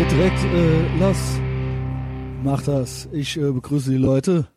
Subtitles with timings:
[0.00, 1.18] geht direkt äh, los.
[2.42, 3.06] Macht das.
[3.12, 4.48] Ich äh, begrüße die Leute.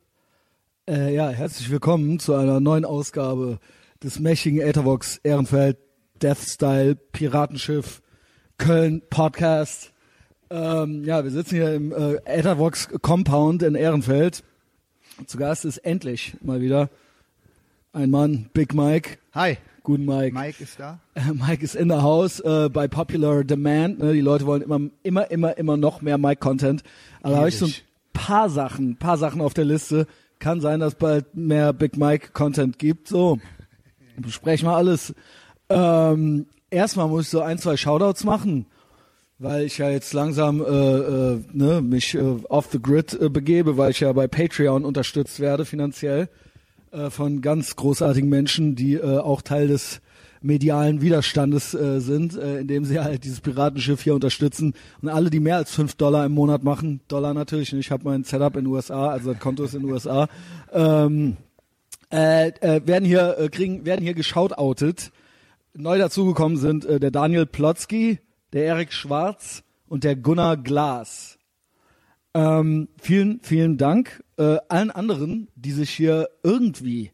[0.88, 3.60] Äh, ja, herzlich willkommen zu einer neuen Ausgabe
[4.02, 5.80] des mächtigen Ethervox Ehrenfeld
[6.22, 8.02] Death Style Piratenschiff
[8.58, 9.92] Köln Podcast.
[10.50, 14.46] Ähm, ja, wir sitzen hier im äh, Ethervox Compound in Ehrenfeld.
[15.26, 16.90] Zu Gast ist endlich mal wieder
[17.92, 19.18] ein Mann, Big Mike.
[19.34, 19.58] Hi.
[19.84, 20.34] Guten Mike.
[20.34, 21.00] Mike ist da.
[21.34, 24.00] Mike ist in the house äh, bei Popular Demand.
[24.00, 24.14] Ne?
[24.14, 26.84] Die Leute wollen immer, immer, immer, immer noch mehr Mike-Content.
[27.22, 27.74] Also habe ich so ein
[28.14, 30.08] paar Sachen, paar Sachen auf der Liste.
[30.40, 33.10] Kann sein, dass bald mehr Big Mike-Content gibt.
[33.10, 33.40] So,
[34.16, 35.14] besprechen wir alles.
[35.68, 38.68] Ähm, erstmal muss ich so ein, zwei Shoutouts machen,
[39.38, 43.76] weil ich ja jetzt langsam äh, äh, ne, mich äh, off the grid äh, begebe,
[43.76, 46.30] weil ich ja bei Patreon unterstützt werde finanziell
[46.94, 50.02] äh, von ganz großartigen Menschen, die äh, auch Teil des
[50.44, 54.74] medialen Widerstandes äh, sind, äh, indem sie halt dieses Piratenschiff hier unterstützen.
[55.02, 58.24] Und alle, die mehr als fünf Dollar im Monat machen, Dollar natürlich, ich habe mein
[58.26, 60.28] Setup in USA, also das Konto ist in USA,
[60.72, 61.38] ähm,
[62.12, 65.12] äh, äh, werden hier äh, kriegen, werden hier geschautoutet.
[65.74, 68.20] Neu dazugekommen sind äh, der Daniel Plotzky,
[68.52, 71.33] der Erik Schwarz und der Gunnar Glas.
[72.34, 77.12] Ähm, vielen, vielen Dank äh, allen anderen, die sich hier irgendwie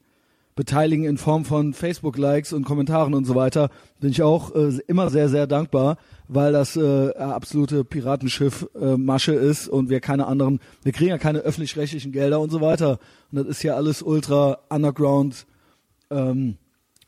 [0.55, 3.69] beteiligen in Form von Facebook-Likes und Kommentaren und so weiter,
[4.01, 5.97] bin ich auch äh, immer sehr, sehr dankbar,
[6.27, 12.11] weil das äh, absolute Piratenschiff-Masche ist und wir keine anderen, wir kriegen ja keine öffentlich-rechtlichen
[12.11, 12.99] Gelder und so weiter.
[13.31, 15.45] Und das ist ja alles ultra underground
[16.09, 16.57] ähm,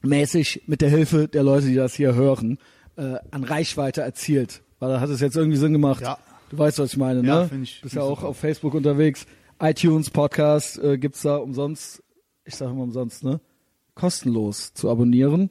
[0.01, 2.57] mäßig mit der Hilfe der Leute, die das hier hören,
[2.95, 4.61] äh, an Reichweite erzielt.
[4.79, 6.01] Weil da hat es jetzt irgendwie Sinn gemacht.
[6.01, 6.17] Ja.
[6.51, 7.47] Du weißt, was ich meine, Ja, ne?
[7.47, 8.29] find ich- Bist ja auch super.
[8.29, 9.25] auf Facebook unterwegs.
[9.61, 12.03] iTunes Podcast äh, gibt's da umsonst,
[12.45, 13.39] ich sage immer umsonst, ne?
[13.95, 15.49] Kostenlos zu abonnieren.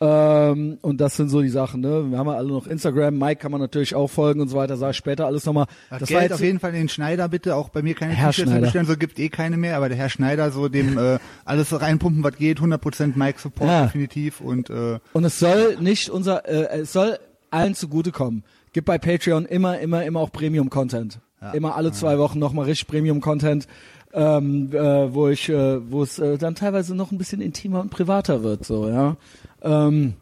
[0.00, 2.08] Ähm, und das sind so die Sachen, ne?
[2.10, 4.76] Wir haben ja alle noch Instagram, Mike kann man natürlich auch folgen und so weiter,
[4.76, 5.66] sag ich später alles nochmal.
[5.90, 8.12] Das, Das war Geld jetzt auf jeden Fall den Schneider bitte, auch bei mir keine
[8.14, 10.96] Herr T-Shirts mehr bestellen, so gibt eh keine mehr, aber der Herr Schneider so dem
[10.98, 13.84] äh, alles reinpumpen, was geht, 100% Mike Support Ja.
[13.86, 17.18] definitiv und äh, Und es soll nicht unser, äh, es soll
[17.50, 18.44] allen zugutekommen.
[18.72, 21.20] Gibt bei Patreon immer, immer, immer auch Premium-Content.
[21.40, 21.52] Ja.
[21.52, 23.68] Immer alle zwei Wochen nochmal richtig Premium-Content,
[24.12, 27.90] ähm, äh, wo ich, äh, wo es äh, dann teilweise noch ein bisschen intimer und
[27.90, 29.16] privater wird, so, ja.
[29.62, 30.14] Ähm,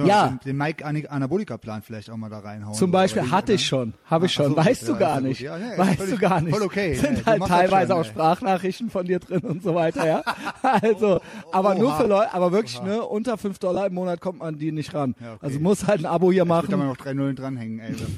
[0.00, 2.74] können wir ja, den, den Mike Anabolika-Plan vielleicht auch mal da reinhauen.
[2.74, 5.20] zum Beispiel aber hatte ich schon, habe ich schon, so, weißt du ja, gar ja
[5.20, 5.40] nicht.
[5.40, 6.54] Ja, ist weißt völlig- du gar nicht.
[6.56, 8.04] voll okay, Sind halt teilweise schon, auch.
[8.04, 10.22] Sprachnachrichten von dir drin und so weiter, ja.
[10.62, 11.20] Also,
[11.52, 11.96] aber nur Oha.
[12.00, 15.14] für Leute, aber wirklich, ne, unter fünf Dollar im Monat kommt man die nicht ran.
[15.20, 15.38] Ja, okay.
[15.46, 16.88] Also muss halt ein Abo hier würde da mal machen.
[16.88, 17.92] noch drei Nullen dranhängen, ey.
[17.92, 18.16] Das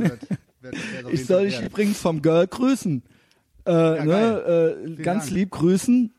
[0.62, 3.02] wär's auf Ich soll dich übrigens vom Girl grüßen.
[3.64, 5.36] Äh, ne, äh, ganz Dank.
[5.36, 6.12] lieb grüßen.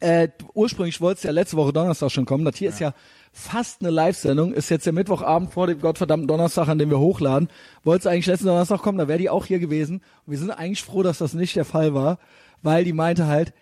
[0.00, 2.44] Äh, ursprünglich wollte es ja letzte Woche Donnerstag schon kommen.
[2.44, 2.94] Das hier ist ja
[3.32, 4.52] fast eine Live-Sendung.
[4.52, 7.48] Ist jetzt der Mittwochabend vor dem gottverdammten Donnerstag, an dem wir hochladen.
[7.84, 10.02] Wollte es eigentlich letzten Donnerstag kommen, da wäre die auch hier gewesen.
[10.26, 12.18] Und wir sind eigentlich froh, dass das nicht der Fall war,
[12.62, 13.52] weil die meinte halt,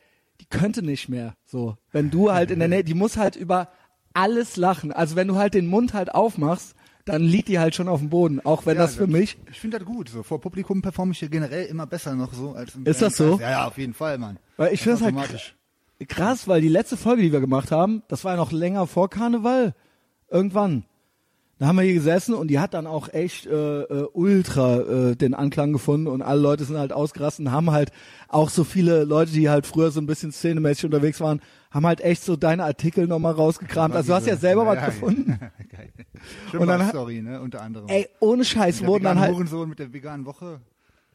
[0.40, 1.34] die könnte nicht mehr.
[1.44, 3.68] So, wenn du halt in der Nähe, die muss halt über
[4.14, 4.92] alles lachen.
[4.92, 8.10] Also wenn du halt den Mund halt aufmachst, dann liegt die halt schon auf dem
[8.10, 8.44] Boden.
[8.44, 10.08] Auch wenn Ja, das für mich Ich finde das gut.
[10.08, 13.16] So vor Publikum performe ich hier generell immer besser noch so als im Ist das
[13.16, 13.40] kleinen so?
[13.40, 14.38] Ja, ja, auf jeden Fall, Mann.
[14.56, 15.56] Weil ich finde Das das halt.
[16.04, 19.08] Krass, weil die letzte Folge, die wir gemacht haben, das war ja noch länger vor
[19.08, 19.74] Karneval.
[20.30, 20.84] Irgendwann.
[21.58, 25.16] Da haben wir hier gesessen und die hat dann auch echt äh, äh, ultra äh,
[25.16, 27.92] den Anklang gefunden und alle Leute sind halt ausgerastet und haben halt
[28.28, 31.40] auch so viele Leute, die halt früher so ein bisschen szenemäßig unterwegs waren,
[31.70, 33.94] haben halt echt so deine Artikel nochmal rausgekramt.
[33.94, 35.38] Also du hast ja selber was gefunden.
[35.70, 35.92] Geil.
[36.52, 37.88] Und dann Story, ne, unter anderem.
[37.88, 40.60] Ey, ohne Scheiß wurden dann halt Hurensohn mit der veganen Woche.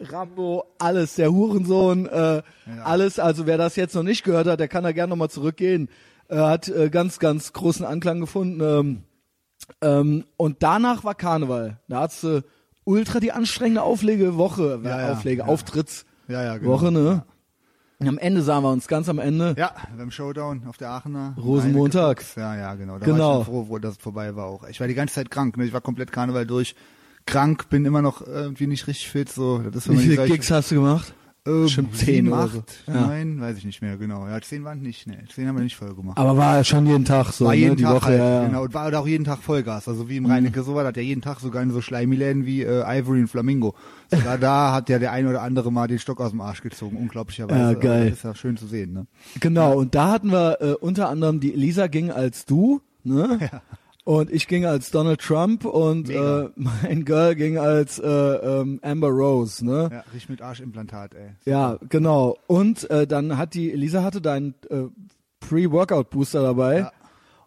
[0.09, 2.41] Rambo, alles, der Hurensohn, äh,
[2.83, 3.19] alles.
[3.19, 5.89] Also wer das jetzt noch nicht gehört hat, der kann da gerne nochmal zurückgehen.
[6.29, 8.61] Äh, hat äh, ganz, ganz großen Anklang gefunden.
[8.61, 9.03] Ähm,
[9.81, 11.79] ähm, und danach war Karneval.
[11.87, 12.41] Da hat's äh,
[12.83, 15.47] ultra die anstrengende Auflegewoche, äh, Ja, ja, Auflege, ja.
[15.47, 16.89] Auftrittswoche, Ja, ja, genau.
[16.91, 17.23] ne?
[17.99, 19.53] Und am Ende sahen wir uns, ganz am Ende.
[19.59, 21.35] Ja, beim Showdown auf der Aachener.
[21.37, 22.23] Rosenmontag.
[22.35, 22.97] Ja, ja, genau.
[22.97, 23.17] Da Genau.
[23.35, 24.67] war ich schon froh, wo das vorbei war auch.
[24.67, 25.65] Ich war die ganze Zeit krank, ne?
[25.65, 26.73] Ich war komplett Karneval durch.
[27.25, 29.59] Krank, bin immer noch irgendwie nicht richtig fit, so.
[29.59, 31.13] Das ist, Wie viele Gigs hast du gemacht?
[31.43, 32.63] Ähm, Bestimmt zehn oder so.
[32.85, 33.09] Ja.
[33.09, 34.27] weiß ich nicht mehr, genau.
[34.27, 35.23] Ja, zehn waren nicht, ne.
[35.33, 36.15] Zehn haben wir nicht voll gemacht.
[36.19, 37.57] Aber war schon jeden Tag so, war ne?
[37.57, 38.47] jeden die Tag Woche, halt, ja, ja.
[38.47, 38.63] genau.
[38.63, 39.87] Und war auch jeden Tag Vollgas.
[39.87, 42.61] Also wie im Rheinecke so war das ja jeden Tag sogar in so Schleimiläden wie
[42.61, 43.73] äh, Ivory und Flamingo.
[44.11, 46.95] Sogar da hat ja der ein oder andere mal den Stock aus dem Arsch gezogen,
[46.97, 47.59] unglaublicherweise.
[47.59, 48.09] Ja, Also geil.
[48.09, 49.07] Das ist ja schön zu sehen, ne?
[49.39, 53.39] Genau, und da hatten wir äh, unter anderem die Elisa ging als du, ne?
[54.03, 56.45] Und ich ging als Donald Trump und Mega.
[56.45, 59.89] äh, mein Girl ging als äh, ähm, Amber Rose, ne?
[59.91, 61.29] Ja, richtig mit Arschimplantat, ey.
[61.45, 62.37] Ja, genau.
[62.47, 64.85] Und äh, dann hat die Elisa hatte deinen äh,
[65.39, 66.79] Pre-Workout Booster dabei.
[66.79, 66.91] Ja.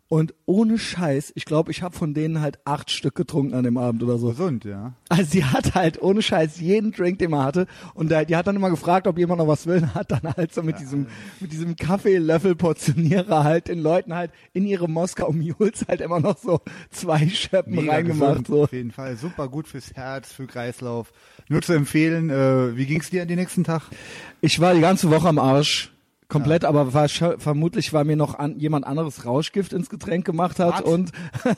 [0.09, 3.79] Und ohne Scheiß, ich glaube, ich habe von denen halt acht Stück getrunken an dem
[3.79, 4.29] Abend oder so.
[4.29, 4.93] Gesund, ja.
[5.09, 7.67] Also sie hat halt ohne Scheiß jeden Drink, den man hatte.
[7.95, 9.79] Und da, die hat dann immer gefragt, ob jemand noch was will.
[9.83, 11.06] Und hat dann halt so mit diesem,
[11.41, 16.61] mit diesem Kaffeelöffel-Portionierer halt den Leuten halt in ihre Moskau Mules halt immer noch so
[16.91, 18.31] zwei Schöppen Mega reingemacht.
[18.45, 18.62] gesund, So.
[18.65, 19.17] Auf jeden Fall.
[19.17, 21.12] Super gut fürs Herz, für Kreislauf.
[21.49, 23.83] Nur zu empfehlen, äh, wie ging's dir an den nächsten Tag?
[24.43, 25.94] Ich war die ganze Woche am Arsch.
[26.35, 30.75] Komplett, aber war, vermutlich, weil mir noch an, jemand anderes Rauschgift ins Getränk gemacht hat
[30.75, 30.83] Was?
[30.83, 31.13] und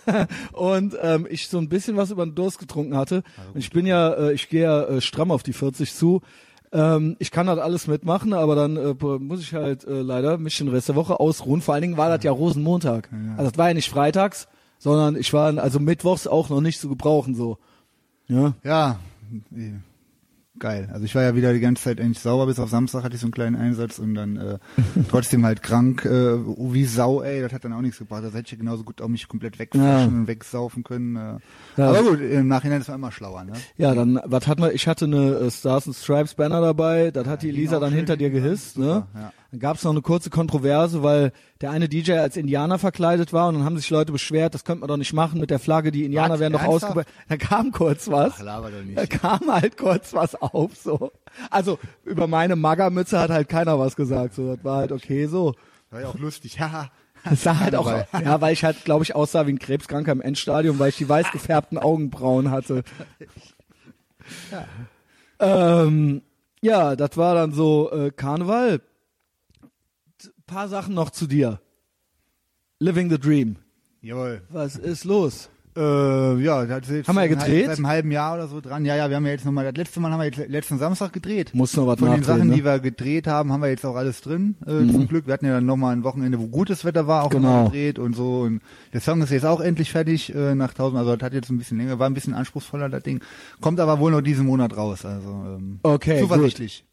[0.52, 3.23] und ähm, ich so ein bisschen was über den Durst getrunken hatte.
[3.52, 6.23] Und ich bin ja, äh, ich gehe ja äh, stramm auf die 40 zu.
[6.73, 10.58] Ähm, ich kann das alles mitmachen, aber dann äh, muss ich halt äh, leider mich
[10.58, 11.62] den Rest der Woche ausruhen.
[11.62, 13.08] Vor allen Dingen war das ja Rosenmontag.
[13.37, 16.88] Also das war ja nicht freitags, sondern ich war also mittwochs auch noch nicht zu
[16.88, 17.58] gebrauchen so.
[18.28, 18.55] Ja.
[18.62, 18.99] Ja,
[20.58, 20.88] geil.
[20.92, 23.20] Also ich war ja wieder die ganze Zeit eigentlich sauber, bis auf Samstag hatte ich
[23.20, 24.58] so einen kleinen Einsatz und dann äh,
[25.10, 28.24] trotzdem halt krank, äh, wie Sau, ey, das hat dann auch nichts gebracht.
[28.24, 30.18] Das hätte ich genauso gut auch mich komplett wegflaschen Ja.
[30.20, 31.16] und wegsaufen können.
[31.16, 31.38] Äh.
[31.76, 31.88] Ja.
[31.90, 33.52] Aber gut, im Nachhinein ist man immer schlauer, ne?
[33.76, 37.26] Ja, dann, was hat man, ich hatte eine äh, Stars and Stripes Banner dabei, das
[37.26, 39.06] hat die ging Elisa auch dann hinter dir gehisst, ne?
[39.14, 39.32] ja.
[39.56, 41.32] Dann gab's noch eine kurze Kontroverse, weil
[41.62, 44.80] der eine DJ als Indianer verkleidet war und dann haben sich Leute beschwert, das könnte
[44.80, 46.40] man doch nicht machen mit der Flagge, die Indianer Was?
[46.40, 47.10] werden doch ausgebildet.
[47.30, 48.34] Da kam kurz was.
[48.36, 48.98] Ach, laber doch nicht.
[48.98, 51.10] Da kam halt kurz was auf, so.
[51.50, 54.56] Also, über meine Magermütze hat halt keiner was gesagt, so.
[54.56, 55.54] Das war halt okay, so.
[55.88, 56.90] War ja auch lustig, haha.
[57.24, 60.20] Das sah halt auch, ja, weil ich halt, glaube ich, aussah wie ein Krebskranker im
[60.20, 62.84] Endstadium, weil ich die weiß gefärbten Augenbrauen hatte.
[65.38, 66.22] Ähm,
[66.62, 68.80] ja, das war dann so äh, Karneval.
[70.46, 71.60] Paar Sachen noch zu dir.
[72.78, 73.56] Living the Dream.
[74.00, 74.43] Jawohl.
[74.50, 75.50] Was ist los?
[75.76, 77.66] Äh, ja, das ist jetzt Haben wir ja gedreht?
[77.66, 78.84] Seit einem halben Jahr oder so dran.
[78.87, 81.12] Ja, ja, wir haben ja jetzt nochmal, das letzte Mal haben wir jetzt letzten Samstag
[81.12, 81.50] gedreht.
[81.52, 82.54] Muss noch was Von den Sachen, ne?
[82.54, 84.56] die wir gedreht haben, haben wir jetzt auch alles drin.
[84.62, 85.26] Äh, Zum Glück.
[85.26, 87.64] Wir hatten ja dann nochmal ein Wochenende, wo gutes Wetter war, auch Genau.
[87.64, 88.42] gedreht und so.
[88.42, 88.62] Und
[88.94, 90.99] der Song ist jetzt auch endlich fertig äh, nach 1000.
[90.99, 93.20] Also das hat jetzt ein bisschen länger, war ein bisschen anspruchsvoller, das Ding.
[93.60, 95.04] Kommt aber wohl noch diesen Monat raus.
[95.04, 96.84] Also ähm, Okay, zuversichtlich.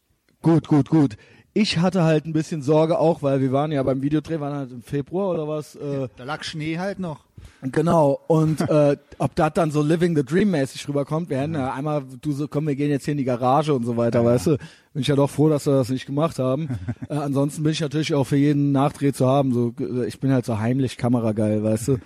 [0.42, 1.16] Gut, gut, gut.
[1.56, 4.72] Ich hatte halt ein bisschen Sorge auch, weil wir waren ja beim Videodreh, waren halt
[4.72, 5.76] im Februar oder was.
[5.76, 7.20] Äh, Da lag Schnee halt noch.
[7.62, 11.72] Genau, und äh, ob das dann so Living the Dream mäßig rüberkommt, wir hätten ja
[11.72, 14.48] einmal, du so, komm, wir gehen jetzt hier in die Garage und so weiter, weißt
[14.48, 14.50] du,
[14.92, 16.68] bin ich ja doch froh, dass wir das nicht gemacht haben.
[17.08, 20.32] äh, ansonsten bin ich natürlich auch für jeden Nachdreh zu haben, so, äh, ich bin
[20.32, 21.98] halt so heimlich kamerageil, weißt du.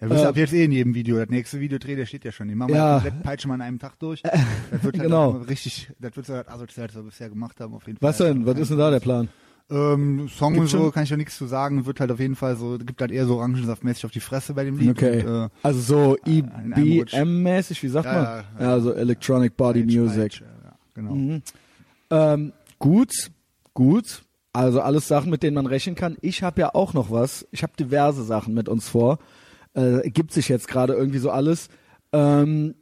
[0.00, 1.18] Wirst Äh, ab jetzt eh in jedem Video.
[1.18, 2.48] Das nächste Videodreh, der steht ja schon.
[2.48, 2.96] Den machen wir Ja.
[2.96, 3.00] ja.
[3.02, 4.22] komplett peitschen wir an einem Tag durch.
[4.70, 5.30] Das wird halt Genau.
[5.30, 8.08] richtig, das wird so das asozial, was wir bisher gemacht haben, auf jeden Fall.
[8.08, 9.28] Was denn, was ist denn da der Plan?
[9.68, 11.86] Ähm, Song und so kann ich ja nichts zu sagen.
[11.86, 14.62] Wird halt auf jeden Fall so, gibt halt eher so Orangensaftmäßig auf die Fresse bei
[14.64, 14.90] dem Lied.
[14.90, 17.14] Okay, Und, äh, also so Rutsch.
[17.14, 18.22] EBM-mäßig, wie sagt Ja, man?
[18.24, 18.80] ja, Ja, ja.
[18.80, 20.22] so Electronic Body Peitsch, Music.
[20.22, 21.40] Peitsch, ja, genau.
[22.10, 23.12] Ähm, gut,
[23.74, 24.22] gut.
[24.52, 26.16] Also alles Sachen, mit denen man rechnen kann.
[26.22, 27.46] Ich habe ja auch noch was.
[27.50, 29.18] Ich habe diverse Sachen mit uns vor.
[29.76, 31.68] Äh, gibt sich jetzt gerade irgendwie so alles.
[32.12, 32.74] Ähm,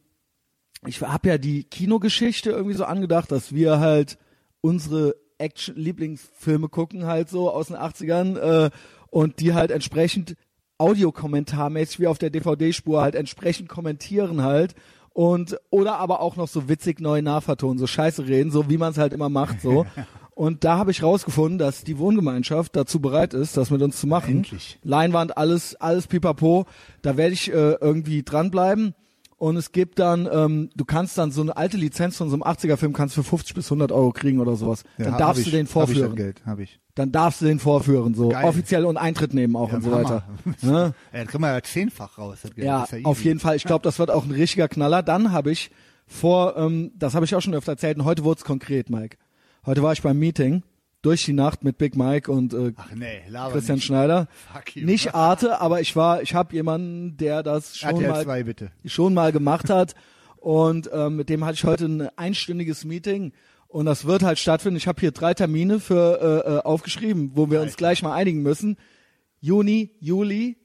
[0.86, 4.16] ich habe ja die Kinogeschichte irgendwie so angedacht, dass wir halt
[4.60, 8.70] unsere Action-Lieblingsfilme gucken halt so aus den 80ern äh,
[9.10, 10.36] und die halt entsprechend
[10.78, 14.74] audiokommentarmäßig wie auf der DVD-Spur halt entsprechend kommentieren halt
[15.12, 18.92] und oder aber auch noch so witzig neu nachvertonen, so scheiße reden, so wie man
[18.92, 19.86] es halt immer macht so.
[20.34, 24.06] Und da habe ich rausgefunden, dass die Wohngemeinschaft dazu bereit ist, das mit uns zu
[24.08, 24.38] machen.
[24.38, 24.78] Endlich.
[24.82, 26.66] Leinwand, alles, alles pipapo.
[27.02, 28.94] Da werde ich äh, irgendwie dranbleiben.
[29.36, 32.42] Und es gibt dann, ähm, du kannst dann so eine alte Lizenz von so einem
[32.42, 34.84] 80er-Film kannst für 50 bis 100 Euro kriegen oder sowas.
[34.96, 36.16] Ja, dann darfst ich, du den Hab ich vorführen.
[36.16, 36.80] Geld, hab ich.
[36.94, 38.44] Dann darfst du den vorführen, so Geil.
[38.44, 40.04] offiziell und Eintritt nehmen auch Ja, und so Hammer.
[40.04, 40.24] weiter.
[40.62, 40.94] Ne?
[41.12, 42.38] Ja, da kriegen wir ja zehnfach raus.
[42.56, 43.04] Ja, easy.
[43.04, 43.56] auf jeden Fall.
[43.56, 45.02] Ich glaube, das wird auch ein richtiger Knaller.
[45.02, 45.70] Dann habe ich
[46.06, 49.16] vor, ähm, das habe ich auch schon öfter erzählt, und heute wurde es konkret, Mike.
[49.66, 50.62] Heute war ich beim Meeting
[51.00, 53.84] durch die Nacht mit Big Mike und äh, Ach nee, Christian nicht.
[53.84, 54.28] Schneider.
[54.52, 54.84] Fuck you.
[54.84, 58.70] Nicht Arte, aber ich war, ich habe jemanden, der das schon RTL mal 2 bitte.
[58.84, 59.94] schon mal gemacht hat
[60.36, 63.32] und ähm, mit dem hatte ich heute ein einstündiges Meeting
[63.66, 64.76] und das wird halt stattfinden.
[64.76, 68.42] Ich habe hier drei Termine für äh, äh, aufgeschrieben, wo wir uns gleich mal einigen
[68.42, 68.76] müssen.
[69.40, 70.58] Juni, Juli,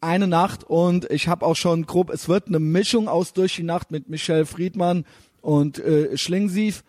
[0.00, 3.64] eine Nacht und ich habe auch schon grob, es wird eine Mischung aus durch die
[3.64, 5.04] Nacht mit Michelle Friedmann
[5.42, 6.84] und äh, Schlingsief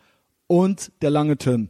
[0.52, 1.70] und der lange Tünn.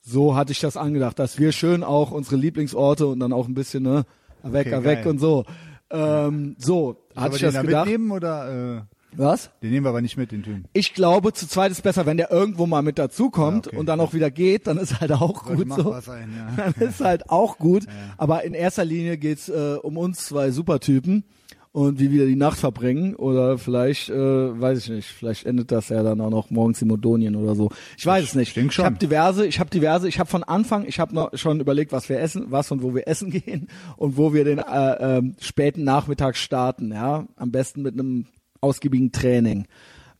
[0.00, 3.54] So hatte ich das angedacht, dass wir schön auch unsere Lieblingsorte und dann auch ein
[3.54, 4.04] bisschen ne,
[4.44, 5.44] weg, Okay, weg und so.
[5.90, 7.86] Ähm, so hatte ich das da gedacht.
[7.86, 8.82] mitnehmen oder äh,
[9.16, 9.50] Was?
[9.60, 10.66] den nehmen wir aber nicht mit, den Tönen.
[10.72, 13.78] Ich glaube, zu zweit ist besser, wenn der irgendwo mal mit dazukommt Ja, okay.
[13.80, 16.00] und dann auch wieder geht, dann ist halt auch gut so.
[16.00, 16.64] sein, ja.
[16.72, 17.86] Dann ist halt auch gut.
[18.18, 21.24] Aber in erster Linie geht's äh, um uns zwei Supertypen.
[21.72, 24.14] Und wie wir die Nacht verbringen oder vielleicht, äh,
[24.60, 27.70] weiß ich nicht, vielleicht endet das ja dann auch noch morgens in Modonien oder so.
[27.96, 28.54] Ich weiß es nicht.
[28.54, 31.92] Ich habe diverse, ich habe diverse, ich habe von Anfang, ich habe noch schon überlegt,
[31.92, 35.34] was wir essen, was und wo wir essen gehen und wo wir den äh, ähm,
[35.40, 38.26] späten Nachmittag starten, ja, am besten mit einem
[38.60, 39.66] ausgiebigen Training.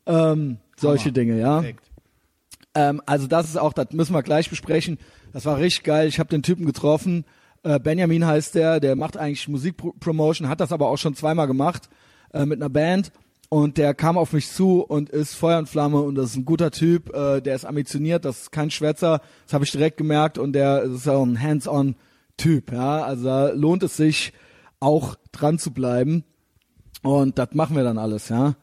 [0.06, 1.12] Ähm, solche Hammer.
[1.12, 1.60] Dinge, ja.
[1.60, 1.84] Perfekt.
[2.74, 4.98] Ähm, also das ist auch, das müssen wir gleich besprechen.
[5.34, 6.08] Das war richtig geil.
[6.08, 7.26] Ich habe den Typen getroffen.
[7.62, 11.88] Äh, Benjamin heißt der, der macht eigentlich Musikpromotion, hat das aber auch schon zweimal gemacht
[12.32, 13.12] äh, mit einer Band.
[13.48, 16.46] Und der kam auf mich zu und ist Feuer und Flamme und das ist ein
[16.46, 20.38] guter Typ, äh, der ist ambitioniert, das ist kein Schwätzer, das habe ich direkt gemerkt
[20.38, 23.02] und der ist auch ein Hands-on-Typ, ja.
[23.02, 24.32] Also da lohnt es sich
[24.80, 26.24] auch dran zu bleiben.
[27.02, 28.54] Und das machen wir dann alles, ja.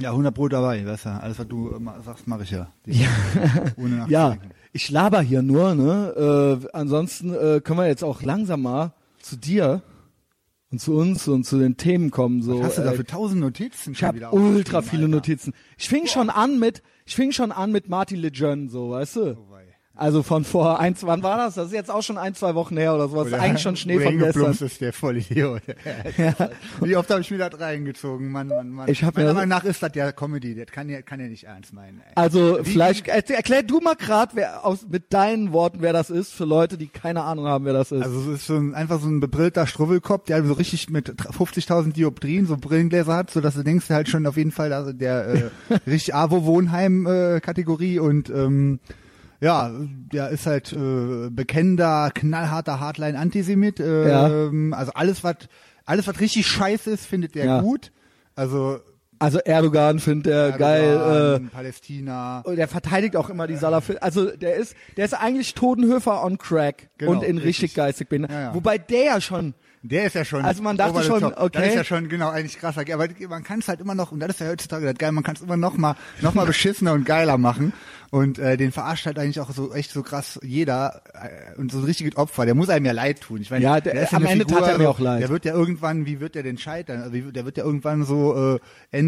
[0.00, 1.08] Ja, 100 Pro dabei, weißt du.
[1.10, 2.68] Alles, was du äh, sagst, mache ich ja.
[2.86, 3.08] ja.
[3.76, 4.59] Ohne Ja, nachzudenken.
[4.72, 6.60] Ich laber hier nur, ne?
[6.62, 9.82] Äh, ansonsten äh, können wir jetzt auch langsam mal zu dir
[10.70, 12.42] und zu uns und zu den Themen kommen.
[12.42, 15.16] So, Was hast du da für tausend Notizen ich habe ultra viele Alter?
[15.16, 15.54] Notizen.
[15.76, 19.36] Ich fing schon an mit, ich fing schon an mit Martin Lejeune, so, weißt du?
[20.00, 21.56] Also von vor ein, wann war das?
[21.56, 23.26] Das ist jetzt auch schon ein, zwei Wochen her oder sowas.
[23.26, 24.52] Oder- Eigentlich schon Schnee von gestern.
[24.52, 25.60] ist der Vollidiot.
[26.80, 28.30] Wie oft habe ich mir das reingezogen?
[28.30, 28.88] Mann, Mann, Mann.
[28.88, 30.54] Ich hab Meiner Meinung nach ist das ja Comedy.
[30.54, 31.98] Das kann ja, kann ja nicht ernst meinen.
[32.00, 32.12] Ey.
[32.14, 36.08] Also Wie- vielleicht er- erklär du mal grad, wer aus mit deinen Worten, wer das
[36.08, 38.02] ist, für Leute, die keine Ahnung haben, wer das ist.
[38.02, 41.92] Also es ist so ein, einfach so ein bebrillter Struwwelkopf, der so richtig mit 50.000
[41.92, 45.26] Dioptrien so Brillengläser hat, so dass du denkst halt schon auf jeden Fall, also der
[45.28, 45.50] äh,
[45.86, 47.40] richtig Avo Wohnheim äh,
[48.00, 48.80] und ähm,
[49.40, 49.70] ja,
[50.12, 53.80] der ist halt äh, bekennender, knallharter Hardline Antisemit.
[53.80, 54.28] Äh, Ja.
[54.28, 55.36] ähm, Also alles was
[55.86, 57.60] alles was richtig scheiße ist, findet der Ja.
[57.60, 57.90] gut.
[58.36, 58.78] Also
[59.20, 61.40] Also Erdogan findet er geil.
[61.44, 62.40] Äh, Palästina.
[62.40, 64.02] Und der verteidigt auch immer die Salafisten.
[64.02, 67.74] Also der ist, der ist eigentlich Totenhöfer on Crack Genau, und in richtig, richtig.
[67.74, 68.26] geistig bin.
[68.30, 68.54] Ja, ja.
[68.54, 70.42] Wobei der ja schon, Der ist ja schon.
[70.44, 71.34] Also man dachte schon, top.
[71.38, 71.50] okay.
[71.58, 72.82] Das ist ja schon genau eigentlich krasser.
[72.92, 75.12] Aber man kann es halt immer noch und das ist ja heutzutage das geil.
[75.12, 77.72] Man kann es immer noch mal noch mal beschissener und geiler machen.
[78.12, 81.78] Und äh, den verarscht halt eigentlich auch so echt so krass jeder äh, und so
[81.78, 82.44] ein richtiges Opfer.
[82.44, 83.40] Der muss einem ja leid tun.
[83.40, 85.22] Ich meine, Ja, der- ist ja am Ende tat er mir auch leid.
[85.22, 87.02] Der wird ja irgendwann, wie wird der denn scheitern?
[87.02, 88.58] Also der wird ja irgendwann so äh,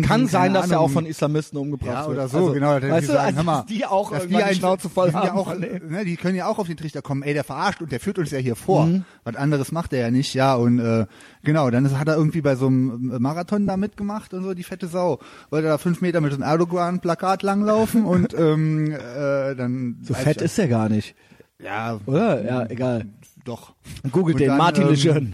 [0.02, 0.08] enden.
[0.08, 2.18] kann sein, dass er auch von Islamisten umgebracht Ja, wird.
[2.18, 2.80] oder so, also, genau.
[2.80, 5.26] Weißt du, sagen, also, mal, die auch dass die ein- Schnauze voll haben.
[5.26, 7.90] Ja auch, ne, die können ja auch auf den Trichter kommen, ey, der verarscht und
[7.92, 8.86] der führt uns ja hier vor.
[8.86, 9.04] Mhm.
[9.24, 11.06] Was anderes macht er ja nicht, ja, und äh,
[11.42, 14.62] genau, dann ist, hat er irgendwie bei so einem Marathon da mitgemacht und so, die
[14.64, 15.18] fette Sau.
[15.50, 19.98] Wollte da fünf Meter mit so einem Erdogan-Plakat langlaufen und ähm, äh, dann...
[20.02, 21.14] So fett ist er gar nicht.
[21.62, 22.44] Ja, Oder?
[22.44, 23.06] Ja, egal.
[23.44, 23.72] doch.
[24.10, 25.32] Googelt den, dann, Martin ähm, Lejeune.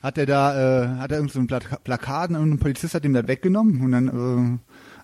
[0.00, 3.14] Hat er da, äh, hat er irgend so Plak Plakat und ein Polizist hat ihm
[3.14, 4.58] das weggenommen und dann, äh,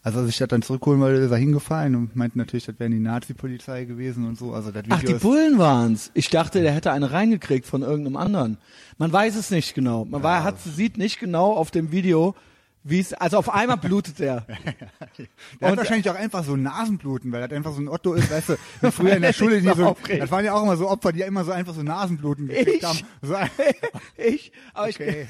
[0.04, 2.90] als er sich das dann zurückholen wollte, ist er hingefallen und meinte natürlich, das wäre
[2.90, 4.52] die Nazi-Polizei gewesen und so.
[4.52, 6.12] Also das Video Ach, die Bullen waren's.
[6.14, 8.58] Ich dachte, der hätte eine reingekriegt von irgendeinem anderen.
[8.98, 10.04] Man weiß es nicht genau.
[10.04, 12.36] Man war, hat, sieht nicht genau auf dem Video,
[12.84, 14.46] wie es, also auf einmal blutet er.
[15.60, 18.50] Der hat wahrscheinlich auch einfach so Nasenbluten, weil das einfach so ein Otto ist, weißt
[18.82, 21.20] du, früher in der Schule, die so, das waren ja auch immer so Opfer, die
[21.20, 22.84] ja immer so einfach so Nasenbluten gekriegt Ich?
[22.84, 22.98] haben.
[23.22, 23.36] So,
[24.16, 25.26] ich, aber ich, okay.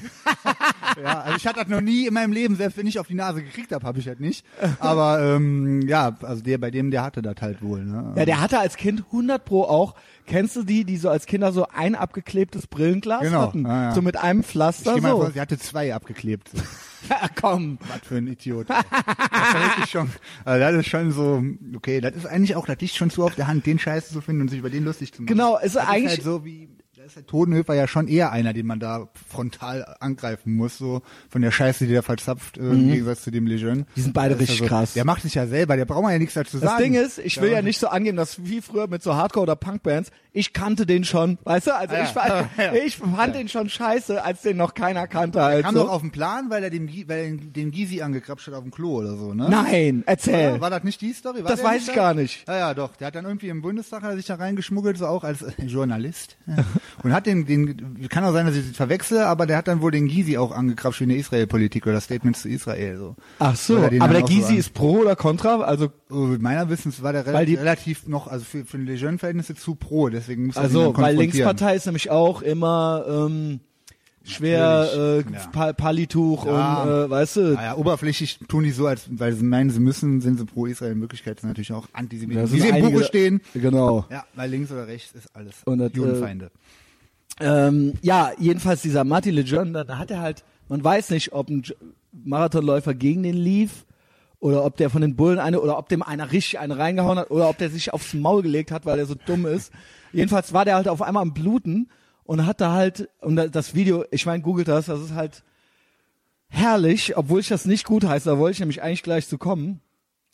[1.01, 3.15] ja, also ich hatte das noch nie in meinem Leben, selbst wenn ich auf die
[3.15, 4.45] Nase gekriegt habe, habe ich das nicht.
[4.79, 7.85] Aber ähm, ja, also der bei dem, der hatte das halt wohl.
[7.85, 8.13] Ne?
[8.17, 9.95] Ja, der hatte als Kind 100 pro auch.
[10.27, 13.63] Kennst du die, die so als Kinder so ein abgeklebtes Brillenglas Genau, hatten?
[13.65, 13.91] ja, ja.
[13.93, 15.17] So mit einem ich Pflaster mal so.
[15.21, 16.49] vor, sie hatte zwei abgeklebt.
[16.53, 16.61] So.
[17.07, 17.77] Ja, komm.
[17.87, 18.67] Was für ein Idiot.
[18.67, 18.83] Das
[19.83, 20.09] ist schon,
[20.43, 21.43] also das ist schon so,
[21.75, 24.21] okay, das ist eigentlich auch, das liegt schon zu auf der Hand, den Scheiße zu
[24.21, 25.27] finden und sich über den lustig zu machen.
[25.27, 26.67] Genau, ist das eigentlich- Ist halt so wie,
[27.05, 31.41] ist der Totenhöfer ja schon eher einer, den man da frontal angreifen muss, so von
[31.41, 33.81] der Scheiße, die der verzapft, äh, im Gegensatz zu dem Lejeune.
[33.81, 33.85] Mhm.
[33.95, 34.93] Die sind beide Das richtig ja so, krass.
[34.93, 36.83] Der macht sich ja selber, der braucht man ja nichts dazu Das sagen.
[36.83, 39.55] Ding ist, ich will ja nicht so angeben, dass wie früher mit so Hardcore- oder
[39.55, 41.75] Punkbands, ich kannte den schon, weißt du?
[41.75, 42.03] Also Ah, ja.
[42.03, 42.73] ich, fand, Ja.
[42.73, 45.39] ich fand den schon scheiße, als den noch keiner kannte.
[45.39, 45.83] Er Halt kam so.
[45.83, 48.71] doch auf den Plan, weil er dem, weil er den Gysi angekrapscht hat auf dem
[48.71, 49.47] Klo oder so, ne?
[49.49, 50.55] Nein, erzähl.
[50.55, 51.43] Ja, war das nicht die Story?
[51.43, 51.93] War Das weiß ich da?
[51.95, 52.47] gar nicht.
[52.47, 52.95] Ja, ja, doch.
[52.97, 55.51] Der hat dann irgendwie im Bundestag hat er sich da reingeschmuggelt, so auch als äh,
[55.65, 56.35] Journalist.
[56.97, 57.03] Ja.
[57.03, 59.81] Und hat den, den, kann auch sein, dass ich das verwechsle, aber der hat dann
[59.81, 63.15] wohl den Gysi auch angekrapscht in der Israel-Politik oder Statements zu Israel, so.
[63.39, 65.61] Ach so, er aber der so Gysi an- ist pro oder contra?
[65.61, 69.75] Also, Oh, Meiner Wissens war der relativ, die- relativ noch, also für, für Lejeune-Verhältnisse zu
[69.75, 71.15] pro, deswegen muss ihn also weil.
[71.15, 73.59] Linkspartei ist nämlich auch immer ähm,
[74.23, 75.47] schwer äh, ja.
[75.51, 76.83] pa Palituch Ja.
[76.83, 80.21] und äh, weißt du, Naja, oberflächlich tun die so, als weil sie meinen, sie müssen,
[80.21, 80.93] sind sie pro Israel.
[80.93, 82.51] In Wirklichkeit sind natürlich auch Antisemiten.
[82.51, 83.41] Wie sie im Buche stehen.
[83.53, 84.05] Genau.
[84.09, 86.51] Ja, weil links oder rechts ist alles Und das, äh, Judenfeinde.
[87.39, 91.63] Ähm, ja, jedenfalls dieser Martin Lejeune, da, hat er halt, man weiß nicht, ob ein
[92.13, 93.85] Marathonläufer gegen den lief
[94.39, 97.31] oder ob der von den Bullen eine oder ob dem einer richtig eine reingehauen hat
[97.31, 99.71] oder ob der sich aufs Maul gelegt hat, weil er so dumm ist.
[100.13, 101.89] Jedenfalls war der halt auf einmal am Bluten
[102.23, 105.43] und hat da halt, und da- das Video, ich meine, googelt das, das ist halt
[106.47, 109.81] herrlich, obwohl ich das nicht gut heiße, da wollte ich nämlich eigentlich gleich zu kommen.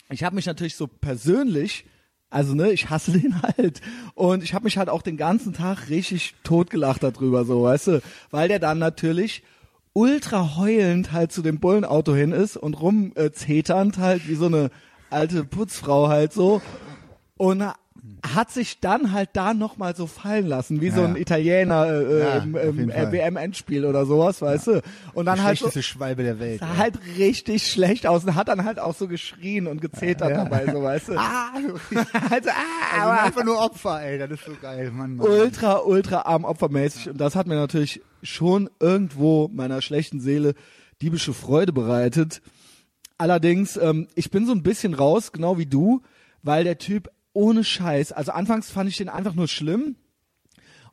[0.09, 1.85] Ich habe mich natürlich so persönlich,
[2.31, 3.81] also ne, ich hasse den halt.
[4.15, 8.01] Und ich habe mich halt auch den ganzen Tag richtig totgelacht darüber, so, weißt du,
[8.31, 9.43] weil der dann natürlich
[9.93, 14.71] ultra heulend halt zu dem Bullenauto hin ist und rumzeternd halt wie so eine
[15.09, 16.61] alte Putzfrau halt so.
[17.37, 17.63] Und
[18.23, 22.37] hat sich dann halt da nochmal so fallen lassen, wie so ein Italiener äh, Ja,
[22.37, 23.11] im, im Fall.
[23.11, 24.81] WM-Endspiel oder sowas, weißt du?
[25.13, 26.59] Und dann halt so, schlechteste Schwalbe der Welt.
[26.59, 30.43] sah halt richtig schlecht aus und hat dann halt auch so geschrien und gezetert Ja.
[30.43, 31.13] dabei, so weißt du.
[31.17, 31.51] Ah,
[32.29, 35.15] also, ah, also aber einfach nur Opfer, ey, das ist so geil, Mann.
[35.15, 35.27] Mann.
[35.27, 37.09] ultra, ultra arm opfermäßig.
[37.09, 40.53] Und das hat mir natürlich schon irgendwo meiner schlechten Seele
[41.01, 42.41] diebische Freude bereitet.
[43.17, 46.01] Allerdings, ähm, ich bin so ein bisschen raus, genau wie du,
[46.43, 49.95] weil der Typ ohne Scheiß, also anfangs fand ich den einfach nur schlimm.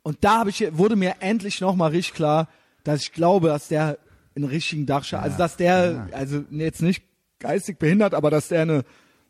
[0.01, 2.47] Und da habe ich, wurde mir endlich nochmal richtig klar,
[2.83, 3.97] dass ich glaube, dass der
[4.35, 7.03] einen richtigen Dachschaden, also dass der, also jetzt nicht
[7.39, 8.85] geistig behindert, aber dass der eine,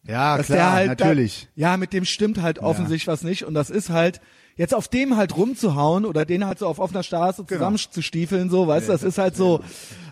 [0.05, 1.47] Ja, dass klar, der halt natürlich.
[1.55, 3.45] Da, ja, mit dem stimmt halt offensichtlich was nicht.
[3.45, 4.21] Und das ist halt
[4.55, 7.57] jetzt auf dem halt rumzuhauen oder den halt so auf offener Straße Genau.
[7.59, 9.61] zusammenzustiefeln so, weißt du, das ist halt so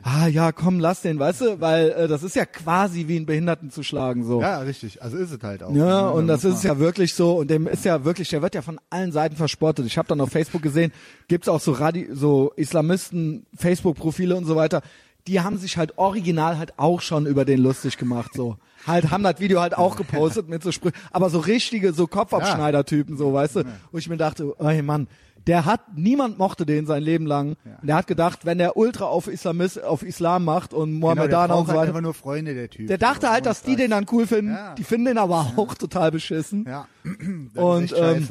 [0.03, 3.25] ah ja, komm, lass den, weißt du, weil äh, das ist ja quasi wie einen
[3.25, 4.39] Behinderten zu schlagen so.
[4.41, 5.01] Ja, richtig.
[5.01, 5.73] Also ist es halt auch.
[5.75, 8.41] Ja, Ne, und da das ist ja wirklich so, und dem ist ja wirklich, der
[8.41, 9.85] wird ja von allen Seiten verspottet.
[9.85, 10.93] Ich habe dann auf Facebook gesehen,
[11.27, 14.81] gibt's auch so Radi so Islamisten, Facebook-Profile und so weiter,
[15.27, 18.57] die haben sich halt original halt auch schon über den lustig gemacht, so.
[18.85, 23.17] Halt, haben das Video halt auch gepostet mit so Sprüchen, aber so richtige, so Kopfabschneider-Typen,
[23.17, 25.07] so, weißt du, wo ich mir dachte, ey Mann,
[25.47, 27.55] der hat, niemand mochte den sein Leben lang.
[27.81, 31.47] Und der hat gedacht, wenn der Ultra auf Islamist, auf Islam macht und Genau, Mohammedaner
[31.47, 32.87] braucht und so halt weiter, einfach nur Freunde, der Typ.
[32.87, 34.51] der dachte halt, dass die den dann cool finden.
[34.51, 34.75] Ja.
[34.75, 36.65] Die finden den aber auch total beschissen.
[36.67, 36.87] Ja,
[37.53, 38.27] das Und, ist ähm.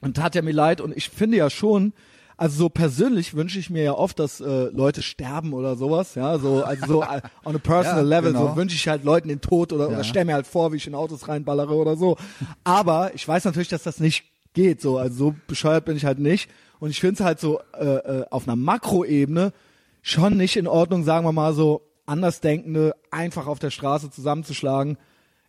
[0.00, 0.80] Und tat er mir leid.
[0.80, 1.92] Und ich finde ja schon,
[2.36, 6.14] also so persönlich wünsche ich mir ja oft, dass äh, Leute sterben oder sowas.
[6.14, 8.48] Ja, so also so äh, on a personal Ja, level genau.
[8.50, 10.04] so wünsche ich halt Leuten den Tod oder, oder Ja.
[10.04, 12.16] stell mir halt vor, wie ich in Autos reinballere oder so.
[12.64, 14.80] Aber ich weiß natürlich, dass das nicht geht.
[14.80, 16.50] So also so bescheuert bin ich halt nicht.
[16.80, 19.52] Und ich finde es halt so äh, äh, auf einer Makroebene
[20.02, 24.98] schon nicht in Ordnung, sagen wir mal so Andersdenkende einfach auf der Straße zusammenzuschlagen.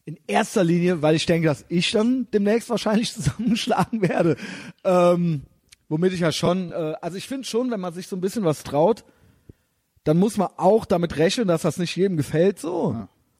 [0.05, 4.37] In erster Linie, weil ich denke, dass ich dann demnächst wahrscheinlich zusammenschlagen werde.
[4.83, 5.43] Ähm,
[5.89, 8.43] womit ich ja schon, äh, also ich finde schon, wenn man sich so ein bisschen
[8.45, 9.03] was traut,
[10.03, 12.95] dann muss man auch damit rechnen, dass das nicht jedem gefällt so.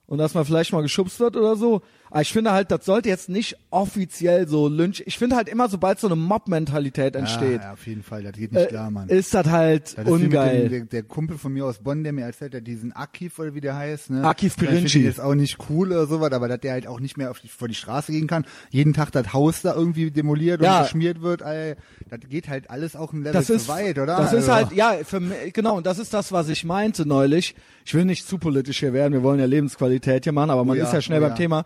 [0.08, 1.82] Und dass man vielleicht mal geschubst wird oder so.
[2.12, 5.02] Aber ich finde halt, das sollte jetzt nicht offiziell so Lynch.
[5.08, 8.34] Ich finde halt immer, sobald so eine Mob-Mentalität entsteht, Ja, ja, auf jeden Fall, das
[8.34, 9.10] geht nicht äh, klar, Mann.
[9.10, 10.70] ist das halt Das ist ungeil.
[10.70, 13.56] Dem, der, der Kumpel von mir aus Bonn, der mir erzählt hat, diesen Akif oder
[13.56, 14.24] wie der heißt, ne?
[14.28, 15.00] Akif Pirinci.
[15.00, 17.40] ich jetzt auch nicht cool oder sowas, aber dass der halt auch nicht mehr auf
[17.40, 18.46] die, vor die Straße gehen kann.
[18.70, 20.78] Jeden Tag das Haus da irgendwie demoliert Ja.
[20.78, 21.76] und geschmiert wird, ey,
[22.18, 24.18] das geht halt alles auch ein Level das zu ist, weit, oder?
[24.18, 25.22] Das ist Also, halt, ja, für
[25.54, 27.56] genau, und das ist das, was ich meinte neulich.
[27.86, 30.78] Ich will nicht zu politisch hier werden, wir wollen ja Lebensqualität hier machen, aber man
[30.78, 31.66] Oh ja, ist ja schnell oh beim ja, Thema.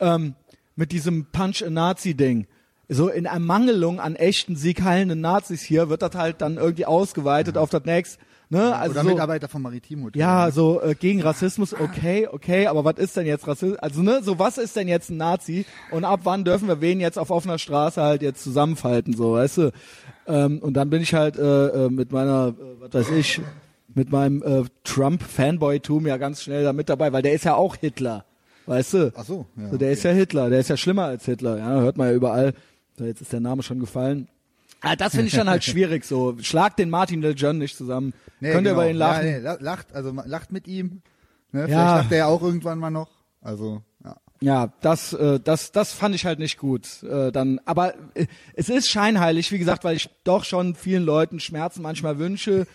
[0.00, 0.34] Ähm,
[0.76, 2.46] mit diesem Punch-a-Nazi-Ding.
[2.88, 7.68] So in Ermangelung an echten, siegheilenden Nazis hier wird das halt dann irgendwie ausgeweitet auf
[7.68, 8.18] das nächste,
[8.50, 8.74] ne?
[8.76, 10.20] Also oder so, Mitarbeiter vom Maritim Hotel.
[10.20, 13.78] ja, so äh, gegen Rassismus, okay, okay, aber was ist denn jetzt Rassismus?
[13.78, 17.00] Also ne, so was ist denn jetzt ein Nazi und ab wann dürfen wir wen
[17.00, 19.72] jetzt auf offener Straße halt jetzt zusammenfalten, so, weißt du?
[20.26, 23.40] Ähm, und dann bin ich halt äh, äh, mit meiner, äh, was weiß ich,
[23.94, 27.76] mit meinem äh, Trump-Fanboy-Tum ja ganz schnell da mit dabei, weil der ist ja auch
[27.76, 28.24] Hitler,
[28.66, 29.12] weißt du?
[29.16, 31.80] Ach so, ja, so der ist ja Hitler, der ist ja schlimmer als Hitler, ja,
[31.80, 32.54] hört man ja überall.
[32.98, 34.28] So, jetzt ist der Name schon gefallen.
[34.80, 36.36] Ah, das finde ich dann halt schwierig so.
[36.40, 38.12] Schlag den Martin Lejeune nicht zusammen.
[38.40, 38.82] Nee, Könnt ihr genau.
[38.82, 39.26] über ihn lachen?
[39.26, 41.02] Ja, nee, la- lacht, also lacht mit ihm.
[41.52, 41.64] Ne?
[41.64, 41.96] Vielleicht Ja.
[41.96, 43.10] lacht er ja auch irgendwann mal noch.
[43.40, 44.16] Also, ja.
[44.40, 47.02] Ja, das, äh, das, das fand ich halt nicht gut.
[47.02, 51.40] Äh, dann, aber äh, es ist scheinheilig, wie gesagt, weil ich doch schon vielen Leuten
[51.40, 52.66] Schmerzen manchmal wünsche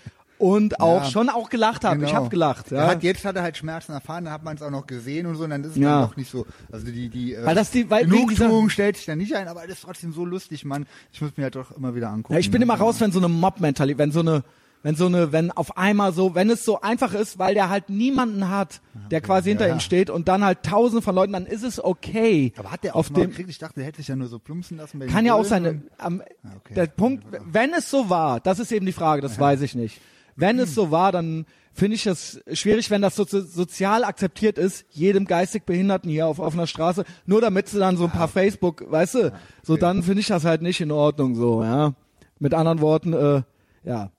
[0.43, 1.09] und auch Ja.
[1.09, 1.95] schon auch gelacht habe.
[2.01, 2.15] Ich Genau.
[2.15, 2.69] habe gelacht.
[2.71, 2.87] Ja.
[2.87, 5.35] Hat, jetzt hat er halt Schmerzen erfahren, dann hat man es auch noch gesehen und
[5.35, 6.01] so, und dann ist es Ja.
[6.01, 6.45] dann doch nicht so.
[6.71, 9.61] Also die, die äh, Weil das die- weil Genugtuung stellt sich dann nicht ein, aber
[9.61, 10.85] das ist trotzdem so lustig, Mann.
[11.13, 12.33] Ich muss mir halt doch immer wieder angucken.
[12.33, 14.43] Ja, ich bin immer raus, wenn so eine Mob-Mentalität, wenn so eine,
[14.85, 17.89] wenn so eine, wenn auf einmal so, wenn es so einfach ist, weil der halt
[17.89, 19.75] niemanden hat, der quasi hinter ja.
[19.75, 22.51] ihm steht und dann halt tausende von Leuten, dann ist es okay.
[22.57, 23.49] Aber hat der auf dem, gekriegt?
[23.49, 24.99] Ich dachte, der hätte sich ja nur so plumpsen lassen.
[24.99, 25.65] bei Kann ja auch sein.
[25.65, 26.21] und- Am,
[26.57, 26.73] okay.
[26.73, 30.01] Der Punkt, wenn es so war, das ist eben die Frage, das weiß ich nicht.
[30.35, 34.85] Wenn es so war, dann finde ich das schwierig, wenn das so, sozial akzeptiert ist,
[34.91, 38.89] jedem geistig Behinderten hier auf offener Straße, nur damit sie dann so ein paar Facebook,
[38.89, 41.93] weißt du, so dann finde ich das halt nicht in Ordnung, so, ja.
[42.39, 43.41] Mit anderen Worten, äh,
[43.83, 44.11] ja,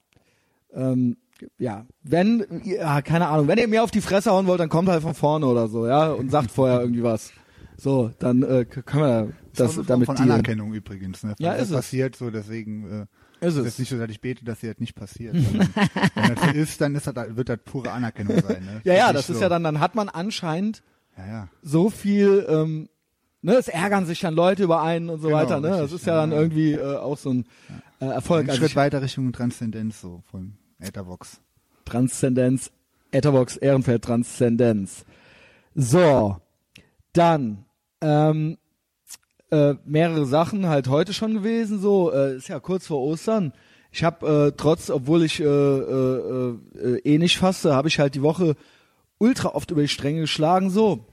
[0.72, 1.16] ähm,
[1.58, 4.88] ja, wenn, ja, keine Ahnung, wenn ihr mir auf die Fresse hauen wollt, dann kommt
[4.88, 7.32] halt von vorne oder so, ja, und sagt vorher irgendwie was.
[7.76, 10.30] So, dann äh, können wir Das das ist auch eine Form damit von dealen.
[10.30, 11.24] Anerkennung übrigens.
[11.24, 11.34] Ne?
[11.38, 11.76] Ja, das ist es.
[11.76, 13.08] passiert so, deswegen.
[13.44, 15.34] Ist Es ist nicht so, dass ich bete, dass dir das nicht passiert.
[16.14, 18.64] wenn das so ist, dann ist das, wird das pure Anerkennung sein.
[18.64, 18.80] Ne?
[18.84, 19.42] Ja, ja, das ist so.
[19.42, 20.82] ja dann, dann hat man anscheinend
[21.16, 21.48] Ja, ja.
[21.62, 22.88] so viel, ähm,
[23.42, 25.68] ne, es ärgern sich dann Leute über einen und so Genau, weiter, ne?
[25.68, 27.46] Das ist ja ja, dann irgendwie äh, auch so ein
[28.00, 28.44] äh, Erfolg.
[28.46, 31.40] Ein Also Schritt weiter Richtung Transzendenz so von Ethervox.
[31.84, 32.70] Transzendenz,
[33.12, 35.04] Etherbox, Ehrenfeld, Transzendenz.
[35.74, 36.38] So,
[37.12, 37.64] dann
[38.00, 38.58] ähm,
[39.54, 41.80] äh, mehrere Sachen halt heute schon gewesen.
[41.80, 43.52] So äh, ist ja kurz vor Ostern.
[43.90, 48.14] Ich habe äh, trotz, obwohl ich äh, äh, äh, eh nicht faste, habe ich halt
[48.14, 48.56] die Woche
[49.18, 50.70] ultra oft über die Stränge geschlagen.
[50.70, 51.06] So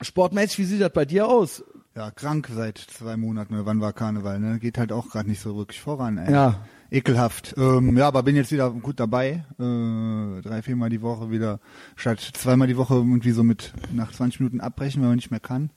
[0.00, 1.64] sportmäßig, wie sieht das bei dir aus?
[1.96, 4.58] Ja, krank seit zwei Monaten oder wann war Karneval, ne?
[4.58, 6.32] Geht halt auch gerade nicht so wirklich voran, ey.
[6.32, 6.64] Ja.
[6.90, 7.54] Ekelhaft.
[7.56, 9.44] Ähm, ja, aber bin jetzt wieder gut dabei.
[9.58, 11.60] Äh, drei, viermal die Woche wieder,
[11.96, 15.40] statt zweimal die Woche irgendwie so mit nach 20 Minuten abbrechen, wenn man nicht mehr
[15.40, 15.70] kann.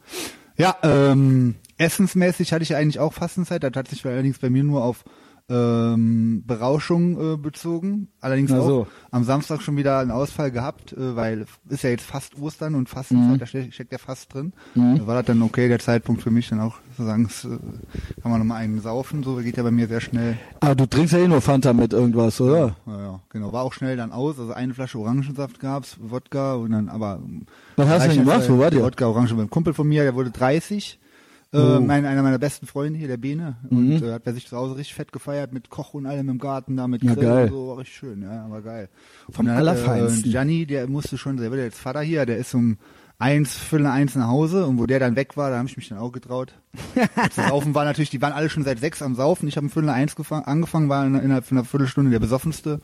[0.58, 3.64] Ja, ähm, essensmäßig hatte ich eigentlich auch Fastenzeit.
[3.64, 5.04] Das hat sich allerdings bei mir nur auf
[5.50, 8.10] ähm, Berauschung äh, bezogen.
[8.20, 8.88] Allerdings Na auch so.
[9.12, 12.90] am Samstag schon wieder einen Ausfall gehabt, äh, weil ist ja jetzt fast Ostern und
[12.90, 14.52] Fastenzeit, da steckt, ja fast drin.
[14.76, 18.32] Da war das dann okay, der Zeitpunkt für mich dann auch zu sagen, äh, kann
[18.32, 20.38] man nochmal einen saufen, so geht ja bei mir sehr schnell.
[20.60, 22.76] Aber du trinkst ja eh nur Fanta mit irgendwas, oder?
[22.86, 23.54] Ja, ja, genau.
[23.54, 27.22] War auch schnell dann aus, also eine Flasche Orangensaft gab's, Wodka und dann aber
[27.78, 28.50] Was hast du denn gemacht?
[28.50, 28.84] Wo wart ihr?
[28.84, 31.00] Wodka, Orange beim Kumpel von mir, der wurde 30.
[31.54, 34.58] Äh, mein, einer meiner besten Freunde hier, der Bene, und äh, hat bei sich zu
[34.58, 37.44] Hause richtig fett gefeiert mit Koch und allem im Garten, da mit Ja, Grill geil.
[37.46, 38.90] und so, war richtig schön, ja, war geil.
[39.32, 40.26] Vom Und dann, Allerfeinsten.
[40.30, 42.78] Äh, Gianni, der musste schon, der wird jetzt Vater hier, der ist um
[43.20, 45.88] eins, Viertel eins nach Hause und wo der dann weg war, da habe ich mich
[45.90, 46.54] dann auch getraut.
[47.16, 49.48] Das Saufen war natürlich, die waren alle schon seit sechs am Saufen.
[49.48, 52.80] Ich habe um Viertel eins gefangen, angefangen, war in- innerhalb von einer Viertelstunde der besoffenste.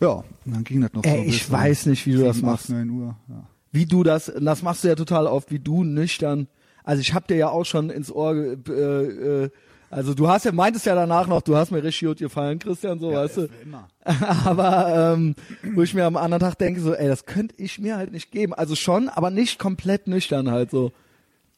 [0.00, 0.08] Ja,
[0.44, 1.28] und dann ging das noch Ey, so.
[1.28, 2.64] ich bis, weiß nicht, wie du das machst.
[2.64, 3.16] acht, neun Uhr.
[3.28, 3.46] Ja.
[3.72, 6.48] wie du das, das machst du ja total oft, wie du nüchtern.
[6.84, 9.50] Also ich hab dir ja auch schon ins Ohr, äh, äh,
[9.90, 12.98] also du hast ja, meintest ja danach noch, du hast mir richtig gut gefallen, Christian,
[12.98, 13.48] so, weißt du.
[13.62, 13.88] Immer.
[14.44, 15.34] Aber ähm,
[15.74, 18.30] wo ich mir am anderen Tag denke, so, ey, das könnte ich mir halt nicht
[18.30, 18.52] geben.
[18.52, 20.92] Also schon, aber nicht komplett nüchtern halt so.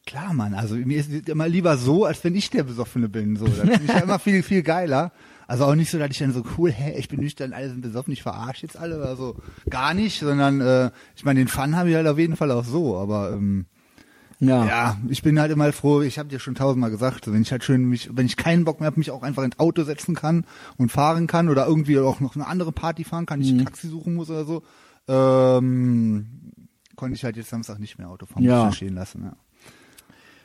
[0.05, 0.53] Klar, Mann.
[0.53, 3.35] Also mir ist es immer lieber so, als wenn ich der Besoffene bin.
[3.35, 5.11] So, das finde ich ja immer viel, viel geiler.
[5.47, 7.81] Also auch nicht so, dass ich dann so cool, hä, ich bin nüchtern, alle sind
[7.81, 9.35] besoffen, ich verarsche jetzt alle oder so.
[9.69, 12.63] Gar nicht, sondern äh, ich meine, den Fun habe ich halt auf jeden Fall auch
[12.63, 12.97] so.
[12.97, 13.65] Aber ähm,
[14.39, 14.65] Ja.
[14.65, 17.63] ja, ich bin halt immer froh, ich habe dir schon tausendmal gesagt, wenn ich halt
[17.63, 20.45] schön mich, wenn ich keinen Bock mehr habe, mich auch einfach ins Auto setzen kann
[20.77, 23.87] und fahren kann oder irgendwie auch noch eine andere Party fahren kann, ich ein Taxi
[23.87, 24.61] suchen muss oder so,
[25.07, 26.27] ähm,
[26.95, 28.65] konnte ich halt jetzt Samstag nicht mehr Auto fahren, Ja.
[28.65, 29.23] muss ich stehen lassen.
[29.23, 29.33] Ja.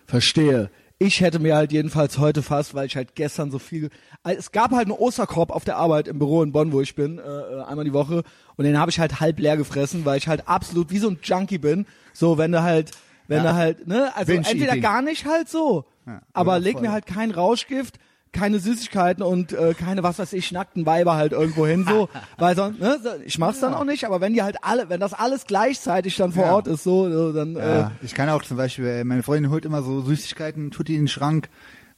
[0.07, 0.70] Verstehe.
[0.98, 3.90] Ich hätte mir halt jedenfalls heute fast, weil ich halt gestern so viel.
[4.22, 7.18] Es gab halt einen Osterkorb auf der Arbeit im Büro in Bonn, wo ich bin,
[7.18, 8.22] äh, äh, einmal die Woche.
[8.57, 11.18] Und den habe ich halt halb leer gefressen, weil ich halt absolut wie so ein
[11.22, 11.87] Junkie bin.
[12.12, 12.92] So, wenn du halt,
[13.32, 13.50] wenn Ja.
[13.52, 14.82] du halt, ne, also Binge entweder eating.
[14.82, 15.84] gar nicht halt so.
[16.06, 16.82] Ja, aber leg voll.
[16.82, 17.98] mir halt kein Rauschgift,
[18.32, 22.08] keine Süßigkeiten und äh, keine, was weiß ich, nackten Weiber halt irgendwo hin so.
[22.38, 25.12] weil sonst, ne, ich mach's dann auch nicht, aber wenn die halt alle, wenn das
[25.12, 26.52] alles gleichzeitig dann vor Ja.
[26.54, 29.50] Ort ist, so, so dann, äh, Ja, ich kann auch zum Beispiel, äh, meine Freundin
[29.50, 31.48] holt immer so Süßigkeiten, tut die in den Schrank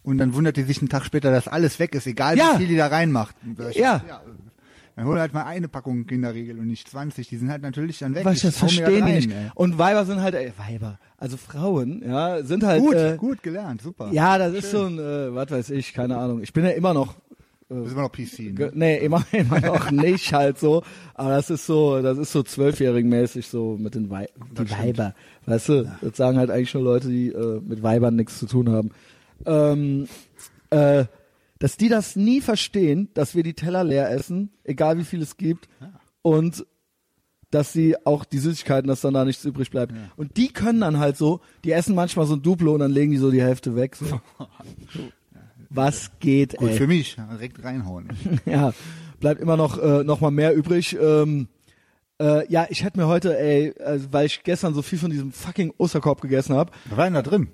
[0.03, 2.55] und dann wundert die sich einen Tag später, dass alles weg ist, egal Ja.
[2.55, 3.37] wie viel die da reinmacht.
[3.71, 4.03] Ich- Ja.
[4.97, 7.29] Dann hol halt mal eine Packung in der Regel und nicht 20.
[7.29, 8.25] Die sind halt natürlich dann weg.
[8.25, 9.31] Was, das verstehen die rein, nicht.
[9.31, 9.51] ey.
[9.55, 13.83] Und Weiber sind halt, ey, Weiber, also Frauen, ja, sind halt, Gut, äh, gut gelernt,
[13.83, 14.11] super.
[14.13, 16.43] ja, das ist so ein, äh, was weiß ich, keine Ahnung.
[16.43, 17.15] Ich bin ja immer noch,
[17.69, 18.57] Das ist immer noch PC.
[18.57, 18.71] Ne?
[18.75, 23.09] nee, immer, immer noch nicht halt so, aber das ist so, das ist so zwölfjährigen
[23.11, 25.15] mäßig so mit den Wei die Weiber,
[25.47, 28.71] weißt du, das sagen halt eigentlich nur Leute, die äh, mit Weibern nichts zu tun
[28.71, 28.91] haben.
[29.45, 30.07] Ähm,
[30.71, 31.07] äh,
[31.65, 35.39] dass die das nie verstehen, dass wir die Teller leer essen, egal wie viel es
[35.39, 35.67] gibt,
[36.21, 36.67] und
[37.51, 39.95] dass sie auch die Süßigkeiten, dass dann da nichts übrig bleibt.
[40.17, 43.13] Und die können dann halt so, die essen manchmal so ein Duplo und dann legen
[43.13, 43.97] die so die Hälfte weg.
[43.97, 44.21] So.
[45.71, 46.77] Was geht, Gut ey?
[46.77, 48.11] für mich, ja, direkt reinhauen.
[48.45, 48.75] ja,
[49.21, 50.95] bleibt immer noch äh, noch mal mehr übrig.
[51.01, 51.49] Ähm,
[52.21, 55.33] äh, ja, ich hätte mir heute, ey, also, weil ich gestern so viel von diesem
[55.33, 57.49] fucking Osterkorb gegessen habe, Was war denn da drin?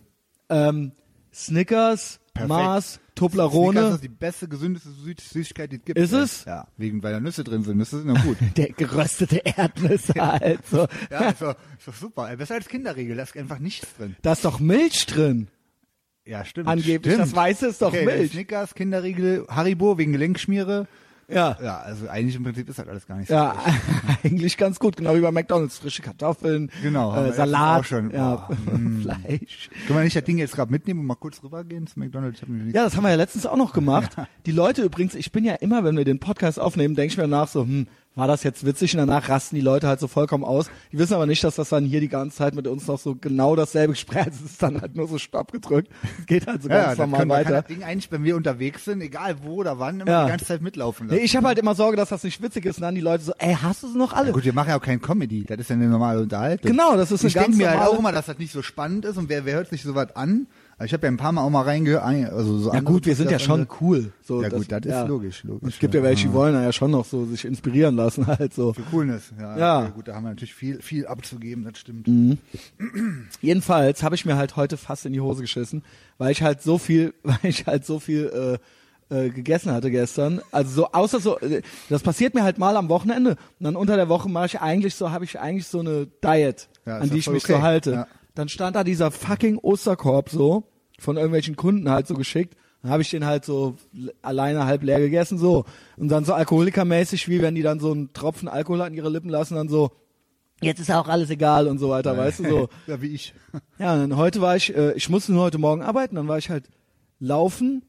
[0.49, 0.90] ähm,
[1.33, 2.49] Snickers, Perfekt.
[2.49, 5.98] Mars, Toblerone, ist die beste, gesündeste Süß Süßigkeit, die es gibt.
[5.98, 6.44] Ist es?
[6.46, 7.76] Ja, wegen, weil da Nüsse drin sind.
[7.76, 8.38] Nüsse sind ja gut.
[8.56, 10.66] der geröstete Erdnüsse halt.
[10.66, 10.87] So.
[11.11, 12.35] ja, ist doch, ist doch super.
[12.37, 14.16] Besser als Kinderregel, da ist einfach nichts drin.
[14.22, 15.48] Da ist doch Milch drin.
[16.24, 16.68] Ja, stimmt.
[16.68, 17.28] Angeblich, stimmt.
[17.28, 18.33] das Weiße ist doch okay, Milch.
[18.33, 20.88] Snickers, Kinderriegel, Haribo wegen Gelenkschmiere.
[21.32, 21.56] Ja.
[21.62, 23.34] Ja, also eigentlich im Prinzip ist das alles gar nicht so.
[23.34, 23.54] Ja,
[24.24, 25.78] eigentlich ganz gut, genau wie bei McDonalds.
[25.78, 28.10] Frische Kartoffeln, Genau, äh, Salat, auch schon.
[28.10, 29.02] ja, mm.
[29.02, 29.70] Fleisch.
[29.86, 32.40] Können wir nicht das Ding jetzt gerade mitnehmen und mal kurz rübergehen zu McDonalds?
[32.72, 34.16] Ja, das haben wir ja letztens auch noch gemacht.
[34.46, 37.28] Die Leute übrigens, ich bin ja immer, wenn wir den Podcast aufnehmen, denke ich mir
[37.28, 37.86] nach so, hm,
[38.16, 40.66] war das jetzt witzig und danach rasten die Leute halt so vollkommen aus.
[40.92, 43.14] Die wissen aber nicht, dass das dann hier die ganze Zeit mit uns noch so
[43.14, 44.40] genau dasselbe Gespräch ist.
[44.44, 45.88] Es ist dann halt nur so Stopp gedrückt.
[46.18, 47.51] Es geht halt so Ja, ganz normal kann weiter.
[47.62, 50.25] das Ding eigentlich, wenn wir unterwegs sind, egal wo oder wann, immer Ja.
[50.25, 51.25] die ganze Zeit mitlaufen Nee, lassen.
[51.25, 53.33] ich habe halt immer Sorge, dass das nicht witzig ist und dann die Leute so,
[53.38, 54.27] ey, hast du sie noch alle?
[54.27, 55.44] ja, gut, wir machen ja auch kein Comedy.
[55.44, 56.70] Das ist ja eine normale Unterhaltung.
[56.70, 58.53] Genau, das ist eine ich ganz denke mir halt normale- auch immer, dass das nicht
[58.53, 60.46] so spannend ist und wer, wer hört sich sowas an?
[60.82, 62.02] Ich habe ja ein paar Mal auch mal reingehört.
[62.02, 64.12] Also so Ja gut, wir sind ja schon cool.
[64.22, 65.04] So, Ja gut, das ist ja.
[65.04, 65.74] logisch, logisch.
[65.74, 68.72] Es gibt ja welche, die wollen ja schon noch so sich inspirieren lassen halt so.
[68.72, 69.58] Für Coolness, ja.
[69.58, 69.88] Ja.
[69.88, 72.08] gut, da haben wir natürlich viel, viel abzugeben, das stimmt.
[73.42, 75.82] Jedenfalls habe ich mir halt heute fast in die Hose geschissen,
[76.18, 78.58] weil ich halt so viel, weil ich halt so viel
[79.10, 80.40] äh, äh, gegessen hatte gestern.
[80.50, 83.32] Also so außer so, äh, das passiert mir halt mal am Wochenende.
[83.32, 86.68] Und dann unter der Woche mache ich eigentlich so, habe ich eigentlich so eine Diet,
[86.86, 87.54] Ja, ist an die ich mich okay.
[87.54, 87.92] so halte.
[87.92, 88.06] Ja.
[88.34, 90.69] Dann stand da dieser fucking Osterkorb so
[91.00, 92.56] von irgendwelchen Kunden halt so geschickt.
[92.82, 93.76] Dann habe ich den halt so
[94.22, 95.64] alleine halb leer gegessen so
[95.96, 99.28] und dann so alkoholikermäßig, wie wenn die dann so einen Tropfen Alkohol an ihre Lippen
[99.28, 99.90] lassen, dann so
[100.62, 102.68] jetzt ist ja auch alles egal und so weiter, weißt du so.
[102.86, 103.34] ja, wie ich.
[103.78, 106.38] Ja, und dann heute war ich, äh, ich musste nur heute Morgen arbeiten, dann war
[106.38, 106.68] ich halt
[107.18, 107.82] laufen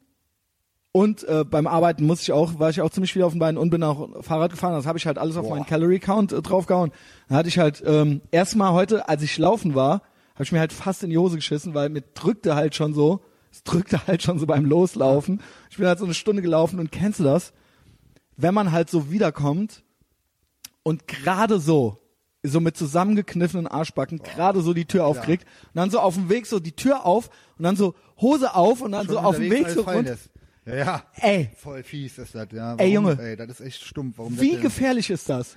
[0.93, 3.58] und äh, beim Arbeiten musste ich auch, war ich auch ziemlich viel auf den Beinen
[3.58, 4.74] und bin auch Fahrrad gefahren.
[4.74, 5.56] Das habe ich halt alles auf Boah.
[5.56, 6.91] meinen Calorie Count äh, draufgehauen.
[7.30, 10.02] Dann hatte ich halt ähm, erstmal heute, als ich laufen war,
[10.41, 13.21] habe ich mir halt fast in die Hose geschissen, weil mir drückte halt schon so,
[13.51, 15.39] es drückte halt schon so beim Loslaufen.
[15.69, 17.54] Ich bin halt so eine Stunde gelaufen und kennst du das?
[18.38, 19.84] Wenn man halt so wiederkommt
[20.82, 21.99] und gerade so,
[22.41, 26.47] so mit zusammengekniffenen Arschbacken, gerade so die Tür aufkriegt und dann so auf dem Weg
[26.47, 29.51] so die Tür auf und dann so Hose auf und dann so Schon auf dem
[29.51, 30.32] Weg so lässt.
[30.65, 31.04] Ja, ja.
[31.17, 32.75] Ey, Voll fies ist das, ja.
[32.77, 33.15] Ey, Junge.
[33.21, 34.17] Ey, das ist echt stumpf.
[34.17, 35.56] Warum wie gefährlich ist das?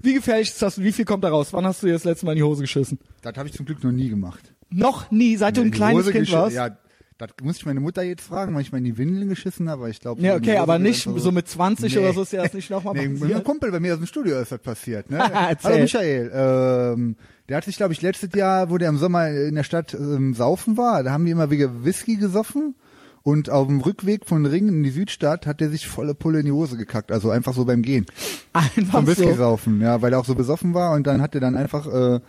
[0.00, 1.52] Wie gefährlich ist das und wie viel kommt da raus?
[1.52, 2.98] Wann hast du dir das letzte Mal in die Hose geschissen?
[3.22, 4.52] Das habe ich zum Glück noch nie gemacht.
[4.70, 6.54] Noch nie, seit du ein kleines Hose Kind warst?
[6.54, 6.76] Ja,
[7.18, 9.82] das muss ich meine Mutter jetzt fragen, weil ich mal in die Windeln geschissen habe,
[9.82, 10.22] aber ich glaube.
[10.22, 13.08] Ja, okay, aber nicht so mit 20 oder so ist dir das nicht nochmal nee,
[13.08, 13.36] mit passiert?
[13.36, 15.10] einem Kumpel bei mir aus dem Studio ist das passiert.
[15.10, 15.18] Ne?
[15.64, 16.30] Hallo Michael.
[16.32, 17.16] Ähm,
[17.48, 20.34] der hat sich, glaube ich, letztes Jahr, wo der im Sommer in der Stadt ähm,
[20.34, 22.76] saufen war, da haben die immer wieder Whisky gesoffen.
[23.22, 26.46] Und auf dem Rückweg von Ringen in die Südstadt hat der sich volle Pulle in
[26.46, 28.06] die Hose gekackt, also einfach so beim Gehen.
[28.52, 29.34] Einfach Vom Whisky so.
[29.34, 32.20] saufen, ja, weil er auch so besoffen war und dann hat er dann einfach, äh,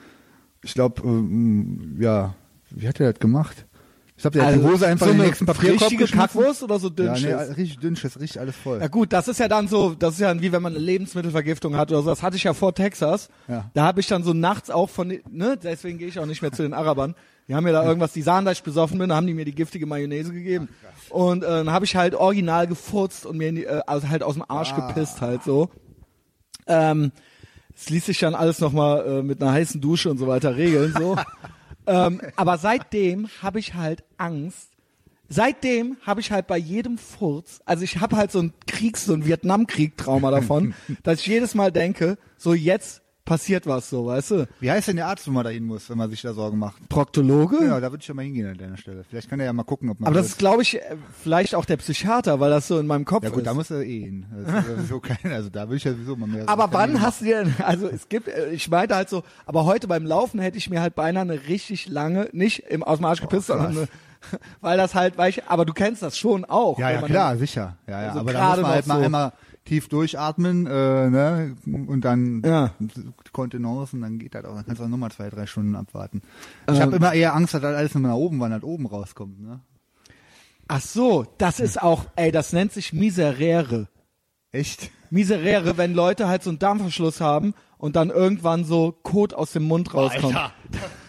[0.63, 2.36] ich glaube, ähm, ja,
[2.71, 3.65] wie hat er das gemacht?
[4.17, 6.19] Ich glaube, der hat die Hose einfach Also so in den nächsten Papierkorb geschmissen.
[6.19, 8.82] Kackwurst oder so dünn Ja, nee, richtig dünn Schiss, richtig alles voll.
[8.82, 11.78] Ja gut, das ist ja dann so, das ist ja wie wenn man eine Lebensmittelvergiftung
[11.78, 12.10] hat oder so.
[12.10, 13.30] Das hatte ich ja vor Texas.
[13.47, 13.71] Ja.
[13.73, 16.52] Da habe ich dann so nachts auch von, ne, deswegen gehe ich auch nicht mehr
[16.52, 17.15] zu den Arabern.
[17.50, 19.44] Die haben mir da irgendwas, die sahen, dass ich besoffen bin, da haben die mir
[19.44, 20.70] die giftige Mayonnaise gegeben.
[21.10, 24.22] und äh, dann habe ich halt original gefurzt und mir in die, äh, also halt
[24.24, 24.88] aus dem Arsch Ah.
[24.88, 25.70] gepisst halt so.
[26.68, 27.12] Ähm,
[27.76, 30.94] es ließ sich dann alles nochmal äh, mit einer heißen Dusche und so weiter regeln
[30.98, 31.18] so.
[31.88, 34.70] ähm, aber seitdem habe ich halt Angst,
[35.30, 39.14] seitdem habe ich halt bei jedem Furz, also ich habe halt so ein Kriegs-, so
[39.14, 44.48] ein Vietnamkrieg-Trauma davon, dass ich jedes Mal denke, so jetzt passiert was, so, weißt du?
[44.60, 46.58] Wie heißt denn der Arzt, wo man da hin muss, wenn man sich da Sorgen
[46.58, 46.89] macht?
[46.89, 47.63] Proktologe?
[47.63, 49.04] Ja, da würde ich ja mal hingehen an deiner Stelle.
[49.08, 50.08] Vielleicht kann er ja mal gucken, ob man.
[50.08, 53.06] Aber das ist, glaube ich, äh, vielleicht auch der Psychiater, weil das so in meinem
[53.06, 53.46] Kopf ja gut, ist.
[53.46, 54.26] da muss er eh hin.
[54.36, 56.50] Ist sowieso kein, also da würde ich ja sowieso mal mehr.
[56.50, 59.88] aber wann hast du dir, also es gibt, äh, ich meinte halt so, aber heute
[59.88, 63.22] beim Laufen hätte ich mir halt beinahe eine richtig lange, nicht im, aus dem Arsch
[63.22, 63.88] gepisst, sondern eine,
[64.62, 66.80] weil das halt, weil ich, aber du kennst das schon auch.
[66.80, 67.78] Ja, ja, klar, sicher.
[67.86, 68.08] Ja, ja.
[68.08, 69.49] Also aber da muss man halt noch mal so.
[69.70, 71.56] Tief durchatmen, äh, ne?
[71.66, 72.74] Und dann Ja.
[73.32, 74.56] Kontenance und dann geht das auch.
[74.56, 76.22] Dann kannst du auch nochmal zwei, drei Stunden abwarten.
[76.70, 76.82] Ich Ähm.
[76.82, 79.62] habe immer eher Angst, dass das alles nur nach oben wandert, oben rauskommt, ne?
[80.68, 83.88] Ach so, das ist auch, ey, das nennt sich Miserere.
[84.52, 84.92] Echt?
[85.10, 89.64] Miserere, wenn Leute halt so einen Darmverschluss haben und dann irgendwann so Kot aus dem
[89.64, 90.36] Mund rauskommt.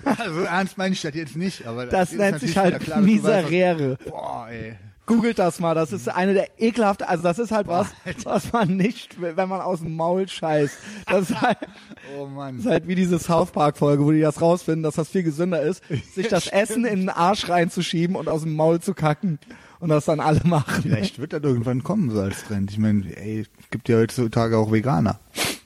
[0.02, 3.06] Also ernst meine ich das jetzt nicht, aber Das ist nennt sich halt klar, weißt,
[3.06, 3.98] Miserere.
[4.02, 4.76] was- Boah, ey.
[5.10, 7.88] Googelt das mal, das ist eine der ekelhaften, also das ist halt was,
[8.24, 10.76] was man nicht, wenn man aus dem Maul scheißt.
[11.06, 11.58] Das ist halt,
[12.18, 12.56] Oh Mann.
[12.56, 15.24] das ist halt wie diese South Park Folge, wo die das rausfinden, dass das viel
[15.24, 15.82] gesünder ist,
[16.14, 19.38] sich das Essen in den Arsch reinzuschieben und aus dem Maul zu kacken
[19.80, 20.82] und das dann alle machen.
[20.82, 22.70] Vielleicht wird das irgendwann kommen, so als Trend.
[22.70, 25.18] Ich meine, ey, es gibt ja heutzutage auch Veganer.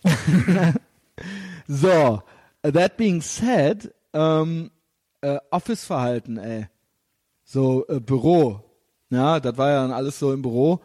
[1.66, 2.22] So,
[2.62, 4.70] that being said, ähm,
[5.22, 6.66] äh, Office-Verhalten, ey.
[7.44, 8.63] So, äh, Büro.
[9.14, 10.80] Ja, das war ja dann alles so im Büro.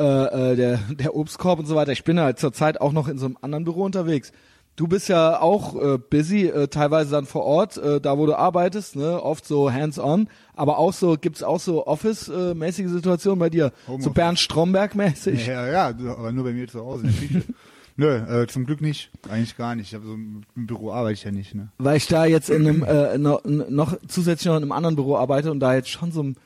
[0.00, 1.92] Äh, äh, der, der Obstkorb und so weiter.
[1.92, 4.32] Ich bin halt zurzeit auch noch in so einem anderen Büro unterwegs.
[4.76, 8.34] Du bist ja auch äh, busy, äh, teilweise dann vor Ort, äh, da wo du
[8.34, 13.72] arbeitest, ne, oft so hands-on, aber auch so, gibt's auch so Office-mäßige Situationen bei dir?
[13.86, 14.14] So Homeoffice.
[14.14, 15.46] Bernd Stromberg-mäßig?
[15.46, 17.42] Ja, ja, aber nur bei mir zu Hause in der Küche.
[17.96, 19.10] Nö, äh, zum Glück nicht.
[19.28, 19.88] Eigentlich gar nicht.
[19.88, 21.72] Ich habe so im im Büro arbeite ich ja nicht, ne?
[21.76, 25.16] weil ich da jetzt in einem äh, noch, noch zusätzlich noch in einem anderen Büro
[25.16, 26.36] arbeite und da jetzt schon so ein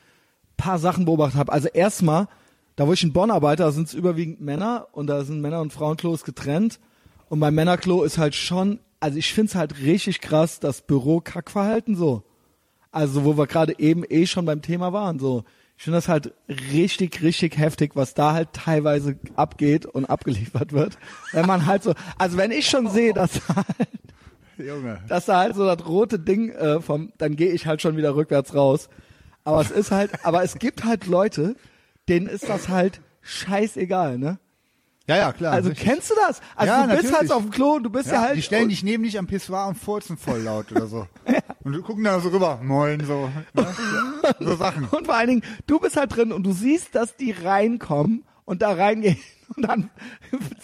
[0.57, 1.53] paar Sachen beobachtet habe.
[1.53, 2.29] Also erstmal,
[2.77, 5.61] da wo ich in Bonn arbeite, da sind es überwiegend Männer und da sind Männer
[5.61, 6.81] und Frauenklos getrennt
[7.29, 12.23] Und beim Männerklo ist halt schon, also ich find's halt richtig krass, das Büro-Kackverhalten so.
[12.91, 15.45] Also wo wir gerade eben eh schon beim Thema waren, so.
[15.77, 20.97] Ich finde das halt richtig, richtig heftig, was da halt teilweise abgeht und abgeliefert wird.
[21.33, 23.89] Wenn man halt so, also wenn ich schon sehe, dass halt,
[24.57, 25.03] Junge.
[25.09, 28.15] dass da halt so das rote Ding äh, vom, dann gehe ich halt schon wieder
[28.15, 28.89] rückwärts raus.
[29.45, 31.57] Aber es ist halt, aber es gibt halt Leute,
[32.09, 34.39] denen ist das halt scheißegal, ne?
[35.07, 35.53] Ja, ja, klar.
[35.53, 35.87] Also richtig.
[35.87, 36.41] kennst du das?
[36.57, 37.21] Also Ja, du bist natürlich.
[37.21, 39.19] halt auf dem Klo und du bist ja, ja, halt die stellen dich neben dich
[39.19, 41.07] am Pissoir und furzen voll laut oder so.
[41.65, 43.31] Und du gucken da so rüber, moin, so.
[43.55, 43.75] Ne?
[44.39, 44.85] So Sachen.
[44.85, 48.61] Und vor allen Dingen, du bist halt drin und du siehst, dass die reinkommen und
[48.61, 49.17] da reingehen.
[49.57, 49.91] Und dann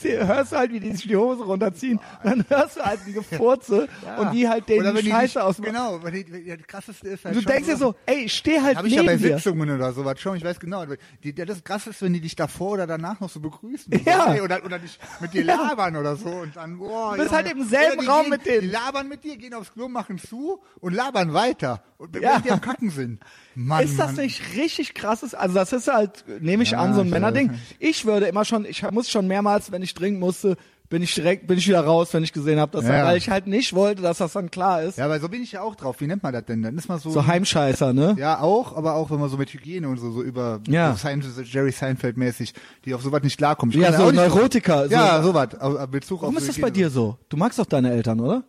[0.03, 1.99] hörst du halt, wie die sich die Hose runterziehen.
[2.23, 3.89] Und dann hörst du halt die Gefurze
[4.19, 5.57] und die halt denen wenn die die Scheiße dich- aus.
[5.61, 8.61] Genau, weil die, ja, das krasseste ist halt Du denkst dir so, ey, ich steh
[8.61, 9.37] halt Habe ich ja bei neben.
[9.37, 10.85] Sitzungen oder sowas schon, ich weiß genau.
[10.87, 13.93] Die, die, das krasse ist, wenn die dich davor oder danach noch so begrüßen.
[14.05, 14.27] Ja.
[14.27, 16.29] So, ey, Oder, oder dich mit dir labern oder so.
[16.31, 17.45] Und dann, boah, Du bist Junge.
[17.45, 18.61] halt im selben die Raum gehen, mit denen.
[18.63, 21.83] Die labern mit dir, gehen aufs Klo, machen zu und labern weiter.
[22.01, 22.41] Und Ja.
[22.41, 23.21] die am Kacken sind.
[23.55, 24.25] Mann, Ist das Mann.
[24.25, 25.35] nicht richtig krasses?
[25.35, 27.53] Also das ist halt, nehme ich Ja, an, so ein ich Männerding.
[27.79, 30.57] Ich würde immer schon, ich muss schon mehrmals, wenn ich trinken musste,
[30.89, 33.05] bin ich direkt, bin ich wieder raus, wenn ich gesehen habe, dass Ja.
[33.05, 34.97] weil ich halt nicht wollte, dass das dann klar ist.
[34.97, 36.01] Ja, aber so bin ich ja auch drauf.
[36.01, 36.63] Wie nennt man das denn?
[36.63, 37.11] Dann ist man so.
[37.11, 38.17] So Heimscheißer, ne?
[38.19, 40.93] ja, auch, aber auch wenn man so mit Hygiene und so, so über Ja.
[40.93, 42.55] so Seinfeld, Jerry Seinfeld mäßig,
[42.87, 43.75] die auf sowas nicht klarkommen.
[43.75, 44.87] Ich Ja, so Neurotiker.
[44.89, 44.93] So.
[44.95, 45.55] Ja, sowas.
[45.61, 46.87] auf Bezug Warum auf ist so das bei Hygiene.
[46.87, 47.19] dir so?
[47.29, 48.43] Du magst doch deine Eltern, oder?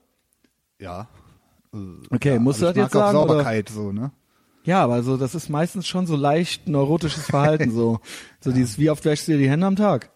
[0.80, 1.10] Ja.
[2.10, 3.18] Okay, musst du das jetzt sagen?
[3.18, 3.28] Oder?
[3.28, 4.12] Sauberkeit so, ne?
[4.64, 8.00] Ja, aber so, das ist meistens schon so leicht neurotisches Verhalten, so.
[8.44, 10.10] So dieses, wie oft wäschst du dir die Hände am Tag?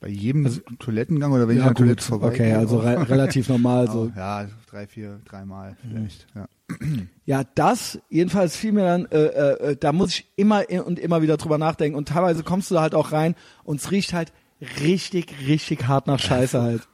[0.00, 0.46] Bei jedem
[0.78, 4.12] Toilettengang oder wenn ich an der Toilette vorbei okay, also re relativ normal, so.
[4.14, 6.26] Ja, drei, vier, dreimal vielleicht.
[6.34, 6.48] Ja.
[7.24, 11.36] Ja, das jedenfalls fiel mir dann, äh, äh, da muss ich immer und immer wieder
[11.36, 14.32] drüber nachdenken und teilweise kommst du da halt auch rein und es riecht halt
[14.80, 16.86] richtig, richtig hart nach Scheiße halt.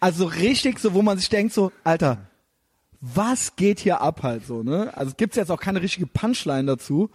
[0.00, 2.18] Also richtig so, wo man sich denkt so, Alter,
[3.00, 4.90] was geht hier ab halt so, ne?
[4.96, 7.10] Also es gibt jetzt auch keine richtige Punchline dazu.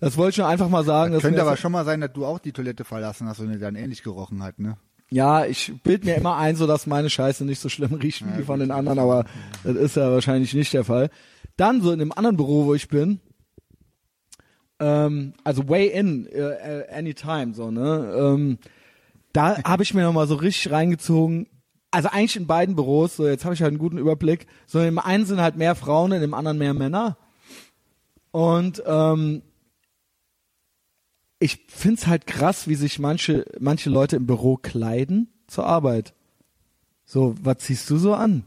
[0.00, 1.12] Das wollte ich nur einfach mal sagen.
[1.12, 3.52] dass Könnte aber das- schon mal sein, dass du auch die Toilette verlassen hast und
[3.52, 4.76] die dann ähnlich gerochen hat, ne?
[5.12, 8.38] Ja, ich bild mir immer ein, so dass meine Scheiße nicht so schlimm riecht wie
[8.38, 9.24] die von den anderen, aber
[9.64, 11.10] das ist ja wahrscheinlich nicht der Fall.
[11.56, 13.18] Dann so in dem anderen Büro, wo ich bin,
[14.78, 18.58] ähm, also way in, äh, anytime, so, ne, ähm,
[19.32, 21.48] da habe ich mir nochmal so richtig reingezogen,
[21.90, 24.86] also eigentlich in beiden Büros, so jetzt habe ich halt einen guten Überblick, so in
[24.86, 27.16] dem einen sind halt mehr Frauen, in dem anderen mehr Männer
[28.30, 29.42] und ähm,
[31.40, 36.14] ich find's halt krass, wie sich manche, manche Leute im Büro kleiden zur Arbeit.
[37.04, 38.44] So, was ziehst du so an?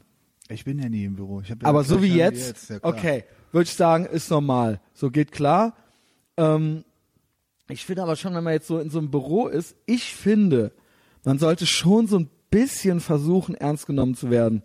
[0.47, 1.41] Ich bin ja nie im Büro.
[1.41, 4.79] Ja Aber so wie gleiche jetzt, ja, okay, würde ich sagen, ist normal.
[4.93, 5.75] So geht klar.
[6.37, 6.85] Ähm,
[7.67, 10.71] ich finde aber schon, wenn man jetzt so in so einem Büro ist, ich finde,
[11.23, 14.61] man sollte schon so ein bisschen versuchen, ernst genommen zu werden.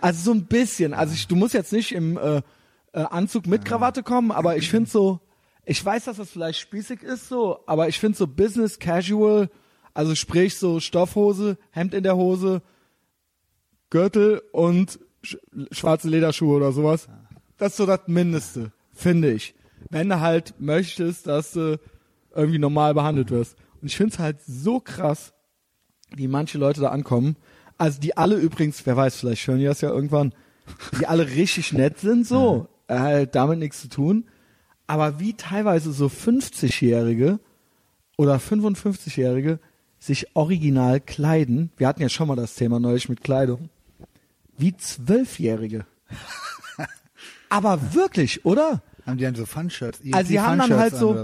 [0.00, 0.94] Also so ein bisschen.
[0.94, 2.42] Also ich, du musst jetzt nicht im äh, äh,
[2.92, 5.20] Anzug mit Krawatte kommen, aber ich finde so,
[5.64, 9.50] ich weiß, dass das vielleicht spießig ist so, aber ich finde so Business Casual,
[9.92, 12.62] also sprich so Stoffhose, Hemd in der Hose,
[13.90, 15.36] Gürtel und sch
[15.72, 17.08] schwarze Lederschuhe oder sowas.
[17.58, 19.54] Das ist so das Mindeste, finde ich.
[19.90, 21.78] Wenn du halt möchtest, dass du
[22.34, 23.56] irgendwie normal behandelt wirst.
[23.80, 25.32] Und ich finde es halt so krass,
[26.16, 27.36] wie manche Leute da ankommen.
[27.78, 30.32] Also die alle übrigens, wer weiß, vielleicht hören die das ja irgendwann,
[31.00, 34.24] die alle richtig nett sind, so, äh, halt damit nichts zu tun.
[34.86, 37.40] Aber wie teilweise so 50-Jährige
[38.18, 39.58] oder 55-Jährige
[39.98, 41.70] sich original kleiden.
[41.76, 43.68] Wir hatten ja schon mal das Thema neulich mit Kleidung.
[44.58, 45.86] Wie Zwölfjährige.
[47.48, 48.82] Aber wirklich, oder?
[49.06, 50.00] Haben die dann so Fun-Shirts?
[50.12, 51.14] Also die haben dann Fun-Shirts halt so-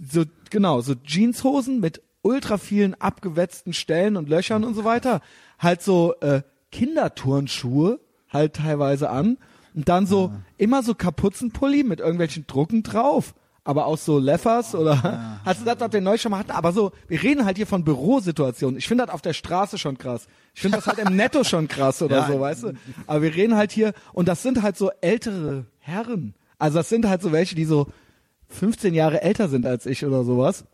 [0.00, 5.20] so genau, so Jeanshosen mit ultra vielen abgewetzten Stellen und Löchern und so weiter,
[5.58, 9.38] halt so äh, Kinderturnschuhe halt teilweise an
[9.74, 13.34] und dann so immer so Kapuzenpulli mit irgendwelchen Drucken drauf.
[13.64, 16.52] Aber auch so Leffers oder hast du das auf den neu schon mal hatten?
[16.52, 18.78] Aber so, wir reden halt hier von Bürosituationen.
[18.78, 20.26] Ich finde das auf der Straße schon krass.
[20.54, 22.26] Ich finde das halt im Netto schon krass oder Ja.
[22.26, 22.72] so, weißt du?
[23.06, 26.34] Aber wir reden halt hier, und das sind halt so ältere Herren.
[26.58, 27.88] Also das sind halt so welche, die so
[28.48, 30.64] 15 Jahre älter sind als ich oder sowas.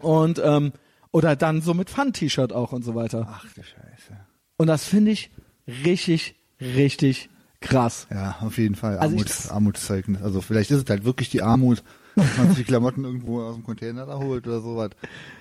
[0.00, 0.72] Und ähm,
[1.10, 3.26] oder dann so mit Fun-T-Shirt auch und so weiter.
[3.30, 4.18] Ach du Scheiße.
[4.56, 5.30] Und das finde ich
[5.66, 7.30] richtig, richtig
[7.60, 8.06] krass.
[8.10, 8.98] Ja, auf jeden Fall.
[8.98, 10.22] Also Armuts, Armutszeugnis.
[10.22, 11.82] Also vielleicht ist es halt wirklich die Armut,
[12.14, 14.90] dass man sich die Klamotten irgendwo aus dem Container da holt oder sowas.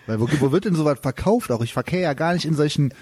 [0.05, 1.51] Weil wo, wo wird denn sowas verkauft?
[1.51, 2.93] Auch ich verkehre ja gar nicht in solchen,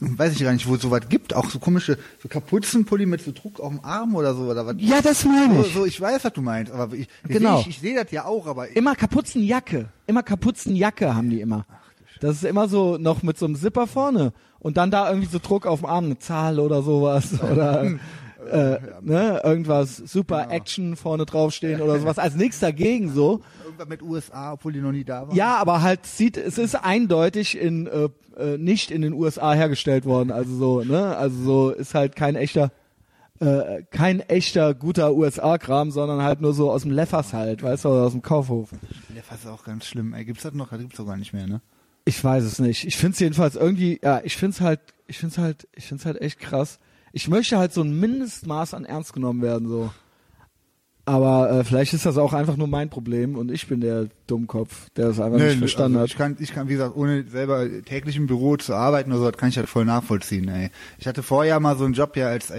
[0.00, 1.34] weiß ich gar nicht, wo es sowas gibt.
[1.34, 4.42] Auch so komische so Kapuzenpulli mit so Druck auf dem Arm oder so.
[4.44, 4.76] Oder was.
[4.78, 5.74] Ja, das meine So, ich.
[5.74, 7.60] so, ich weiß, was du meinst, aber ich, Genau.
[7.60, 9.88] ich, ich sehe das ja auch, aber Immer Kapuzenjacke.
[10.06, 11.66] Immer Kapuzenjacke haben die immer.
[12.20, 15.38] Das ist immer so noch mit so einem Zipper vorne und dann da irgendwie so
[15.38, 17.84] Druck auf dem Arm, eine Zahl oder sowas oder
[18.46, 22.18] äh, ne, irgendwas super Action vorne draufstehen oder sowas.
[22.18, 23.42] Als nichts dagegen so.
[23.64, 25.36] Irgendwas mit USA, obwohl die noch nie da waren.
[25.36, 30.04] Ja, aber halt sieht, es ist eindeutig in äh, äh, nicht in den USA hergestellt
[30.04, 30.30] worden.
[30.30, 32.70] Also so, ne, also so ist halt kein echter
[33.40, 37.88] äh, kein echter guter USA-Kram, sondern halt nur so aus dem Leffers halt, weißt du,
[37.88, 38.70] aus dem Kaufhof.
[39.14, 40.14] Leffers ist auch ganz schlimm.
[40.14, 40.70] Ey, gibt's das noch?
[40.70, 41.60] Das gibt's doch gar nicht mehr, ne?
[42.04, 42.86] Ich weiß es nicht.
[42.86, 46.38] Ich find's jedenfalls irgendwie, ja, ich find's halt, ich find's halt, ich find's halt echt
[46.38, 46.78] krass.
[47.12, 49.90] Ich möchte halt so ein Mindestmaß an ernst genommen werden, so.
[51.08, 54.90] Aber äh, vielleicht ist das auch einfach nur mein Problem und ich bin der Dummkopf,
[54.96, 56.18] der das einfach Nee, nicht verstanden also ich hat.
[56.18, 59.38] kann, ich kann, wie gesagt, ohne selber täglich im Büro zu arbeiten oder so, das
[59.38, 60.70] kann ich halt voll nachvollziehen, ey.
[60.98, 62.50] Ich hatte vorher mal so einen Job ja als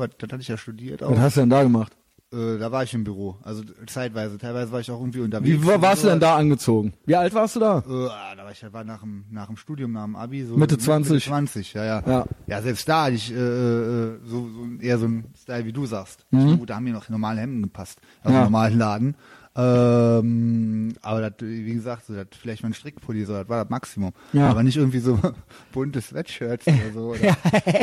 [0.00, 1.10] was- das hatte ich ja studiert auch.
[1.10, 1.94] Was hast du denn da gemacht?
[2.34, 4.38] Äh, da war ich im Büro, also zeitweise.
[4.38, 5.62] Teilweise war ich auch irgendwie unterwegs.
[5.62, 6.92] Wie wa- und warst du denn da angezogen?
[7.06, 7.78] Wie alt warst du da?
[7.86, 10.56] Äh, ah, da war ich war nach dem, nach dem Studium, nach dem Abi, so
[10.56, 11.24] Mitte Mitte 20.
[11.24, 12.02] 20, ja, ja.
[12.06, 12.24] Ja.
[12.46, 15.86] Ja, selbst da hatte ich äh, äh, so, so eher so ein Style, wie du
[15.86, 16.24] sagst.
[16.30, 16.58] Mhm.
[16.58, 18.44] Gut, da haben mir noch normale Hemden gepasst, aus Ja.
[18.44, 19.14] normalen Laden.
[19.56, 23.70] Ähm, aber das, wie gesagt, so, das vielleicht mal ein Strickpulli, so, das war das
[23.70, 24.12] Maximum.
[24.32, 24.48] Ja.
[24.50, 25.18] Aber nicht irgendwie so
[25.72, 27.00] bunte Sweatshirts oder so.
[27.10, 27.20] Oder?
[27.24, 27.36] Ja,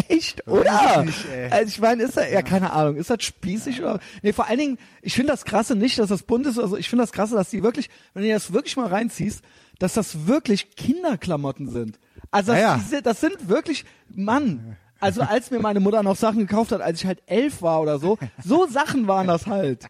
[0.09, 0.99] echt, oder?
[0.99, 3.99] ich nicht, also ich meine, ist das, ja, keine Ahnung, ist das spießig oder?
[4.21, 6.89] Nee, vor allen Dingen, ich finde das krasse nicht, dass das bunt ist, also ich
[6.89, 9.41] finde das krasse, dass die wirklich, wenn du das wirklich mal reinziehst,
[9.79, 11.99] dass das wirklich Kinderklamotten sind.
[12.31, 12.97] Also das, Ja, ja.
[12.97, 16.99] die das sind wirklich, Mann, also als mir meine Mutter noch Sachen gekauft hat, als
[17.01, 19.87] ich halt elf war oder so, so Sachen waren das halt.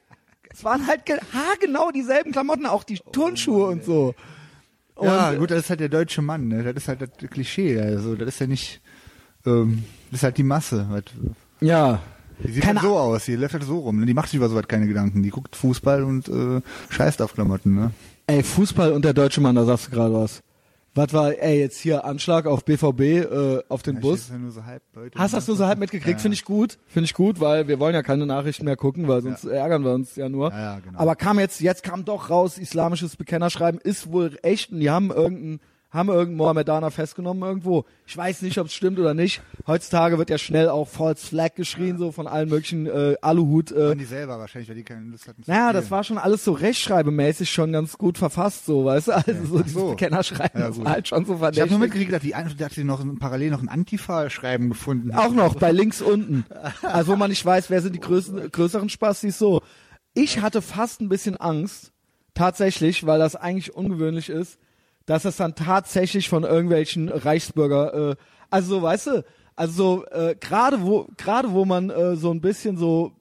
[0.54, 4.14] Es waren halt ge- haargenau dieselben Klamotten, auch die Turnschuhe und so.
[4.96, 6.64] Und, ja, gut, das ist halt der deutsche Mann, ne?
[6.64, 8.82] Das ist halt das Klischee, also, das ist ja nicht,
[9.46, 10.86] ähm, das ist halt die Masse.
[10.90, 11.04] Was,
[11.62, 12.02] Ja.
[12.44, 14.00] Die sieht Keine halt so aus, die läuft halt so rum.
[14.00, 14.06] ne?
[14.08, 15.22] Die macht sich über sowas keine Gedanken.
[15.22, 17.92] Die guckt Fußball und äh, scheißt auf Klamotten, ne?
[18.26, 20.42] Ey, Fußball und der deutsche Mann, da sagst du gerade was.
[20.94, 24.30] Was war, ey, jetzt hier Anschlag auf BVB, äh, auf den Ja, Bus.
[24.30, 24.84] ja so halb.
[25.16, 26.18] Hast das nur so halb mitgekriegt?
[26.20, 26.22] Ja.
[26.22, 26.78] Finde ich gut.
[26.88, 29.94] Finde ich gut, weil wir wollen ja keine Nachrichten mehr gucken, weil sonst ärgern wir
[29.94, 30.52] uns ja nur.
[30.52, 31.00] Ja, ja, genau.
[31.00, 35.12] Aber kam jetzt, jetzt kam doch raus, islamisches Bekennerschreiben ist wohl echt und die haben
[35.12, 35.60] irgendeinen,
[35.92, 37.84] haben irgendeinen Mohammedaner festgenommen irgendwo.
[38.08, 39.42] Ich weiß nicht, ob es stimmt oder nicht.
[39.68, 43.72] Heutzutage wird ja schnell auch False Flag geschrien, so von allen möglichen äh, Aluhut.
[43.74, 46.54] Äh, die selber wahrscheinlich, weil die keine Lust hatten naja, das war schon alles so
[46.54, 49.12] rechtschreibemäßig schon ganz gut verfasst, so, weißt du?
[49.12, 49.90] Also so dieses so.
[49.90, 51.72] Bekennerschreiben Ja, das war halt schon so Ich habe verdächtig.
[51.72, 55.72] nur mitgekriegt, dass die, dass die noch parallel noch ein Antifa-Schreiben gefunden Auch noch bei
[55.72, 56.46] links unten.
[56.82, 59.62] Also wo man nicht weiß, wer sind die größten, größeren Spastis so.
[60.14, 61.92] Ich hatte fast ein bisschen Angst,
[62.34, 64.58] tatsächlich, weil das eigentlich ungewöhnlich ist,
[65.12, 68.16] dass es dann tatsächlich von irgendwelchen Reichsbürger, äh,
[68.50, 69.26] also so, weißt du,
[69.58, 73.12] also so, äh, gerade wo, gerade wo man äh, so ein bisschen so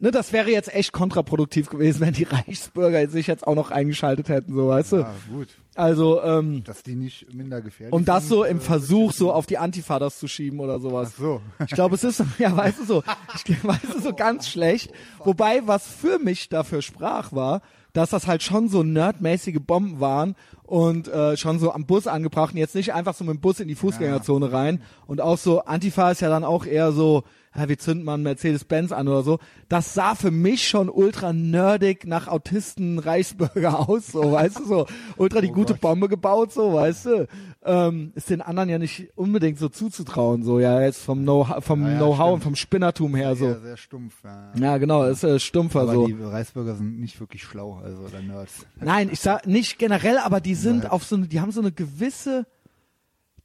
[0.00, 4.28] Ne, das wäre jetzt echt kontraproduktiv gewesen, wenn die Reichsbürger sich jetzt auch noch eingeschaltet
[4.28, 4.96] hätten, so weißt du.
[4.98, 5.48] Ja, gut.
[5.74, 9.32] Also, ähm, Dass die nicht minder gefährlich und das sind, so im äh, Versuch, so
[9.32, 11.12] auf die Antifa das zu schieben oder sowas.
[11.14, 11.40] Ach so.
[11.66, 13.02] Ich glaube, es ist, ja, weißt du so,
[13.46, 14.92] ich weißt du, so ganz schlecht.
[15.20, 17.62] Wobei, was für mich dafür sprach, war,
[17.94, 20.34] dass das halt schon so nerdmäßige Bomben waren
[20.66, 23.60] und äh, schon so am Bus angebracht und jetzt nicht einfach so mit dem Bus
[23.60, 24.82] in die Fußgängerzone rein.
[25.06, 27.24] Und auch so, Antifa ist ja dann auch eher so,
[27.56, 29.38] ja, wir zünden mal einen Mercedes-Benz an oder so.
[29.68, 34.86] Das sah für mich schon ultra nerdig nach Autisten Reichsbürger aus, so, weißt du, so
[35.16, 37.28] ultra die gute Bombe gebaut, so, weißt du.
[37.64, 41.82] Ähm, ist den anderen ja nicht unbedingt so zuzutrauen, so, ja, jetzt vom Know-how, vom
[41.82, 43.46] Ja, ja, Know-how und vom Spinnertum her, so.
[43.46, 44.52] Sehr, sehr stumpf, ja.
[44.58, 46.06] Ja, genau, ist äh, stumpfer Aber so.
[46.06, 48.66] die Reichsbürger sind nicht wirklich schlau, also oder Nerds.
[48.80, 50.90] Nein, ich sag nicht generell, aber die sind Nein.
[50.90, 52.46] auf so eine, die haben so eine gewisse,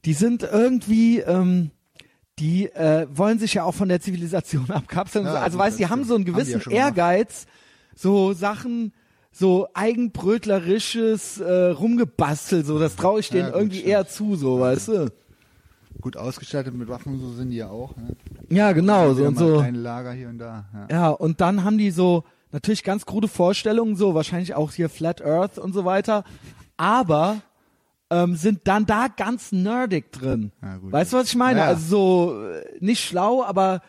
[0.04, 1.70] die sind irgendwie, ähm,
[2.38, 5.26] die äh, wollen sich ja auch von der Zivilisation abkapseln.
[5.26, 6.86] Ja, also weißt, die haben so einen gewissen ja.
[6.86, 7.46] Ehrgeiz,
[7.94, 8.92] so Sachen,
[9.32, 13.90] so eigenbrötlerisches äh, rumgebastelt, so das traue ich Ja, denen gut, irgendwie stimmt.
[13.90, 15.12] eher zu, so weißt du.
[16.00, 17.94] Gut ausgestattet mit Waffen so sind die ja auch.
[17.96, 18.16] Ne?
[18.48, 19.58] Ja, genau, so und so.
[19.58, 20.64] Kleine Lager hier und da.
[20.72, 20.86] Ja.
[20.90, 25.22] Ja, und dann haben die so natürlich ganz krude Vorstellungen, so wahrscheinlich auch hier Flat
[25.22, 26.24] Earth und so weiter,
[26.76, 27.42] aber
[28.10, 30.52] ähm, sind dann da ganz nerdig drin.
[30.62, 30.92] Ja, gut.
[30.92, 31.60] weißt du, was ich meine?
[31.60, 31.70] Ja, ja.
[31.70, 33.82] Also so äh, nicht schlau, aber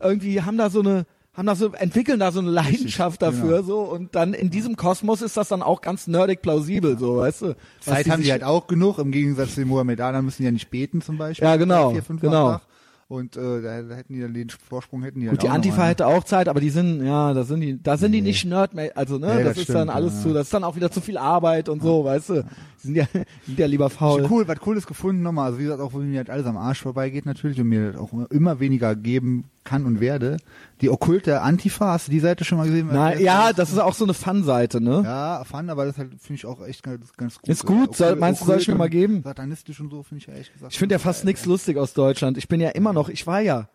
[0.00, 3.62] irgendwie haben da so eine haben da so entwickeln da so eine Leidenschaft Richtig, dafür
[3.62, 3.62] genau.
[3.62, 7.42] so und dann in diesem Kosmos ist das dann auch ganz nerdig plausibel so, weißt
[7.42, 7.56] du?
[7.78, 10.68] Zeit haben die halt auch genug, im Gegensatz zu den Mohammedanern müssen die ja nicht
[10.68, 11.46] beten zum Beispiel.
[11.46, 12.52] Ja, genau, Vier, fünf genau.
[12.52, 12.62] Tag.
[13.10, 16.24] Und äh, da, hätten die dann den Vorsprung hätten die Gut, die Antifa hätte auch
[16.24, 19.36] Zeit, aber die sind, ja, da sind die, da sind die nicht Nerd, also ne,
[19.36, 20.20] Nee, das, das ist dann alles ja.
[20.20, 22.42] zu, das ist dann auch wieder zu viel Arbeit und so, weißt du.
[22.42, 23.06] Die sind ja,
[23.46, 24.28] sind ja lieber faul.
[24.30, 25.46] Cool, was Cooles gefunden nochmal.
[25.46, 28.12] Also wie gesagt, auch wenn mir halt alles am Arsch vorbeigeht natürlich und mir auch
[28.28, 30.38] immer weniger geben kann und werde.
[30.80, 32.88] Die okkulte Antifa, hast du die Seite schon mal gesehen?
[32.90, 35.02] Na, ja, das ist auch so eine Fun-Seite, ne?
[35.04, 37.48] Ja, fun, aber das halt, finde ich auch echt ganz, ganz gut.
[37.48, 39.22] Ist gut, soll- meinst du, soll ich mir mal geben?
[39.22, 40.72] Satanistisch und so, finde ich ehrlich gesagt.
[40.72, 42.38] Ich finde ja fast nichts lustig aus Deutschland.
[42.38, 43.68] Ich bin ja immer noch, ich war ja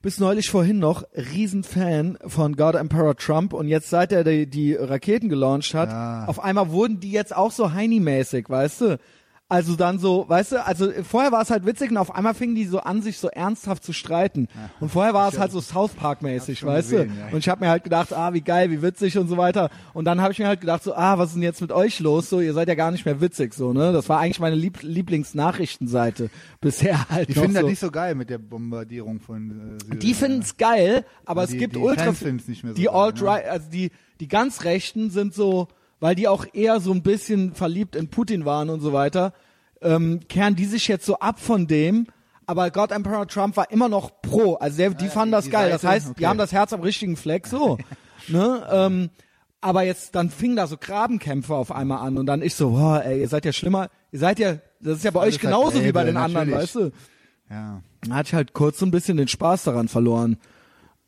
[0.00, 4.74] bis neulich vorhin noch Riesenfan von God Emperor Trump und jetzt seit er die, die
[4.74, 6.24] Raketen gelauncht hat, Ja.
[6.26, 8.98] auf einmal wurden die jetzt auch so Heini-mäßig, weißt du?
[9.50, 12.54] Also dann so, weißt du, also vorher war es halt witzig und auf einmal fingen
[12.54, 14.46] die so an, sich so ernsthaft zu streiten.
[14.78, 17.20] Und vorher war es halt so South Park-mäßig, weißt gesehen, du?
[17.20, 17.28] ja.
[17.32, 19.70] Und ich habe mir halt gedacht, ah, wie geil, wie witzig und so weiter.
[19.94, 21.98] Und dann habe ich mir halt gedacht, so, ah, was ist denn jetzt mit euch
[22.00, 22.28] los?
[22.28, 23.90] So, ihr seid ja gar nicht mehr witzig, so, ne?
[23.94, 26.28] Das war eigentlich meine Lieb Lieblingsnachrichtenseite
[26.60, 27.30] bisher halt.
[27.30, 27.60] Die finden so.
[27.60, 29.98] das nicht so geil mit der Bombardierung von äh, Syrien.
[30.00, 32.26] Die finden's geil, aber Die- es gibt die ultra so
[32.74, 33.90] die alt-right, also die
[34.20, 35.68] die ganz Rechten sind so,
[36.00, 39.32] weil die auch eher so ein bisschen verliebt in Putin waren und so weiter,
[39.82, 42.06] ähm, kehren die sich jetzt so ab von dem.
[42.46, 45.44] Aber God Emperor Trump war immer noch pro, also der, die ja, fanden die- das
[45.46, 45.70] die geil.
[45.70, 46.26] Das Seite, heißt, die okay.
[46.26, 47.76] haben das Herz am richtigen Fleck, so,
[48.28, 48.66] ne?
[48.70, 49.10] Ähm,
[49.60, 53.02] aber jetzt dann fingen da so Grabenkämpfe auf einmal an und dann ich so, boah,
[53.04, 55.84] ey, ihr seid ja schlimmer, ihr seid ja, das ist ja bei Alles euch genauso
[55.84, 56.74] wie bei den anderen, natürlich.
[56.74, 56.90] weißt du?
[57.50, 57.82] Ja.
[58.08, 60.36] Da hatte ich halt kurz so ein bisschen den Spaß daran verloren.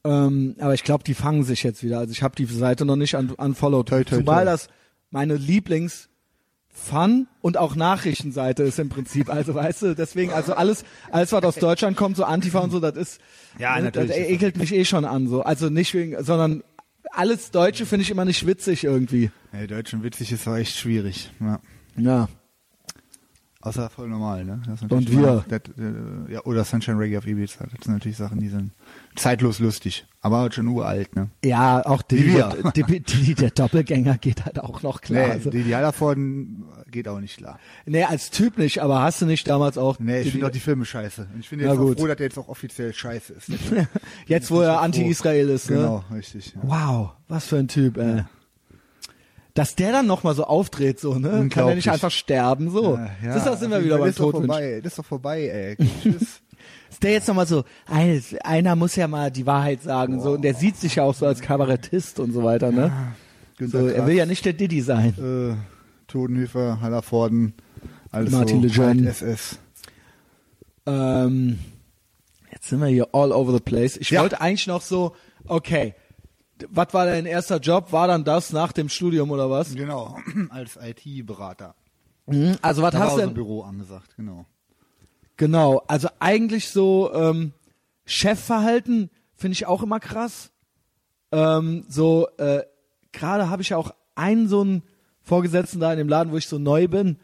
[0.05, 1.99] Ähm, aber ich glaube, die fangen sich jetzt wieder.
[2.01, 3.89] Also ich habe die Seite noch nicht un unfollowed.
[3.89, 4.51] Toi, toi, Zumal toi.
[4.51, 4.69] das
[5.11, 6.09] meine Lieblings
[6.73, 9.29] Fun und auch Nachrichtenseite ist im Prinzip.
[9.29, 12.79] Also weißt du, deswegen, also alles, alles was aus Deutschland kommt, so Antifa und so,
[12.79, 13.21] das ist,
[13.59, 15.27] Ja, ne, natürlich das ekelt mich eh schon an.
[15.27, 16.63] So, also nicht wegen, sondern
[17.11, 19.31] alles Deutsche finde ich immer nicht witzig irgendwie.
[19.53, 21.31] ja Deutsch und witzig ist auch echt schwierig.
[21.41, 21.61] Ja.
[21.97, 22.29] Ja.
[23.63, 24.63] Außer voll normal, ne?
[24.89, 25.19] Und wir.
[25.21, 27.65] mal- Das, äh, ja, oder Sunshine Reggae auf Ibiza.
[27.65, 28.71] Das sind natürlich Sachen, die sind
[29.17, 30.07] zeitlos lustig.
[30.23, 31.31] Aber halt schon uralt, ne?
[31.43, 32.49] Ja, auch die, wir.
[32.75, 35.27] der, die, die, der Doppelgänger geht halt auch noch klar.
[35.29, 35.51] Nee, also.
[35.51, 37.59] die Ideal davon geht auch nicht klar.
[37.87, 39.99] Nee, als Typ nicht, aber hast du nicht damals auch.
[39.99, 41.27] Nee, ich die- finde auch die Filme scheiße.
[41.33, 43.49] Und ich bin Ja, jetzt froh, dass der jetzt auch offiziell scheiße ist.
[44.27, 44.81] Jetzt, wo er.
[44.81, 45.77] Anti-Israel ist, ne?
[45.77, 46.55] Genau, richtig.
[46.55, 46.61] Ja.
[46.65, 48.25] Wow, was für ein Typ, ey.
[49.55, 51.49] Dass der dann nochmal so auftritt, so, ne?
[51.51, 52.97] Kann er nicht einfach sterben, so.
[52.97, 54.81] Ja, das, das sind wir wieder beim vorbei.
[54.83, 55.87] Das ist doch vorbei, ey.
[56.03, 56.41] Tschüss.
[56.91, 60.33] Ist der jetzt nochmal so, einer muss ja mal die Wahrheit sagen, so.
[60.33, 62.93] Und der sieht sich ja auch so als Kabarettist und so weiter, ne?
[63.57, 65.15] Günter So, er will ja nicht der Diddy sein.
[65.19, 65.57] Äh,
[66.09, 67.55] Todenhöfer, Hallervorden,
[68.11, 68.83] alles Martin so.
[68.83, 69.59] Alt SS.
[70.87, 71.59] Ähm,
[72.51, 73.97] jetzt sind wir hier all over the place.
[73.97, 74.23] Ich Ja.
[74.23, 75.15] wollte eigentlich noch so,
[75.47, 75.95] okay,
[76.69, 77.93] was war dein erster Job?
[77.93, 79.75] War dann das nach dem Studium oder was?
[79.75, 80.17] Genau,
[80.51, 81.75] als IT-Berater.
[82.27, 83.35] Mhm, Also was hast du denn?
[83.35, 84.47] Büro angesagt, genau.
[85.41, 87.55] Genau, also eigentlich so ähm,
[88.05, 90.53] Chefverhalten finde ich auch immer krass.
[91.33, 92.65] Ähm, so äh,
[93.13, 94.83] gerade habe ich ja auch einen so einen
[95.23, 97.17] Vorgesetzten da in dem Laden, wo ich so neu bin,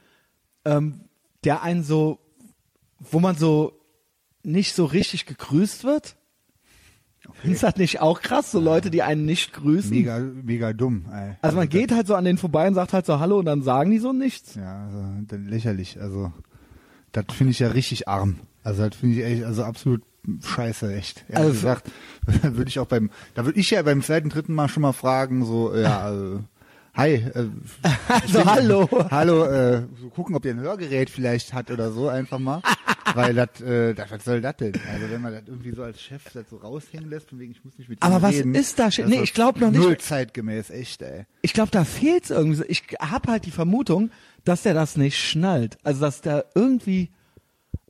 [0.64, 1.02] ähm,
[1.44, 2.18] der einen so,
[3.00, 3.78] wo man so
[4.42, 6.16] nicht so richtig gegrüßt wird.
[7.42, 9.90] Ist das nicht auch krass, so Leute, die einen nicht grüßen?
[9.90, 11.36] Mega, mega dumm, ey.
[11.42, 13.62] Also man geht halt so an denen vorbei und sagt halt so Hallo und dann
[13.62, 14.54] sagen die so nichts.
[14.54, 16.00] Ja, also, lächerlich.
[16.00, 16.32] Also,
[17.22, 18.36] das finde ich ja richtig arm.
[18.64, 20.02] Also, das finde ich echt, also absolut
[20.44, 21.24] scheiße, echt.
[21.28, 21.90] Ehrlich Also- gesagt,
[22.42, 25.44] würde ich auch beim, da würde ich ja beim zweiten, dritten Mal schon mal fragen,
[25.44, 26.38] so, ja, äh,
[26.94, 27.46] hi, äh,
[28.08, 28.88] Also hallo.
[29.10, 32.60] hallo, äh, so gucken, ob der ein Hörgerät vielleicht hat oder so, einfach mal.
[33.14, 34.72] Weil das, äh, das, was soll das denn?
[34.92, 37.64] Also, wenn man das irgendwie so als Chef das so raushängen lässt, von wegen, ich
[37.64, 38.54] muss nicht mit Aber was reden.
[38.54, 38.88] ist da?
[39.06, 41.26] Nee, ich glaub noch nicht- Null zeitgemäß, echt, ey.
[41.42, 42.56] Ich glaube, da fehlt's irgendwie.
[42.56, 42.64] so.
[42.68, 44.10] Ich habe halt die Vermutung,
[44.44, 45.78] dass der das nicht schnallt.
[45.84, 47.10] Also dass der irgendwie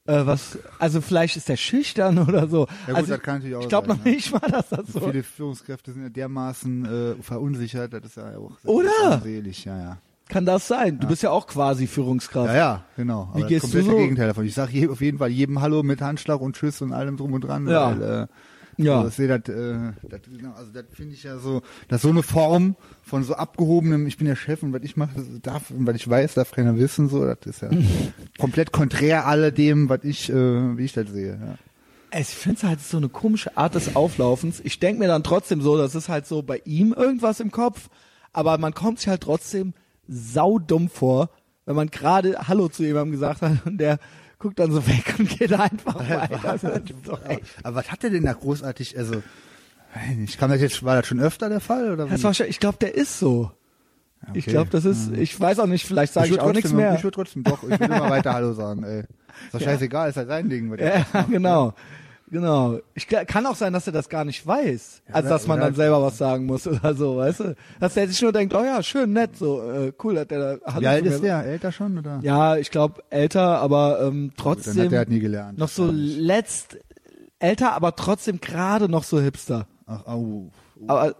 [0.06, 2.66] äh, was, also vielleicht ist der schüchtern oder so.
[2.86, 4.10] Ja gut, also das kann natürlich auch Ich glaube noch ja.
[4.12, 5.00] nicht mal, dass das so.
[5.00, 6.84] Viele Führungskräfte sind ja dermaßen
[7.18, 9.20] äh, verunsichert, das ist ja auch Oder?
[9.22, 9.98] selig, ja, ja.
[10.28, 10.98] Kann das sein?
[10.98, 12.48] Du bist ja auch quasi Führungskraft.
[12.48, 13.30] Ja, ja, genau.
[13.34, 13.96] Wie Aber gehst du so?
[13.96, 14.44] Gegenteil davon.
[14.44, 17.32] Ich sage je, auf jeden Fall jedem Hallo mit Handschlag und Tschüss und allem drum
[17.32, 17.68] und dran.
[17.68, 17.98] Ja.
[17.98, 18.26] Weil, äh,
[18.78, 19.00] Ja.
[19.02, 22.76] Also, das, äh, das, genau, also das finde ich ja so, dass so eine Form
[23.02, 25.12] von so abgehobenem, ich bin der Chef und was ich mache,
[25.42, 27.70] darf und was ich weiß, darf keiner wissen, so, das ist ja
[28.38, 31.38] komplett konträr alledem, was ich, äh, wie ich das sehe.
[32.12, 32.18] Ja.
[32.18, 34.60] Ich finde es halt so eine komische Art des Auflaufens.
[34.62, 37.88] Ich denke mir dann trotzdem so, das ist halt so bei ihm irgendwas im Kopf,
[38.32, 39.72] aber man kommt sich halt trotzdem
[40.08, 41.30] saudumm vor,
[41.64, 43.98] wenn man gerade Hallo zu jemandem gesagt hat und der
[44.38, 46.58] guckt dann so weg und geht einfach weiter.
[46.58, 49.22] So echt- Aber was hat der denn da großartig, also,
[50.16, 52.06] nicht, kam das jetzt, war das schon öfter der Fall, oder?
[52.06, 53.50] Das war, schon- ich glaube, der ist so.
[54.34, 54.50] Ich Okay.
[54.52, 56.94] glaube, das ist, ich weiß auch nicht, vielleicht sage ich, würd auch nichts mehr.
[56.94, 59.00] Ich würde trotzdem doch, ich würde immer weiter Hallo sagen, ey.
[59.00, 60.74] Ist doch scheißegal, ist halt sein Ding.
[60.78, 61.74] ja, genau.
[62.28, 62.78] Genau.
[62.94, 65.02] Ich kann auch sein, dass er das gar nicht weiß.
[65.06, 67.54] also, oder- dass man dann selber was sagen muss oder so, weißt du?
[67.78, 70.72] Dass er sich nur denkt, oh ja, schön, nett, so, äh, cool, hat der da
[70.72, 71.44] Hallo Wie alt ist der?
[71.44, 72.18] Älter schon, oder?
[72.22, 75.56] Ja, ich glaube älter, aber ähm, Dann hat trotzdem der halt nie gelernt.
[75.58, 76.78] noch so Ja, letzt
[77.38, 79.68] älter, aber trotzdem gerade noch so hipster.
[79.86, 80.50] Ach, au.
[80.88, 81.14] Aber,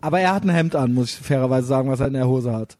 [0.00, 2.52] aber er hat ein Hemd an, muss ich fairerweise sagen, was er in der Hose
[2.54, 2.78] hat.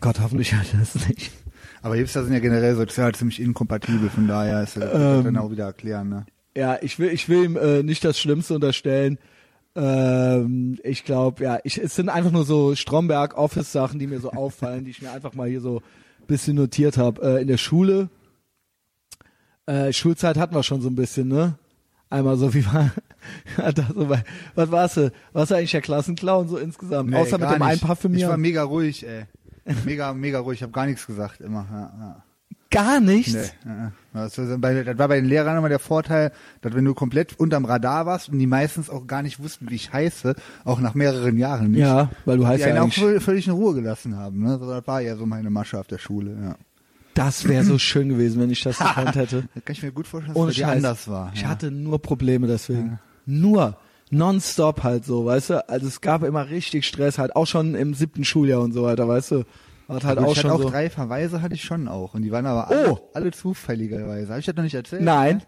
[0.00, 1.30] Gott, hoffentlich hat er es nicht.
[1.82, 5.24] Aber Hipster sind ja generell sozial ziemlich inkompatibel, von daher ist das Ähm.
[5.24, 6.26] dann auch wieder erklären, ne?
[6.56, 9.18] Ja, ich will, ich will ihm äh, nicht das Schlimmste unterstellen.
[9.76, 14.84] Ähm, ich glaube, ja, ich, es sind einfach nur so Stromberg-Office-Sachen, die mir so auffallen,
[14.84, 15.76] die ich mir einfach mal hier so
[16.20, 17.22] ein bisschen notiert habe.
[17.22, 18.10] Äh, in der Schule,
[19.66, 21.54] äh, Schulzeit hatten wir schon so ein bisschen, ne?
[22.08, 22.90] Einmal so wie war,
[23.94, 24.24] so bei,
[24.56, 25.12] was warst du?
[25.32, 27.10] Warst du eigentlich der Klassenclown so insgesamt?
[27.10, 27.62] Nee, Außer mit dem
[28.12, 28.22] nicht.
[28.22, 29.26] Ich war mega ruhig, ey.
[29.84, 30.58] Mega, mega ruhig.
[30.58, 31.66] Ich habe gar nichts gesagt immer.
[31.70, 32.22] Ja, ja.
[32.70, 33.32] Gar nichts?
[33.32, 34.24] Nee, ja, ja.
[34.28, 36.30] das, war bei, den Lehrern immer der Vorteil,
[36.60, 39.74] dass wenn du komplett unterm Radar warst und die meistens auch gar nicht wussten, wie
[39.74, 42.84] ich heiße, auch nach mehreren Jahren nicht, Ja, weil du heißt die einen ja auch
[42.84, 44.40] eigentlich, völ- völlig in Ruhe gelassen haben.
[44.44, 44.56] Ne?
[44.60, 46.36] Das war ja so meine Masche auf der Schule.
[46.40, 46.54] Ja.
[47.14, 49.48] das wäre so schön gewesen, wenn ich das gekonnt hätte.
[49.52, 51.32] Das kann ich mir gut vorstellen, dass es anders war.
[51.34, 51.48] Ich ja.
[51.48, 53.00] hatte nur Probleme deswegen.
[53.26, 53.76] Nur.
[54.10, 55.68] Nonstop halt so, weißt du?
[55.68, 59.06] Also es gab immer richtig Stress halt, auch schon im siebten Schuljahr und so weiter,
[59.08, 59.44] weißt du?
[59.86, 60.70] War halt auch ich schon hatte auch so.
[60.70, 62.98] drei Verweise hatte ich schon auch und die waren aber alle, Oh.
[63.14, 64.28] alle zufälligerweise.
[64.28, 65.02] Habe ich das noch nicht erzählt?
[65.02, 65.42] Nein.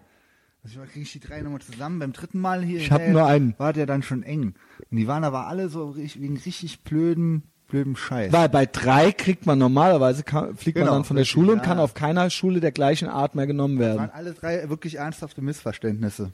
[0.64, 1.98] Also ich kriege ich die drei nochmal zusammen.
[1.98, 3.54] Beim dritten Mal hier Ich hab nur einen.
[3.58, 4.54] war der dann schon eng.
[4.90, 8.32] Und die waren aber alle so richtig, wegen richtig blöden, blöden Scheiß.
[8.32, 11.58] Weil bei drei kriegt man normalerweise, kann, fliegt man Genau, dann von der Schule und
[11.58, 11.64] ja.
[11.64, 13.98] kann auf keiner Schule der gleichen Art mehr genommen Das werden.
[13.98, 16.32] waren alle drei wirklich ernsthafte Missverständnisse.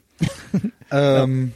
[0.91, 1.53] ähm,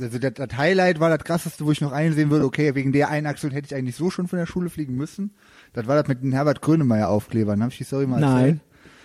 [0.00, 3.08] also das, das Highlight war das krasseste, wo ich noch einsehen würde, okay, wegen der
[3.10, 5.34] einen Aktion hätte ich eigentlich so schon von der Schule fliegen müssen.
[5.72, 7.60] Das war das mit den Herbert Grönemeyer Aufklebern.
[7.60, 8.36] Habe ich die Story mal Nein.
[8.36, 8.60] erzählt?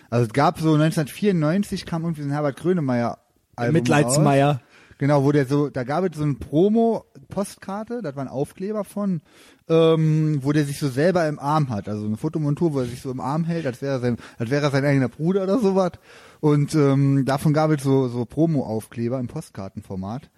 [0.10, 3.20] Also es gab so 1994 kam irgendwie so ein Herbert Grönemeyer
[3.56, 4.62] Album Mitleidsmeier.
[5.00, 9.22] Genau, wo der so, da gab es so eine Promo-Postkarte, das war ein Aufkleber von,
[9.70, 13.02] ähm, wo der sich so selber im Arm hat, also eine Fotomontur, wo er sich
[13.02, 15.60] so im Arm hält, als wäre er sein, als wäre er sein eigener Bruder oder
[15.60, 15.92] sowas.
[16.40, 20.32] Und ähm, davon gab es so, so Promo-Aufkleber im Postkartenformat.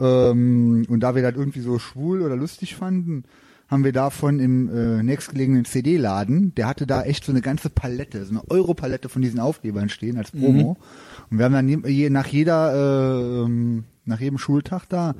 [0.00, 3.24] Ähm, und da wir das irgendwie so schwul oder lustig fanden,
[3.68, 8.24] haben wir davon im äh, nächstgelegenen CD-Laden, der hatte da echt so eine ganze Palette,
[8.24, 10.78] so eine Europalette von diesen Aufklebern stehen als Promo.
[11.30, 15.14] Und wir haben dann je, je, nach jeder, äh, ähm, nach jedem Schultag da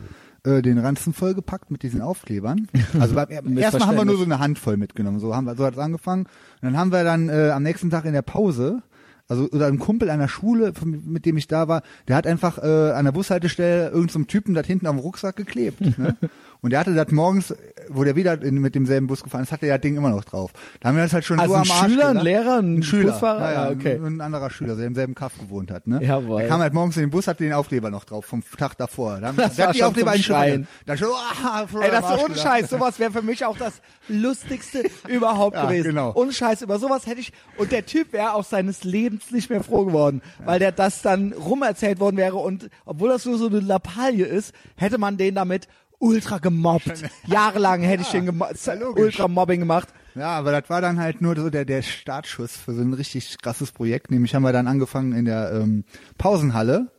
[0.44, 2.68] äh, den Ranzen vollgepackt mit diesen Aufklebern.
[2.98, 5.20] Also beim, erstmal haben wir nur so eine Handvoll mitgenommen.
[5.20, 6.22] So haben wir, so hat es angefangen.
[6.24, 8.82] Und dann haben wir dann äh, am nächsten Tag in der Pause
[9.28, 12.92] also oder ein Kumpel der Schule, mit dem ich da war, der hat einfach äh,
[12.92, 15.80] an der Bushaltestelle irgendeinem Typen da hinten am Rucksack geklebt.
[15.98, 16.16] Ne?
[16.60, 17.54] Und der hatte das morgens,
[17.88, 20.24] wo der wieder in, mit demselben Bus gefahren ist, hatte er das Ding immer noch
[20.24, 20.50] drauf.
[20.80, 22.16] Da haben wir das halt schon Also so am Arsch Schüler, ein.
[22.16, 23.40] Lehrer, ein ein Schüler, Busfahrer?
[23.40, 23.94] Ja, ja, Ah, okay.
[23.94, 25.86] ein, ein anderer Schüler, der im selben Kaff gewohnt hat.
[25.86, 26.02] Ne?
[26.02, 26.40] Jawohl.
[26.40, 29.20] Der kam halt morgens in den Bus, hatte den Aufkleber noch drauf vom Tag davor.
[29.20, 30.66] Da haben, Das war hat die schon Aufkleber Schreien.
[30.86, 31.08] Dann schon,
[31.44, 32.34] ah, Ey, das ist ohne.
[32.36, 32.70] Scheiß.
[32.70, 33.74] Sowas wäre für mich auch das
[34.08, 35.88] lustigste überhaupt Ja, gewesen.
[35.90, 36.12] genau.
[36.14, 36.62] Ohne Scheiß.
[36.62, 40.22] Über sowas hätte ich, und der Typ wäre auch seines Lebens nicht mehr froh geworden,
[40.44, 44.52] weil der das dann rumerzählt worden wäre und obwohl das nur so eine Lappalie ist,
[44.76, 45.68] hätte man den damit
[45.98, 46.92] ultra gemobbt.
[47.26, 48.46] Jahrelang hätte ich den gemo
[48.78, 49.02] logisch.
[49.04, 49.88] ultra Mobbing gemacht.
[50.14, 53.38] Ja, aber das war dann halt nur so der, der Startschuss für so ein richtig
[53.40, 54.10] krasses Projekt.
[54.10, 55.84] Nämlich haben wir dann angefangen in der ähm,
[56.16, 56.90] Pausenhalle,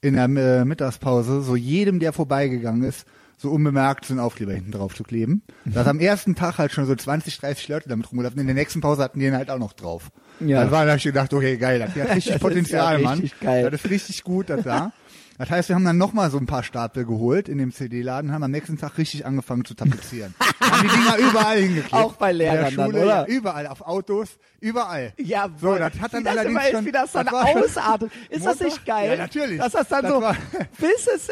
[0.00, 3.06] in der äh, Mittagspause, so jedem, der vorbeigegangen ist,
[3.36, 5.42] so unbemerkt so einen Aufkleber hinten drauf zu kleben.
[5.64, 8.40] Da ist am ersten Tag halt schon so 20, 30 Leute damit rumgelaufen.
[8.40, 10.10] In der nächsten Pause hatten die ihn halt auch noch drauf.
[10.40, 10.60] Ja.
[10.60, 13.20] Dann war da hab ich gedacht, okay, geil, das hat richtig Das Potenzial, ja Mann.
[13.20, 13.70] richtig geil.
[13.70, 14.92] Das ist richtig gut, das da.
[15.38, 18.42] Das heißt, wir haben dann nochmal so ein paar Stapel geholt in dem CD-Laden, haben
[18.42, 20.34] am nächsten Tag richtig angefangen zu tapezieren.
[20.60, 21.92] haben die Dinger überall hingeklebt.
[21.94, 23.06] Auch bei Lehrern dann, Schule, oder?
[23.06, 24.30] Ja, überall, auf Autos,
[24.60, 25.12] überall.
[25.16, 27.34] Ja, So, das hat dann wie das allerdings immer ist, schon- wie das dann das
[27.34, 28.10] ausartet.
[28.30, 28.66] Ist das Montag?
[28.66, 29.10] nicht geil?
[29.10, 29.58] Ja, natürlich.
[29.58, 30.20] Dass das dann Das so,
[30.80, 31.28] bis es,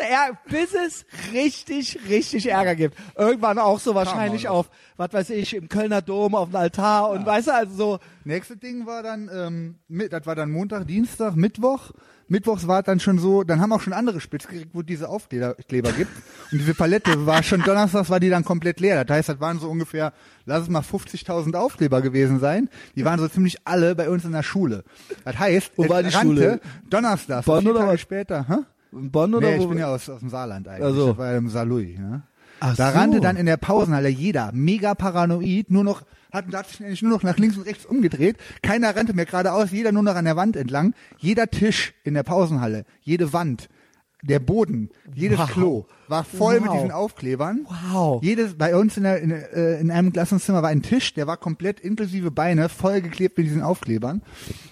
[0.49, 2.97] bis es richtig, richtig Ärger gibt.
[3.17, 7.27] Irgendwann auch so wahrscheinlich auf, was weiß ich, im Kölner Dom auf dem Altar und
[7.27, 11.91] weißt du, also so, Nächste Ding war dann, ähm, das war dann Montag, Dienstag, Mittwoch.
[12.29, 14.87] Mittwochs war es dann schon so, dann haben auch schon andere Spitz gekriegt, wo es
[14.87, 16.11] diese Aufkleber Kleber gibt.
[16.51, 19.05] Und diese Palette war schon donnerstags war die dann komplett leer.
[19.05, 20.13] Das heißt, das waren so ungefähr,
[20.45, 22.69] lass es mal 50.000 Aufkleber gewesen sein.
[22.97, 24.83] Die waren so ziemlich alle bei uns in der Schule.
[25.25, 26.61] Das heißt, Wo war die rannte Schule?
[26.91, 28.57] donnerstags, Bonn vier oder Tage später, hä?
[28.93, 29.63] in Bonn oder Nee, wo?
[29.63, 30.91] ich bin ja aus, aus dem Saarland eigentlich.
[30.91, 31.09] Ach so.
[31.09, 32.23] Das war im Saarlouis, ne?
[32.61, 32.99] Ach Da so.
[32.99, 36.03] rannte dann in der Pausenhalle jeder mega paranoid, nur noch,
[36.37, 38.37] hat, hat sich eigentlich nur noch nach links und rechts umgedreht.
[38.63, 40.95] Keiner rannte mehr geradeaus, jeder nur noch an der Wand entlang.
[41.19, 43.69] Jeder Tisch in der Pausenhalle, jede Wand,
[44.23, 45.51] der Boden, jedes Wow.
[45.51, 46.75] Klo war voll mit Wow.
[46.77, 47.67] diesen Aufklebern.
[47.93, 48.23] Wow.
[48.25, 51.37] Jedes, bei uns in, der, in, äh, in einem Klassenzimmer war ein Tisch, der war
[51.37, 54.23] komplett inklusive Beine vollgeklebt mit diesen Aufklebern.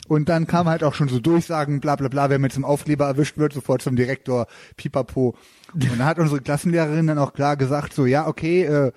[0.08, 3.06] Und dann kam halt auch schon so Durchsagen, bla bla bla, wer mit zum Aufkleber
[3.06, 4.46] erwischt wird, sofort zum Direktor,
[4.76, 5.34] pipapo.
[5.72, 8.92] Und dann hat unsere Klassenlehrerin dann auch klar gesagt, so, ja, okay, äh,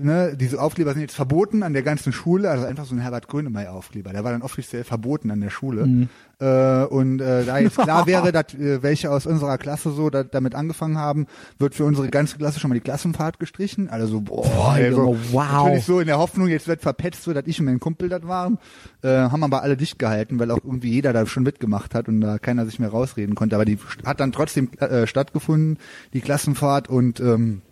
[0.00, 3.28] ne, diese Aufkleber sind jetzt verboten an der ganzen Schule, also einfach so ein Herbert
[3.28, 5.86] Grönemeyer Aufkleber, der war dann offiziell verboten an der Schule.
[5.86, 6.08] Mhm.
[6.40, 10.24] Äh, und äh, da jetzt klar wäre, dass äh, welche aus unserer Klasse so da,
[10.24, 11.26] damit angefangen haben,
[11.58, 13.88] wird für unsere ganze Klasse schon mal die Klassenfahrt gestrichen.
[13.88, 15.64] Also so, boah, ey, so, wow.
[15.64, 18.26] natürlich so in der Hoffnung, jetzt wird verpetzt, so dass ich und mein Kumpel das
[18.26, 18.58] waren.
[19.02, 22.20] Äh, haben aber alle dicht gehalten, weil auch irgendwie jeder da schon mitgemacht hat und
[22.20, 23.54] da keiner sich mehr rausreden konnte.
[23.54, 25.78] Aber die hat dann trotzdem äh, stattgefunden,
[26.12, 27.62] die Klassenfahrt und ähm,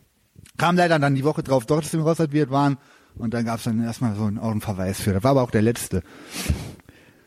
[0.59, 2.79] kam leider dann die Woche drauf raus, als wir es waren.
[3.17, 5.13] Und dann gab es dann erstmal so einen Ohrenverweis für.
[5.13, 6.03] Das war aber auch der letzte.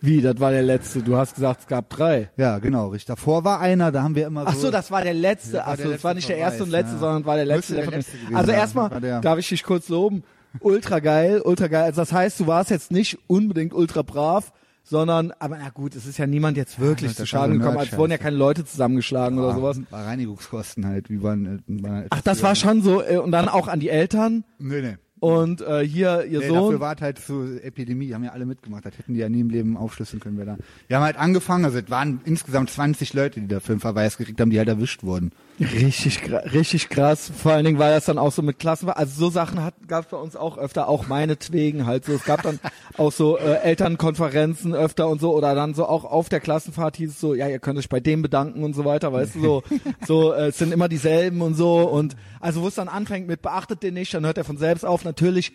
[0.02, 1.02] Wie, das war der letzte.
[1.02, 2.30] Du hast gesagt, es gab drei.
[2.38, 3.08] Ja, genau, richtig.
[3.08, 4.48] Davor war einer, da haben wir immer so.
[4.48, 5.54] Ach so, das war der letzte.
[5.54, 7.00] Das Ach so, das war nicht der erste und letzte, ja.
[7.00, 7.76] sondern war der letzte.
[7.76, 10.24] Der letzte also erstmal darf ich dich kurz loben.
[10.60, 11.84] Ultra geil, ultra geil.
[11.84, 14.54] Also das heißt, du warst jetzt nicht unbedingt ultra brav,
[14.86, 17.72] sondern, aber na gut, es ist ja niemand jetzt wirklich das zu war Schaden gekommen.
[17.74, 17.98] Es Nerd-Scheiße.
[18.00, 19.82] wurden ja keine Leute zusammengeschlagen oder sowas.
[19.90, 21.64] War Reinigungskosten halt, wie waren.
[21.68, 23.02] Äh, waren Ach, das war schon so.
[23.04, 24.98] äh, Und dann auch an die Eltern Nee, nee.
[25.20, 26.56] Und äh, hier ihr Nee, Sohn.
[26.56, 28.86] dafür war halt so Epidemie, haben ja alle mitgemacht.
[28.86, 30.38] Das hätten die ja nie im Leben aufschlüsseln können.
[30.38, 30.58] Wir, da.
[30.88, 34.40] wir haben halt angefangen, also es waren insgesamt 20 Leute, die dafür einen Verweis gekriegt
[34.42, 35.32] haben, die halt erwischt wurden.
[35.58, 36.20] Richtig,
[36.54, 37.32] richtig krass.
[37.34, 38.98] Vor allen Dingen, weil das dann auch so mit Klassen war.
[38.98, 39.58] Also so Sachen
[39.88, 42.12] gab es bei uns auch öfter, auch meinetwegen halt so.
[42.12, 42.60] Es gab dann
[42.98, 47.12] auch so äh, Elternkonferenzen öfter und so oder dann so auch auf der Klassenfahrt hieß
[47.12, 49.64] es so, ja, ihr könnt euch bei dem bedanken und so weiter, weißt du, so,
[50.06, 53.42] so äh, es sind immer dieselben und so und also wo es dann anfängt mit
[53.42, 55.54] beachtet den nicht, dann hört er von selbst auf, natürlich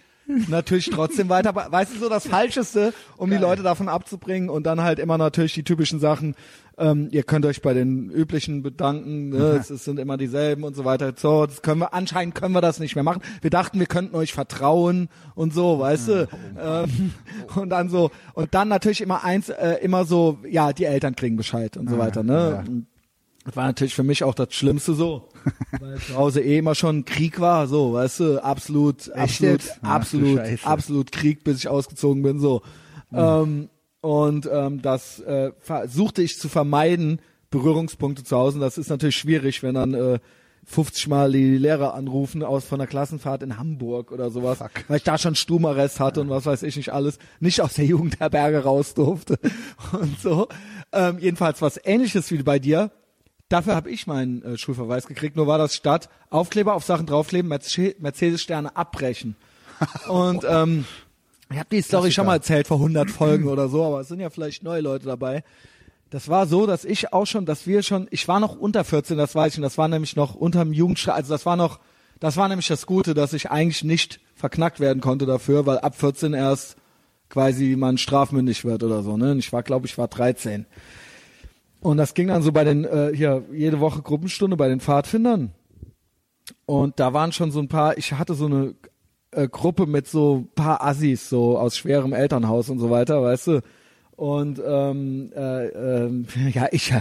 [0.49, 4.81] natürlich trotzdem weiter, weißt du so das Falscheste, um die Leute davon abzubringen und dann
[4.81, 6.35] halt immer natürlich die typischen Sachen,
[6.79, 9.59] ähm, ihr könnt euch bei den üblichen bedanken, ne?
[9.61, 11.13] es, es sind immer dieselben und so weiter.
[11.17, 13.23] So, das können wir, anscheinend können wir das nicht mehr machen.
[13.43, 16.29] Wir dachten, wir könnten euch vertrauen und so, weißt du.
[16.59, 17.13] Ähm,
[17.57, 21.37] und dann so, und dann natürlich immer eins, äh, immer so, ja, die Eltern kriegen
[21.37, 22.65] Bescheid und so weiter, ne?
[22.67, 22.87] Und
[23.45, 25.29] Das war natürlich für mich auch das Schlimmste so.
[25.81, 29.83] Weil zu Hause eh immer schon Krieg war, so, weißt du, absolut, absolut, jetzt?
[29.83, 32.63] Absolut, absolut Krieg, bis ich ausgezogen bin, so.
[33.13, 33.71] Ähm,
[34.03, 37.21] und ähm, das äh, versuchte ich zu vermeiden,
[37.51, 38.57] Berührungspunkte zu Hause.
[38.57, 40.19] Und Das ist natürlich schwierig, wenn dann äh,
[40.65, 45.03] 50 Mal die Lehrer anrufen aus von der Klassenfahrt in Hamburg oder sowas, weil ich
[45.03, 48.95] da schon Stumarrest hatte und was weiß ich nicht alles, nicht aus der Jugendherberge raus
[48.95, 49.39] durfte
[49.93, 50.49] und so.
[50.93, 52.91] Ähm, jedenfalls was ähnliches wie bei dir.
[53.51, 57.51] Dafür habe ich meinen äh, Schulverweis gekriegt, nur war das statt Aufkleber auf Sachen draufkleben,
[57.53, 59.37] Merce- Mercedes-Sterne abbrechen.
[60.09, 60.87] Und ähm,
[61.51, 64.21] ich habe die Story schon mal erzählt vor 100 Folgen oder so, aber es sind
[64.21, 65.43] ja vielleicht neue Leute dabei.
[66.11, 69.19] Das war so, dass ich auch schon, dass wir schon, ich war noch unter 14,
[69.19, 71.81] das weiß ich, und das war nämlich noch unterm Jugendstraf, also das war noch,
[72.21, 75.97] das war nämlich das Gute, dass ich eigentlich nicht verknackt werden konnte dafür, weil ab
[75.97, 76.77] 14 erst
[77.29, 79.33] quasi man strafmündig wird oder so, ne?
[79.33, 80.67] Und ich war, glaube ich, war 13.
[81.81, 85.53] Und das ging dann so bei den, äh, hier, jede Woche Gruppenstunde bei den Pfadfindern.
[86.67, 88.75] Und da waren schon so ein paar, ich hatte so eine
[89.33, 93.47] äh, Gruppe mit so ein paar Assis, so aus schwerem Elternhaus und so weiter, weißt
[93.49, 93.61] du.
[94.17, 96.93] Und ähm, äh, ähm, ja, ich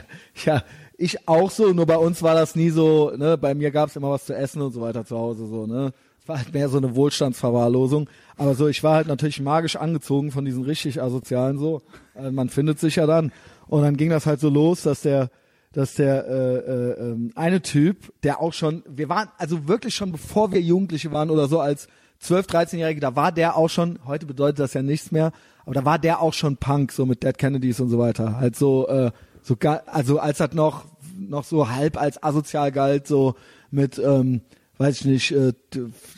[0.45, 0.63] ja,
[0.97, 4.11] ich auch so, nur bei uns war das nie so, ne, bei mir gab's immer
[4.11, 5.93] was zu essen und so weiter zu Hause, so, ne.
[6.25, 8.07] War halt mehr so eine Wohlstandsverwahrlosung.
[8.37, 11.81] Aber so, ich war halt natürlich magisch angezogen von diesen richtig asozialen so.
[12.13, 13.31] Äh, man findet sich ja dann.
[13.69, 15.29] Und dann ging das halt so los, dass der
[15.71, 20.11] dass der äh, äh, ähm, eine Typ, der auch schon, wir waren also wirklich schon
[20.11, 21.87] bevor wir Jugendliche waren oder so als
[22.19, 25.31] 12, 13-Jährige, da war der auch schon, heute bedeutet das ja nichts mehr,
[25.65, 28.37] aber da war der auch schon Punk, so mit Dead Kennedys und so weiter.
[28.37, 29.11] Halt so, äh,
[29.43, 29.55] so
[29.85, 30.85] also als das noch,
[31.17, 33.35] noch so halb als asozial galt, so
[33.69, 34.41] mit, ähm,
[34.79, 35.53] weiß ich nicht, äh,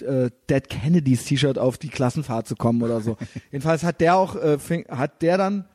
[0.06, 3.18] äh, Dead Kennedys T-Shirt auf die Klassenfahrt zu kommen oder so.
[3.52, 5.66] Jedenfalls hat der auch, äh, fing, hat der dann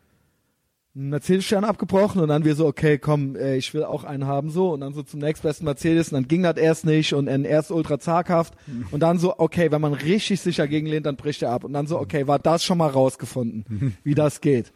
[0.96, 4.50] einen Mercedes-Stern abgebrochen und dann wir so, okay, komm, ey, ich will auch einen haben
[4.50, 7.44] so und dann so zum nächstbesten Mercedes und dann ging das erst nicht und er
[7.44, 8.54] erst ultra zaghaft
[8.90, 11.86] und dann so, okay, wenn man richtig sicher gegenlehnt, dann bricht er ab und dann
[11.86, 14.72] so, okay, war das schon mal rausgefunden, wie das geht.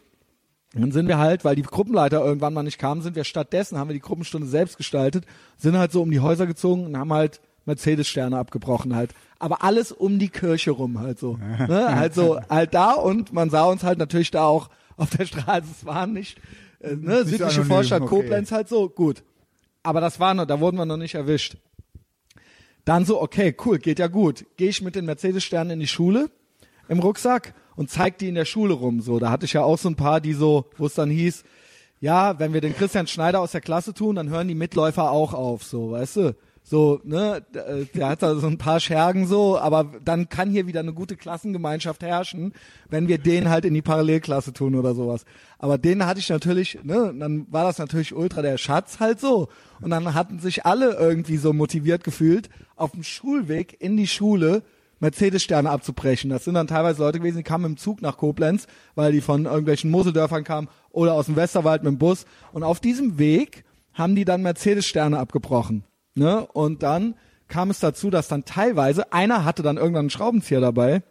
[0.75, 3.77] Und dann sind wir halt, weil die Gruppenleiter irgendwann mal nicht kamen, sind wir stattdessen,
[3.77, 5.25] haben wir die Gruppenstunde selbst gestaltet,
[5.57, 9.13] sind halt so um die Häuser gezogen und haben halt Mercedes-Sterne abgebrochen halt.
[9.39, 11.37] Aber alles um die Kirche rum halt so.
[11.67, 11.95] ne?
[11.95, 14.69] Halt so, halt da und man sah uns halt natürlich da auch
[15.01, 15.67] auf der Straße.
[15.79, 16.37] Es waren nicht,
[16.79, 18.09] äh, ne, südliche anonym, Vorstadt okay.
[18.09, 19.23] Koblenz halt so, gut.
[19.83, 21.57] Aber das war noch, da wurden wir noch nicht erwischt.
[22.85, 24.45] Dann so, okay, cool, geht ja gut.
[24.57, 26.29] Gehe ich mit den Mercedes-Sternen in die Schule
[26.87, 29.01] im Rucksack und zeig die in der Schule rum.
[29.01, 31.43] So, da hatte ich ja auch so ein paar, die so, wo es dann hieß,
[31.99, 35.33] ja, wenn wir den Christian Schneider aus der Klasse tun, dann hören die Mitläufer auch
[35.33, 36.35] auf, so, weißt du?
[36.63, 40.67] So, ne, äh, der hat da so ein paar Schergen so, aber dann kann hier
[40.67, 42.53] wieder eine gute Klassengemeinschaft herrschen,
[42.89, 45.25] wenn wir den halt in die Parallelklasse tun oder sowas.
[45.59, 49.49] Aber den hatte ich natürlich, ne, dann war das natürlich ultra der Schatz halt so.
[49.81, 54.63] Und dann hatten sich alle irgendwie so motiviert gefühlt, auf dem Schulweg in die Schule
[55.01, 56.29] Mercedes-Sterne abzubrechen.
[56.29, 59.45] Das sind dann teilweise Leute gewesen, die kamen im Zug nach Koblenz, weil die von
[59.45, 62.25] irgendwelchen Moseldörfern kamen oder aus dem Westerwald mit dem Bus.
[62.53, 65.83] Und auf diesem Weg haben die dann Mercedes-Sterne abgebrochen.
[66.15, 66.45] Ne?
[66.47, 67.15] Und dann
[67.47, 71.03] kam es dazu, dass dann teilweise, einer hatte dann irgendwann einen Schraubenzieher dabei,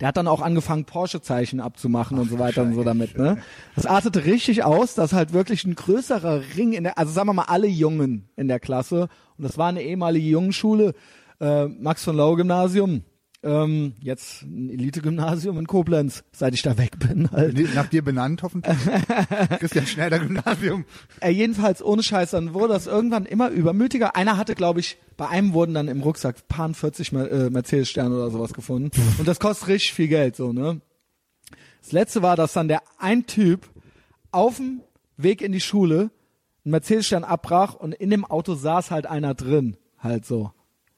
[0.00, 3.36] der hat dann auch angefangen, Porsche-Zeichen abzumachen und so weiter und so damit, ne?
[3.76, 7.34] Das artete richtig aus, dass halt wirklich ein größerer Ring in der, also sagen wir
[7.34, 10.94] mal alle Jungen in der Klasse, und das war eine ehemalige Jungenschule,
[11.40, 13.02] äh, Max von Lau Gymnasium,
[13.42, 17.30] ähm, jetzt ein Elite-Gymnasium in Koblenz, seit ich da weg bin.
[17.30, 17.74] Halt.
[17.74, 18.76] Nach dir benannt, hoffentlich.
[19.58, 20.84] Christian Schneider Gymnasium.
[21.20, 24.14] Äh, jedenfalls ohne Scheiß, dann wurde das irgendwann immer übermütiger.
[24.14, 28.14] Einer hatte, glaube ich, bei einem wurden dann im Rucksack paar 40 Mer äh, Mercedes-Sterne
[28.14, 28.90] oder sowas gefunden.
[29.18, 30.80] Und das kostet richtig viel Geld, so, ne?
[31.80, 33.70] Das letzte war, dass dann der ein Typ
[34.32, 34.82] auf dem
[35.16, 36.10] Weg in die Schule
[36.64, 40.52] einen Mercedes-Stern abbrach und in dem Auto saß halt einer drin, halt so.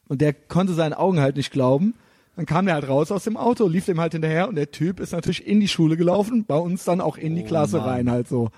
[0.09, 1.95] Und der konnte seinen Augen halt nicht glauben.
[2.37, 5.01] Dann kam er halt raus aus dem Auto, lief dem halt hinterher und der Typ
[5.01, 7.89] ist natürlich in die Schule gelaufen, bei uns dann auch in die Oh Klasse Mann.
[7.89, 8.49] rein halt so.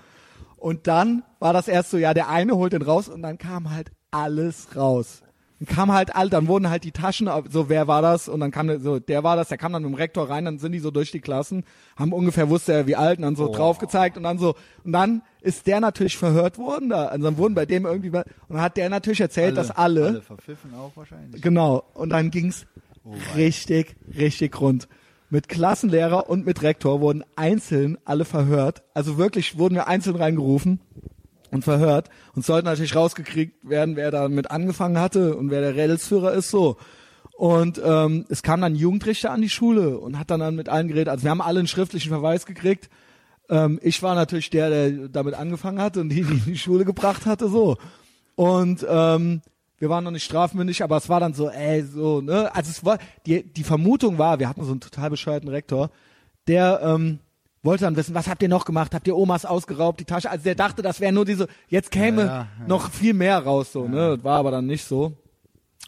[0.55, 3.71] Und dann war das erst so, ja, der eine holt den raus und dann kam
[3.71, 5.21] halt alles raus.
[5.59, 8.27] Dann kam halt all, dann wurden halt die Taschen, so wer war das?
[8.27, 10.45] Und dann kam der, so, der war das, der kam dann mit dem Rektor rein,
[10.45, 11.63] dann sind die so durch die Klassen,
[11.97, 14.91] haben ungefähr wusste er wie alt und dann so drauf gezeigt und dann so, und
[14.91, 17.05] dann ist der natürlich verhört worden da.
[17.05, 20.21] Also dann wurden bei dem irgendwie, und dann hat der natürlich erzählt, dass alle, Alle
[20.21, 21.41] verpfiffen auch wahrscheinlich.
[21.41, 21.83] Genau.
[21.93, 22.65] Und dann ging's
[23.35, 24.87] richtig, richtig rund.
[25.29, 28.83] Mit Klassenlehrer und mit Rektor wurden einzeln alle verhört.
[28.93, 30.79] Also wirklich wurden wir einzeln reingerufen
[31.51, 35.75] und verhört und sollten natürlich rausgekriegt werden, wer da mit angefangen hatte und wer der
[35.75, 36.77] Rädelsführer ist, so.
[37.37, 40.87] Und ähm, es kam dann Jugendrichter an die Schule und hat dann, dann mit allen
[40.87, 41.09] geredet.
[41.09, 42.89] Also wir haben alle einen schriftlichen Verweis gekriegt.
[43.49, 46.85] Ähm, ich war natürlich der, der damit angefangen hatte und die, die in die Schule
[46.85, 47.77] gebracht hatte, so.
[48.35, 49.41] Und ähm,
[49.77, 52.53] wir waren noch nicht strafmündig, aber es war dann so, ey, so, ne?
[52.55, 55.89] Also es war, die, die Vermutung war, wir hatten so einen total bescheuerten Rektor,
[56.47, 57.19] der ähm,
[57.63, 58.93] wollte dann wissen, was habt ihr noch gemacht?
[58.93, 60.29] Habt ihr Omas ausgeraubt, die Tasche?
[60.29, 62.67] Also der dachte, das wäre nur diese, jetzt käme Ja, ja, ja.
[62.67, 64.15] noch viel mehr raus, so, ne?
[64.15, 65.13] Das war aber dann nicht so.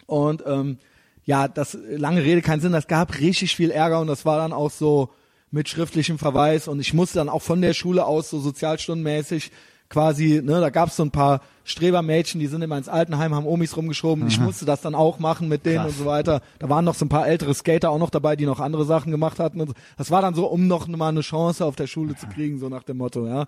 [0.06, 0.80] Und ähm,
[1.24, 4.54] ja, das lange Rede, keinen Sinn, das gab richtig viel Ärger und das war dann
[4.54, 5.10] auch so
[5.52, 9.52] mit schriftlichem Verweis und ich musste dann auch von der Schule aus so sozialstundenmäßig
[9.90, 13.76] quasi, ne, da gab's so ein paar Strebermädchen, die sind immer ins Altenheim, haben Omis
[13.76, 14.28] rumgeschoben.
[14.28, 15.92] Ich musste das dann auch machen mit denen Krass.
[15.94, 16.42] und so weiter.
[16.60, 19.12] Da waren noch so ein paar ältere Skater auch noch dabei, die noch andere Sachen
[19.12, 19.60] gemacht hatten.
[19.60, 19.74] Und so.
[19.98, 22.70] Das war dann so, um noch mal eine Chance auf der Schule zu kriegen, so
[22.70, 23.48] nach dem Motto, ja.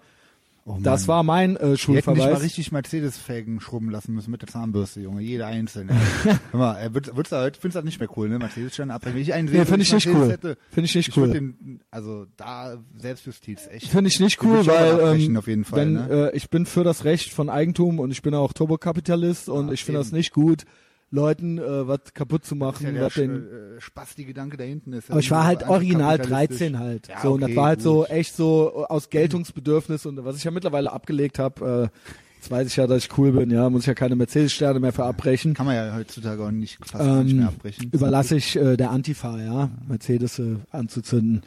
[0.72, 0.78] Oh.
[0.84, 2.44] Das war mein äh, hätten dich mal Schulverweis.
[2.44, 5.22] richtig Mercedes-Felgen schrubben lassen müssen mit der Zahnbürste, Junge.
[5.22, 5.94] Jede einzelne.
[6.52, 8.38] Hör mal, er wird, wird's da heute, findest du das nicht mehr cool, ne?
[8.38, 9.16] Mercedes-Stern abbrechen.
[9.16, 10.32] Wenn ich einen sehe, Nee, find ich nicht Mercedes cool.
[10.32, 11.32] hätte, Find ich nicht ich cool.
[11.32, 13.88] Den, also da Selbstjustiz, echt.
[13.90, 16.32] Finde ich nicht cool, ich weil ähm, auf jeden Fall, wenn, ne?
[16.32, 19.84] äh, ich bin für das Recht von Eigentum und ich bin auch Turbokapitalist und ich
[19.84, 20.66] finde das nicht gut,
[21.12, 22.94] Leuten äh, was kaputt zu ja, machen.
[22.94, 23.48] der was den,
[23.78, 25.10] äh, Spaß, die Gedanke da hinten ist.
[25.10, 26.58] aber ich war halt einfach original kapitalistisch.
[26.60, 27.08] 13 halt.
[27.08, 28.10] Ja, so und das okay, war halt so gut.
[28.12, 31.90] echt so aus Geltungsbedürfnis und was ich ja mittlerweile abgelegt habe.
[31.94, 31.98] Äh,
[32.38, 33.50] jetzt weiß ich ja, dass ich cool bin.
[33.52, 35.54] Ja, muss ich ja keine Mercedes-Sterne mehr für abbrechen.
[35.56, 37.90] Kann man ja heutzutage auch nicht fast gar nicht Ähm, mehr abbrechen.
[37.92, 41.42] überlasse ich äh, der Antifa, ja, Mercedes äh, anzuzünden.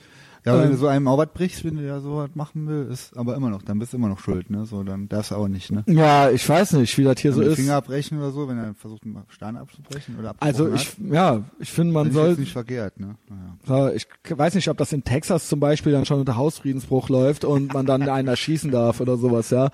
[0.45, 2.35] Ja, aber wenn ähm, du so einem auch was brichst, wenn du ja so was
[2.35, 4.67] machen will, ist aber immer noch, dann bist du immer noch schuld, ne?
[4.67, 5.85] So, dann darfst du auch nicht, ne?
[5.87, 7.61] Ja, ich weiß nicht, wie das hier so Wenn die ist.
[7.61, 11.45] Finger abbrechen oder so, wenn er versucht, einen Stein abzubrechen oder Also ich, hat, ja,
[11.61, 13.17] ich finde, man soll nicht verkehrt, ne?
[13.29, 13.89] Naja.
[13.89, 17.45] Ja, ich weiß nicht, ob das in Texas zum Beispiel dann schon unter Hausfriedensbruch läuft
[17.45, 19.71] und man dann einen erschießen darf oder sowas, ja.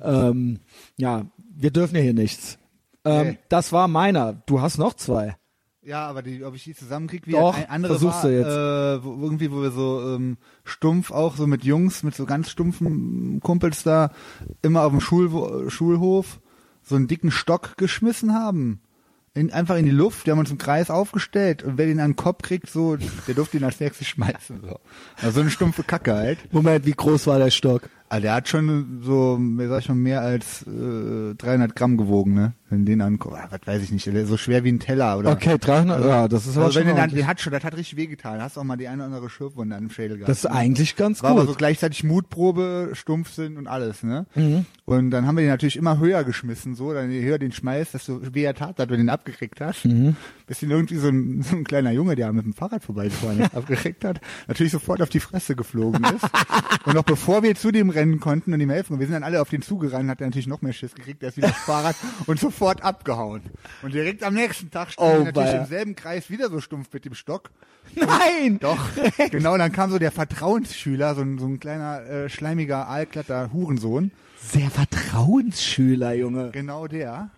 [0.00, 0.58] Ähm,
[0.96, 2.58] ja, wir dürfen ja hier nichts.
[3.04, 3.38] Ähm, Nee.
[3.48, 4.42] Das war meiner.
[4.46, 5.36] Du hast noch zwei.
[5.82, 8.46] Ja, aber die, ob ich die zusammenkriege, wie Doch, ein andere versuchst war, du jetzt.
[8.46, 12.50] Äh, wo, irgendwie, wo wir so ähm, stumpf auch so mit Jungs, mit so ganz
[12.50, 14.10] stumpfen Kumpels da
[14.60, 16.40] immer auf dem Schul Schulhof
[16.82, 18.80] so einen dicken Stock geschmissen haben.
[19.32, 22.10] In, einfach in die Luft, wir haben uns im Kreis aufgestellt und wer den an
[22.10, 24.60] den Kopf kriegt, so, der durfte ihn als nächstes schmeißen.
[24.60, 24.80] So.
[25.16, 26.52] Also so eine stumpfe Kacke halt.
[26.52, 27.88] Moment, wie groß war der Stock?
[28.10, 32.34] Also der hat schon so, wie sag ich mal, mehr als äh, 300 Gramm gewogen,
[32.34, 32.54] ne?
[32.68, 35.18] Wenn den anguckst, ah, was weiß ich nicht, der ist so schwer wie ein Teller
[35.18, 35.30] oder.
[35.32, 37.22] Okay, 300, ja, das ist aber Also schon wenn ordentlich.
[37.22, 38.40] den hat schon, das hat richtig wehgetan.
[38.42, 40.28] Hast auch mal die eine oder andere Schürfwunde an dem Schädel gehabt.
[40.28, 40.52] Das ist ne?
[40.52, 41.58] eigentlich ganz war aber so gut.
[41.58, 44.26] gleichzeitig Mutprobe, Stumpfsinn und alles, ne?
[44.34, 44.66] Mhm.
[44.84, 47.94] Und dann haben wir den natürlich immer höher geschmissen, so, dann je höher den schmeißt,
[47.94, 49.84] desto weh tat hat, wenn du den abgekriegt hast.
[49.84, 50.16] Mhm.
[50.48, 53.54] Bis ihn irgendwie so ein, so ein kleiner Junge, der mit dem Fahrrad vorbeigefahren ist,
[53.56, 56.24] abgekriegt hat, natürlich sofort auf die Fresse geflogen ist.
[56.84, 59.40] und noch bevor wir zu dem rennen konnten und ihm helfen, wir sind dann alle
[59.40, 61.96] auf den zugerannt, hat er natürlich noch mehr Schiss gekriegt, der ist wieder aufs Fahrrad
[62.26, 63.42] und sofort abgehauen.
[63.82, 66.92] Und direkt am nächsten Tag standen Oh, wir natürlich im selben Kreis wieder so stumpf
[66.92, 67.50] mit dem Stock.
[67.94, 68.58] Nein!
[68.60, 68.88] Doch,
[69.30, 74.12] genau, dann kam so der Vertrauensschüler, so ein, so ein kleiner, äh, schleimiger, aalglatter Hurensohn.
[74.42, 76.50] Sehr Vertrauensschüler, Junge.
[76.52, 77.30] Genau der.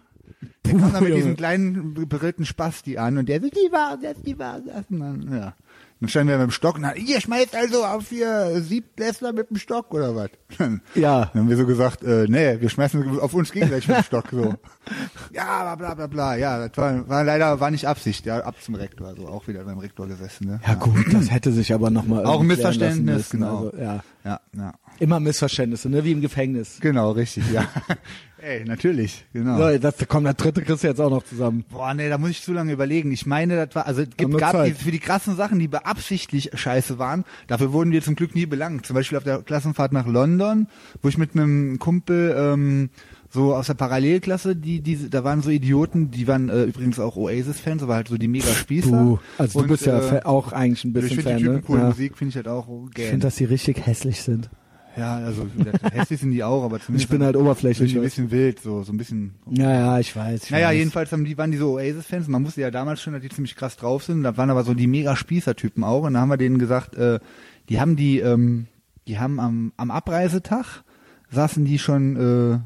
[0.65, 1.15] Der kam dann mit Junge.
[1.15, 4.87] diesem kleinen berillten Spasti an und der so, die war das, die war das.
[4.91, 5.55] Und dann, ja.
[6.03, 9.51] Dann standen wir mit dem Stock und dann, ihr schmeißt also auf hier Siebtklässler mit
[9.51, 10.31] dem Stock oder was?
[10.59, 11.31] Dann Ja.
[11.33, 14.55] haben wir so gesagt, äh, nee, wir schmeißen auf uns gegenseitig mit dem Stock so.
[15.33, 16.35] Ja, bla bla bla bla.
[16.37, 19.63] Ja, das war, war leider war nicht Absicht, ja, ab zum Rektor, also auch wieder
[19.63, 20.61] beim Rektor gesessen, ne?
[20.67, 23.67] Ja gut, das hätte sich aber nochmal Auch ein Missverständnis, genau.
[23.67, 24.01] Also, ja.
[24.25, 24.73] Ja, ja.
[25.03, 26.05] Immer Missverständnisse, ne?
[26.05, 26.79] Wie im Gefängnis.
[26.81, 27.67] Genau, richtig, ja.
[28.39, 29.59] Ey, natürlich, genau.
[29.59, 31.65] So, das, komm, der dritte kriegst du jetzt auch noch zusammen.
[31.71, 33.11] Boah, nee, da muss ich zu lange überlegen.
[33.11, 36.51] Ich meine, das war, also es gibt, gab die, für die krassen Sachen, die beabsichtlich
[36.55, 38.87] scheiße waren, dafür wurden wir zum Glück nie belangt.
[38.87, 40.69] Zum Beispiel auf der Klassenfahrt nach London,
[41.03, 42.91] wo ich mit einem Kumpel ähm,
[43.29, 47.17] so aus der Parallelklasse, die, die, da waren so Idioten, die waren äh, übrigens auch
[47.17, 48.91] Oasis-Fans, aber halt so die mega Spießer.
[48.91, 51.45] Du, also du Und, bist ja äh, auch eigentlich ein Ich bisschen finde Fan, die
[51.45, 51.63] Typen ne?
[51.69, 51.85] cool, Ja.
[51.87, 53.11] Musik finde ich halt auch Ich gern.
[53.11, 54.49] finde, dass die richtig hässlich sind.
[54.97, 55.47] Ja, also
[55.93, 57.95] hässlich sind die auch, aber zumindest Ich bin halt oberflächlich.
[57.97, 60.45] ein bisschen wild, so, so ein bisschen Ja, ja, ich weiß.
[60.45, 60.77] Ich Naja, weiß.
[60.77, 62.29] jedenfalls haben die, waren die so Oasis-Fans.
[62.29, 64.23] Man wusste ja damals schon, dass die ziemlich krass drauf sind.
[64.23, 66.03] Da waren aber so die mega Spießer-Typen auch.
[66.05, 67.21] Und da haben wir denen gesagt, äh,
[67.69, 68.67] die haben die, ähm,
[69.09, 70.85] die haben am, am Abreisetag
[71.31, 72.59] saßen die schon, äh,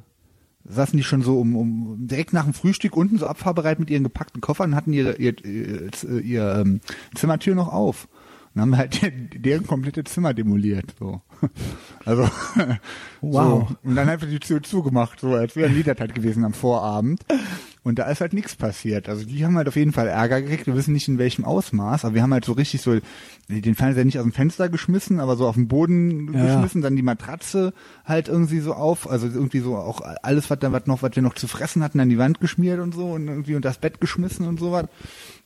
[0.68, 4.02] saßen die schon so um, um direkt nach dem Frühstück unten so abfahrbereit mit ihren
[4.02, 6.80] gepackten Koffern und hatten ihre, ihr, ihr, ihr, ihr ähm,
[7.14, 8.08] Zimmertür noch auf.
[8.56, 8.98] Und haben halt
[9.44, 10.94] deren komplette Zimmer demoliert.
[10.98, 11.20] So.
[12.06, 12.22] Also
[13.20, 13.68] Wow.
[13.68, 13.76] So.
[13.88, 17.20] Und dann einfach die Tür zugemacht, so als wäre ein halt gewesen am Vorabend.
[17.82, 19.08] Und da ist halt nichts passiert.
[19.08, 20.66] Also die haben halt auf jeden Fall Ärger gekriegt.
[20.66, 22.98] Wir wissen nicht in welchem Ausmaß, aber wir haben halt so richtig so
[23.48, 26.54] den Fernseher nicht aus dem Fenster geschmissen, aber so auf den Boden Ja, ja.
[26.54, 30.72] geschmissen, dann die Matratze halt irgendwie so auf, also irgendwie so auch alles, was da
[30.72, 33.28] was noch, was wir noch zu fressen hatten, an die Wand geschmiert und so und
[33.28, 34.86] irgendwie unter das Bett geschmissen und sowas.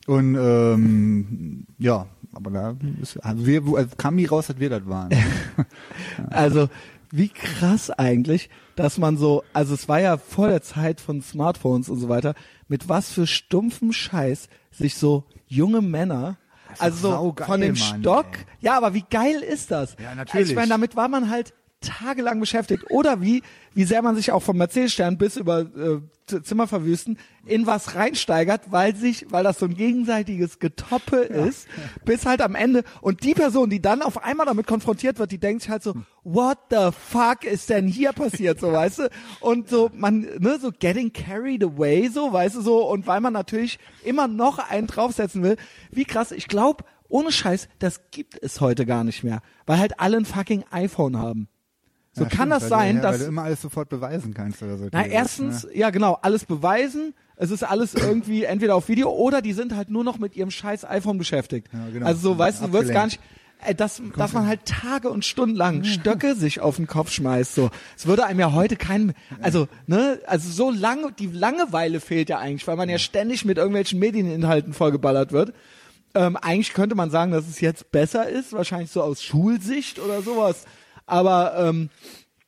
[0.07, 4.87] Und ähm, ja, aber da ist, also wir, also kam nie raus, dass wir das
[4.87, 5.11] waren.
[6.31, 6.68] Also,
[7.11, 11.89] wie krass eigentlich, dass man so, also es war ja vor der Zeit von Smartphones
[11.89, 12.35] und so weiter,
[12.68, 16.37] mit was für stumpfem Scheiß sich so junge Männer,
[16.78, 18.45] also so saugeil, von dem Mann, Stock, ey.
[18.61, 19.97] ja, aber wie geil ist das?
[19.99, 20.51] Ja, Also natürlich.
[20.51, 22.85] ich meine, damit war man halt tagelang beschäftigt.
[22.91, 23.43] Oder wie,
[23.74, 26.01] wie sehr man sich auch vom Mercedes-Stern bis über äh,
[26.43, 31.66] Zimmer verwüsten in was reinsteigert, weil sich, weil das so ein gegenseitiges Getoppe ist,
[32.05, 32.85] bis halt am Ende.
[33.01, 35.95] Und die Person, die dann auf einmal damit konfrontiert wird, die denkt sich halt so,
[36.22, 39.11] what the fuck ist denn hier passiert, so weißt du?
[39.41, 43.33] Und so, man, ne, so getting carried away, so, weißt du, so, und weil man
[43.33, 45.57] natürlich immer noch einen draufsetzen will,
[45.91, 49.99] wie krass, ich glaube, ohne Scheiß, das gibt es heute gar nicht mehr, weil halt
[49.99, 51.49] alle ein fucking iPhone haben.
[52.13, 54.63] So Ja, kann stimmt, das sein, du, dass weil du immer alles sofort beweisen kannst
[54.63, 54.89] oder so.
[54.91, 55.77] na, erstens, ne?
[55.77, 57.15] ja genau, alles beweisen.
[57.37, 60.51] Es ist alles irgendwie entweder auf Video oder die sind halt nur noch mit ihrem
[60.51, 61.69] scheiß iPhone beschäftigt.
[61.73, 62.07] Ja, genau.
[62.07, 63.21] Also so, weißt du, du wirst gar nicht,
[63.65, 67.55] äh, dass, dass man halt Tage und Stunden lang Stöcke sich auf den Kopf schmeißt,
[67.55, 67.71] so.
[67.97, 72.39] Es würde einem ja heute kein, also, ne, also so lange, die Langeweile fehlt ja
[72.39, 75.55] eigentlich, weil man ja ständig mit irgendwelchen Medieninhalten vollgeballert wird.
[76.15, 80.23] Ähm, eigentlich könnte man sagen, dass es jetzt besser ist, wahrscheinlich so aus Schulsicht oder
[80.23, 80.65] sowas.
[81.11, 81.91] Aber, ähm,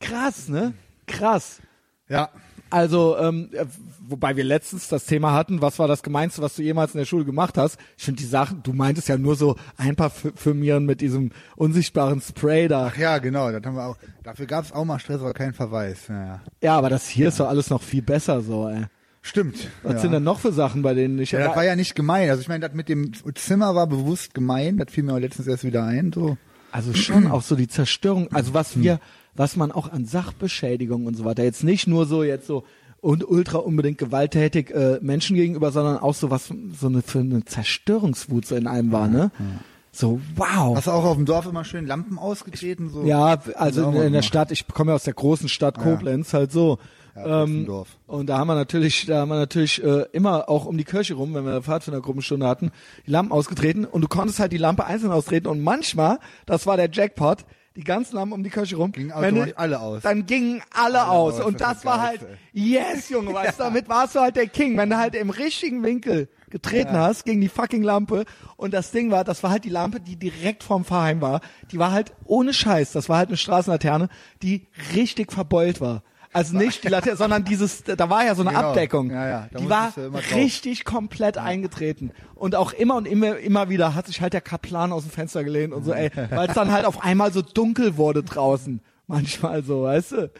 [0.01, 0.75] krass, ne?
[1.07, 1.61] Krass.
[2.09, 2.31] Ja.
[2.71, 3.67] Also, ähm, äh,
[4.01, 7.05] wobei wir letztens das Thema hatten, was war das Gemeinste, was du jemals in der
[7.05, 7.79] Schule gemacht hast?
[7.99, 12.23] Ich finde die Sachen, du meintest ja nur so ein paar Firmieren mit diesem unsichtbaren
[12.23, 12.87] Spray da.
[12.87, 13.99] Ach ja, genau, das haben wir auch.
[14.23, 16.09] Dafür gab es auch mal Stress, aber keinen Verweis.
[16.09, 16.41] Naja.
[16.63, 18.87] Ja, aber das hier ist doch alles noch viel besser so, ey.
[19.21, 19.69] Stimmt.
[19.83, 19.99] Was ja.
[20.01, 21.31] sind denn noch für Sachen, bei denen ich...
[21.33, 22.31] Ja, das war ja nicht gemein.
[22.31, 24.79] Also ich meine, das mit dem Zimmer war bewusst gemein.
[24.79, 26.11] Das fiel mir auch letztens erst wieder ein.
[26.13, 26.39] So.
[26.73, 28.99] Also schon auch so die Zerstörung, also was wir,
[29.35, 32.64] was man auch an Sachbeschädigung und so weiter, jetzt nicht nur so jetzt so
[33.01, 37.45] und ultra unbedingt gewalttätig äh, Menschen gegenüber, sondern auch so was so eine für eine
[37.45, 39.31] Zerstörungswut so in einem war, ne?
[39.93, 40.75] So wow.
[40.75, 42.89] Hast du auch auf dem Dorf immer schön Lampen ausgetreten?
[42.91, 43.05] So?
[43.05, 44.23] Ja, also in, in der.
[44.23, 46.79] Stadt, ich komme ja aus der großen Stadt Koblenz, halt so.
[47.15, 47.67] Ja, ähm,
[48.07, 51.15] und da haben wir natürlich, da haben wir natürlich äh, immer auch um die Kirche
[51.15, 52.71] rum, wenn wir eine Pfadfindergruppenstunde hatten,
[53.07, 56.77] die Lampen ausgetreten und du konntest halt die Lampe einzeln austreten und manchmal, das war
[56.79, 57.45] der Jackpot,
[57.77, 60.03] die ganzen Lampen um die Kirche rum, Gingen du- alle aus.
[60.03, 62.21] Dann gingen alle, aus aus, und das war halt,
[62.53, 65.83] yes, Junge, weißt du, damit warst du halt der King, wenn du halt im richtigen
[65.83, 68.25] Winkel getreten hast gegen die fucking Lampe
[68.57, 71.41] und das Ding war, das war halt die Lampe, die direkt vorm Fahrheim war,
[71.71, 74.09] die war halt ohne Scheiß, das war halt eine Straßenlaterne,
[74.43, 76.03] die richtig verbeult war.
[76.33, 78.68] Also nicht die Laterne, sondern dieses, da war ja so eine Genau.
[78.68, 79.11] Abdeckung.
[79.11, 79.93] Ja, ja, da die war
[80.35, 82.11] richtig komplett eingetreten.
[82.35, 85.45] Und auch immer und immer, immer wieder hat sich halt der Kaplan aus dem Fenster
[85.45, 88.80] gelehnt und so, ey, weil es dann halt auf einmal so dunkel wurde draußen.
[89.07, 90.30] Manchmal so, weißt du?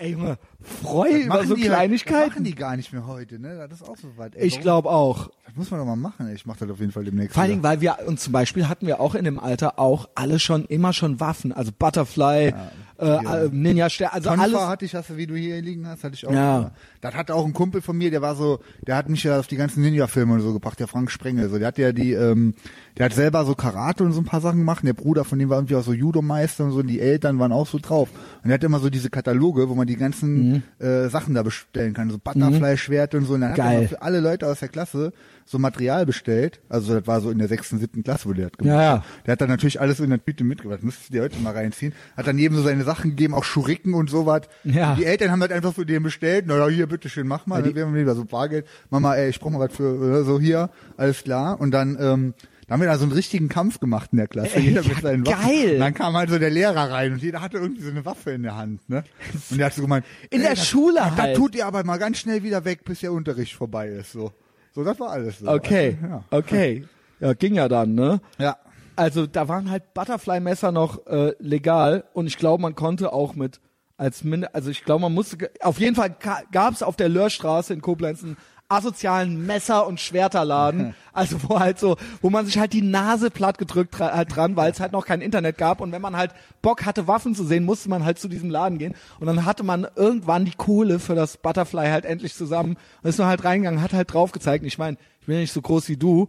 [0.00, 0.38] Ey, Junge,
[0.82, 2.28] freu über so die halt- Kleinigkeiten.
[2.30, 3.66] machen die gar nicht mehr heute, ne?
[3.68, 4.36] Das ist auch so weit.
[4.36, 5.28] Ey, ich glaube auch.
[5.46, 6.28] Das muss man doch mal machen.
[6.28, 6.34] ey.
[6.34, 7.34] Ich mach das auf jeden Fall demnächst.
[7.34, 10.08] Vor allen Dingen, weil wir, und zum Beispiel hatten wir auch in dem Alter auch
[10.14, 11.52] alle schon, immer schon Waffen.
[11.52, 12.54] Also Butterfly,
[12.98, 14.60] äh, äh, Ninja Stern, also Tonfa alles.
[14.60, 16.32] hatte ich, hast du, wie du hier liegen hast, hatte ich auch.
[16.32, 16.72] Ja.
[17.00, 19.46] Das hatte auch ein Kumpel von mir, der war so, der hat mich ja auf
[19.46, 21.48] die ganzen Ninja-Filme und so gebracht, der Frank Sprengel.
[21.48, 22.54] So, der hat ja die, ähm,
[22.96, 24.82] der hat selber so Karate und so ein paar Sachen gemacht.
[24.82, 26.80] Und der Bruder von dem war irgendwie auch so Judo-Meister und so.
[26.80, 28.08] Und die Eltern waren auch so drauf.
[28.42, 31.94] Und er hat immer so diese Kataloge, wo man die ganzen äh, Sachen da bestellen
[31.94, 33.34] kann, so Butterfly-Schwerte und so.
[33.34, 33.88] Und dann hat er Mhm.
[33.88, 35.12] Für alle Leute aus der Klasse
[35.50, 36.60] so Material bestellt.
[36.68, 38.74] Also das war so in der sechsten, siebten Klasse, wo der hat gemacht.
[38.74, 39.04] Ja, ja.
[39.24, 40.82] Der hat dann natürlich alles in der Tüte mitgebracht.
[40.82, 41.94] Müsstest du dir heute mal reinziehen.
[42.16, 44.42] Hat dann jedem so seine Sachen gegeben, auch Schuriken und sowas.
[44.64, 44.94] Ja.
[44.94, 46.44] Die Eltern haben das einfach für den bestellt.
[46.46, 47.66] Na ja, hier, bitteschön, mach mal.
[47.66, 48.66] Ja, wir haben wieder so Bargeld.
[48.90, 50.68] Mama, ey, ich brauch mal was für, äh, so hier.
[50.98, 51.58] Alles klar.
[51.60, 52.34] Und dann, ähm,
[52.66, 54.56] da haben wir da so einen richtigen Kampf gemacht in der Klasse.
[54.56, 55.46] Ey, jeder ja, mit seinen Waffen.
[55.48, 55.72] geil.
[55.74, 58.32] Und dann kam halt so der Lehrer rein und jeder hatte irgendwie so eine Waffe
[58.32, 59.04] in der Hand, ne?
[59.50, 61.30] Und der hat so gemeint, In der das, Schule das, halt.
[61.30, 64.32] Das tut ihr aber mal ganz schnell wieder weg, bis der Unterricht vorbei ist, so.
[64.78, 65.48] So, das war alles so.
[65.48, 66.22] Okay, Ja.
[66.30, 66.84] okay.
[67.18, 68.20] Ja, ging ja dann, ne?
[68.38, 68.56] Ja.
[68.94, 73.60] Also da waren halt Butterfly-Messer noch äh, legal und ich glaube, man konnte auch mit
[73.96, 76.14] als Min also ich glaube, man musste auf jeden Fall
[76.52, 78.36] gab es auf der Löhrstraße in Koblenz einen
[78.68, 83.58] asozialen Messer- und Schwerterladen, also wo halt so, wo man sich halt die Nase platt
[83.58, 86.84] gedrückt halt dran, weil es halt noch kein Internet gab und wenn man halt Bock
[86.84, 89.86] hatte Waffen zu sehen, musste man halt zu diesem Laden gehen und dann hatte man
[89.96, 93.92] irgendwann die Kohle für das Butterfly halt endlich zusammen und ist nur halt reingegangen, hat
[93.92, 94.64] halt drauf gezeigt.
[94.64, 96.28] Ich meine, ich bin ja nicht so groß wie du,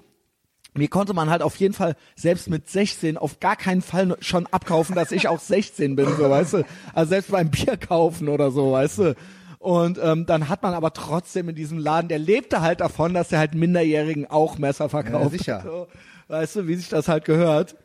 [0.76, 4.46] mir konnte man halt auf jeden Fall selbst mit 16 auf gar keinen Fall schon
[4.48, 6.66] abkaufen, dass ich auch 16 bin, so weißt du.
[6.94, 9.16] Also selbst beim Bier kaufen oder so, weißt du.
[9.60, 13.32] Und ähm, dann hat man aber trotzdem in diesem Laden, der lebte halt davon, dass
[13.32, 15.34] er halt Minderjährigen auch Messer verkauft.
[15.34, 15.62] Ja, sicher.
[15.66, 15.88] So,
[16.30, 17.76] weißt du, wie sich das halt gehört.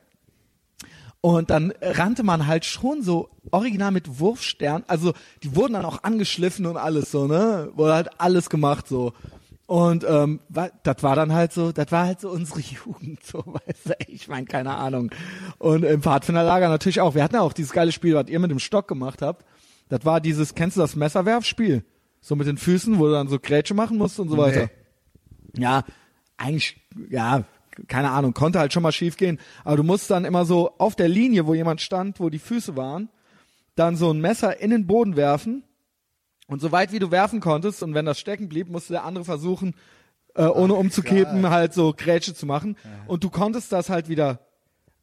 [1.20, 4.84] Und dann rannte man halt schon so original mit Wurfstern.
[4.86, 7.70] Also die wurden dann auch angeschliffen und alles so, ne?
[7.74, 9.12] Wurde halt alles gemacht so.
[9.66, 13.86] Und ähm, das war dann halt so, das war halt so unsere Jugend, so weißt
[13.86, 15.10] du, ich meine, keine Ahnung.
[15.58, 17.14] Und im Pfadfinderlager natürlich auch.
[17.14, 19.44] Wir hatten ja auch dieses geile Spiel, was ihr mit dem Stock gemacht habt.
[19.88, 21.84] Das war dieses, kennst du das Messerwerfspiel?
[22.20, 24.70] So mit den Füßen, wo du dann so Grätsche machen musst und so weiter.
[25.56, 25.84] Ja,
[26.36, 26.80] eigentlich,
[27.10, 27.44] ja,
[27.88, 29.38] keine Ahnung, konnte halt schon mal schief gehen.
[29.62, 32.76] Aber du musst dann immer so auf der Linie, wo jemand stand, wo die Füße
[32.76, 33.08] waren,
[33.74, 35.64] dann so ein Messer in den Boden werfen
[36.46, 39.24] und so weit wie du werfen konntest und wenn das stecken blieb, musste der andere
[39.24, 39.74] versuchen,
[40.34, 42.76] äh, ohne umzukippen, halt so Grätsche zu machen.
[43.06, 44.43] Und du konntest das halt wieder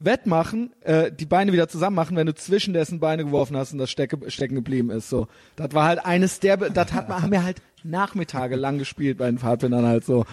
[0.04, 3.78] wettmachen, äh, die Beine wieder zusammen machen, wenn du zwischen dessen Beine geworfen hast und
[3.80, 5.10] das stecke, stecken geblieben ist.
[5.10, 9.18] So, das war halt eines der, das hat man, haben wir halt Nachmittage lang gespielt
[9.18, 10.26] bei den Pfadfindern halt so.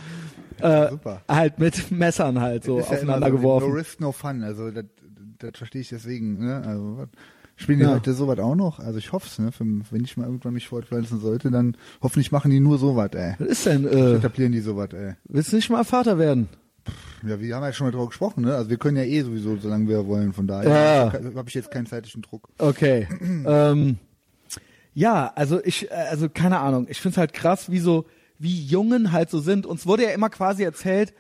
[0.61, 1.23] Äh, Super.
[1.29, 3.69] halt mit Messern halt so Ist ja aufeinander so, geworfen.
[3.69, 4.43] No risk, no fun.
[4.43, 4.85] Also das,
[5.39, 6.45] das verstehe ich deswegen.
[6.45, 6.63] Ne?
[6.67, 7.07] Also
[7.55, 7.93] spielen die Ja.
[7.95, 8.81] heute sowas auch noch?
[8.81, 9.39] Also ich hoffe es.
[9.39, 9.53] Ne?
[9.53, 13.35] Für, wenn ich mal irgendwann mich fortpflanzen sollte, dann hoffentlich machen die nur sowas, ey.
[13.39, 15.15] Was ist denn, äh, Etablieren die sowas, ey.
[15.29, 16.49] willst du nicht mal Vater werden?
[17.27, 18.55] Ja, wir haben ja schon mal drüber gesprochen, ne?
[18.55, 20.33] Also wir können ja eh sowieso, solange wir wollen.
[20.33, 21.13] Von daher Ja.
[21.35, 22.49] habe ich jetzt keinen zeitlichen Druck.
[22.59, 23.09] Okay.
[23.47, 23.99] ähm,
[24.95, 26.87] ja, also ich, äh, also keine Ahnung.
[26.89, 28.07] Ich find's halt krass, wie so,
[28.39, 29.67] wie Jungen halt so sind.
[29.67, 31.13] Uns wurde ja immer quasi erzählt,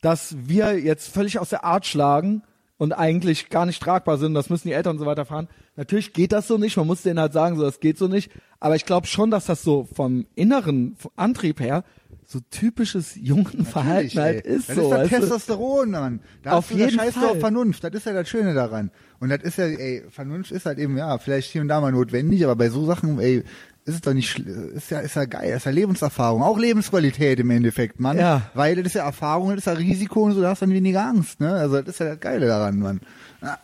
[0.00, 2.42] dass wir jetzt völlig aus der Art schlagen
[2.76, 4.34] und eigentlich gar nicht tragbar sind.
[4.34, 5.48] Das müssen die Eltern und so weiter fahren.
[5.76, 6.76] Natürlich geht das so nicht.
[6.76, 8.30] Man muss denen halt sagen, so das geht so nicht.
[8.60, 11.84] Aber ich glaube schon, dass das so vom inneren Antrieb her
[12.26, 14.68] so typisches jungen Verhalten halt ist.
[14.68, 15.20] Das so, ist das weißt du?
[15.20, 16.20] Testosteron, Mann.
[16.42, 17.28] Da Auf hast du, jeden scheißt du Fall.
[17.30, 17.84] auf Vernunft.
[17.84, 18.90] Das ist ja das Schöne daran.
[19.20, 21.92] Und das ist ja, ey, Vernunft ist halt eben, ja, vielleicht hier und da mal
[21.92, 23.44] notwendig, aber bei so Sachen, ey,
[23.86, 27.50] ist es doch nicht, ist ja, ist ja geil, ist ja Lebenserfahrung, auch Lebensqualität im
[27.50, 28.16] Endeffekt, Mann.
[28.16, 28.50] Ja.
[28.54, 30.74] Weil das ist ja Erfahrung, das ist ja Risiko und so, da hast du dann
[30.74, 31.52] weniger Angst, ne?
[31.52, 33.00] Also das ist ja das Geile daran, Mann.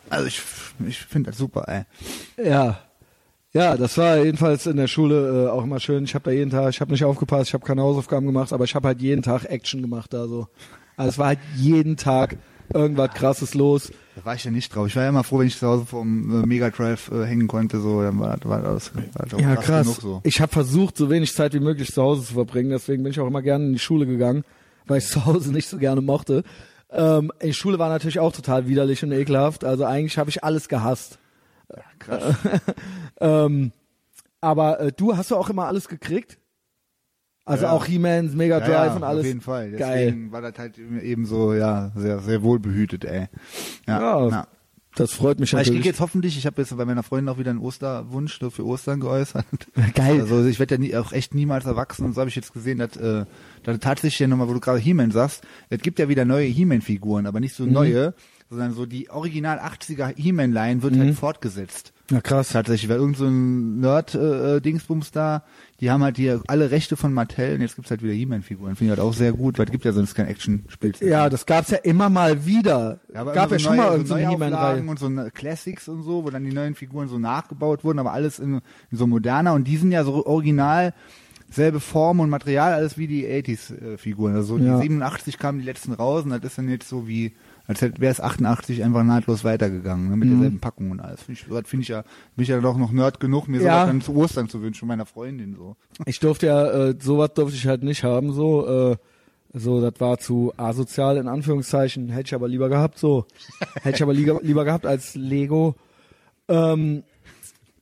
[0.09, 0.41] Also ich,
[0.87, 2.47] ich finde das super, ey.
[2.47, 2.79] Ja.
[3.53, 6.05] Ja, das war jedenfalls in der Schule äh, auch immer schön.
[6.05, 8.63] Ich habe da jeden Tag, ich habe nicht aufgepasst, ich habe keine Hausaufgaben gemacht, aber
[8.63, 10.47] ich habe halt jeden Tag Action gemacht da so.
[10.95, 12.37] Also es war halt jeden Tag
[12.73, 13.91] irgendwas krasses los.
[14.15, 14.87] Da war ich ja nicht drauf.
[14.87, 17.47] Ich war ja immer froh, wenn ich zu Hause vom äh, Mega Drive äh, hängen
[17.47, 19.85] konnte, so, dann war, war das war das auch Ja, krass.
[19.85, 20.21] genug so.
[20.23, 23.19] Ich habe versucht, so wenig Zeit wie möglich zu Hause zu verbringen, deswegen bin ich
[23.19, 24.43] auch immer gerne in die Schule gegangen,
[24.87, 26.43] weil ich zu Hause nicht so gerne mochte.
[26.89, 30.69] Ähm, die Schule war natürlich auch total widerlich und ekelhaft, also eigentlich habe ich alles
[30.69, 31.17] gehasst.
[31.99, 32.35] Krass.
[33.19, 33.71] Ähm,
[34.39, 36.39] aber äh, du hast du auch immer alles gekriegt?
[37.45, 37.71] Also Ja.
[37.71, 39.19] auch He-Mans, Mega Ja, Drive ja, und alles.
[39.21, 39.71] Auf jeden Fall.
[39.73, 40.05] Geil.
[40.07, 43.27] Deswegen war das halt eben so, ja, sehr, sehr wohlbehütet, ey.
[43.87, 43.99] Ja.
[43.99, 44.47] Ja, ja.
[44.95, 45.85] Das freut mich Aber ich krieg natürlich.
[45.85, 48.99] jetzt hoffentlich, ich habe jetzt bei meiner Freundin auch wieder einen Osterwunsch so für Ostern
[48.99, 49.45] geäußert.
[49.95, 50.19] Geil.
[50.21, 52.79] Also ich werde ja nie, auch echt niemals erwachsen und so habe ich jetzt gesehen,
[52.79, 53.25] dass, äh,
[53.63, 57.25] dass tatsächlich ja nochmal, wo du gerade He-Man sagst, es gibt ja wieder neue He-Man-Figuren,
[57.25, 57.71] aber nicht so Mhm.
[57.71, 58.13] neue,
[58.51, 61.93] sondern so die original 80er He-Man-Line wird halt fortgesetzt.
[62.11, 62.49] Ja, krass.
[62.49, 65.43] Tatsächlich, weil irgend so ein Nerd-Dingsbums äh, da,
[65.79, 68.75] die haben halt hier alle Rechte von Mattel und jetzt gibt's halt wieder He-Man-Figuren.
[68.75, 70.93] Finde ich halt auch sehr gut, weil es gibt ja sonst kein Action-Spiel.
[70.99, 72.99] Ja, das gab's ja immer mal wieder.
[73.13, 74.81] Ja, aber Gab immer ja so schon neue, mal so He-Man-Reihe.
[74.83, 78.39] Und so Classics und so, wo dann die neuen Figuren so nachgebaut wurden, aber alles
[78.39, 78.55] in,
[78.91, 80.93] in so moderner und die sind ja so original
[81.49, 84.35] selbe Form und Material, alles wie die 80s-Figuren.
[84.35, 84.77] Also so Ja.
[84.77, 87.33] die 87 kamen die letzten raus und das ist dann jetzt so wie,
[87.71, 90.33] als wäre es 88 einfach nahtlos weitergegangen, ne, mit Mhm.
[90.33, 91.23] derselben Packung und alles.
[91.23, 92.03] Finde ich, finde ich ja,
[92.35, 93.63] bin ich ja doch noch Nerd genug, mir Ja.
[93.73, 95.75] sowas dann zu Ostern zu wünschen, meiner Freundin so.
[96.05, 98.97] Ich durfte ja, äh, sowas durfte ich halt nicht haben, so, äh,
[99.53, 102.07] so, das war zu asozial in Anführungszeichen.
[102.09, 103.25] Hätte ich aber lieber gehabt, so.
[103.81, 105.75] Hätte ich aber lieber, lieber gehabt als Lego.
[106.47, 107.03] Ähm,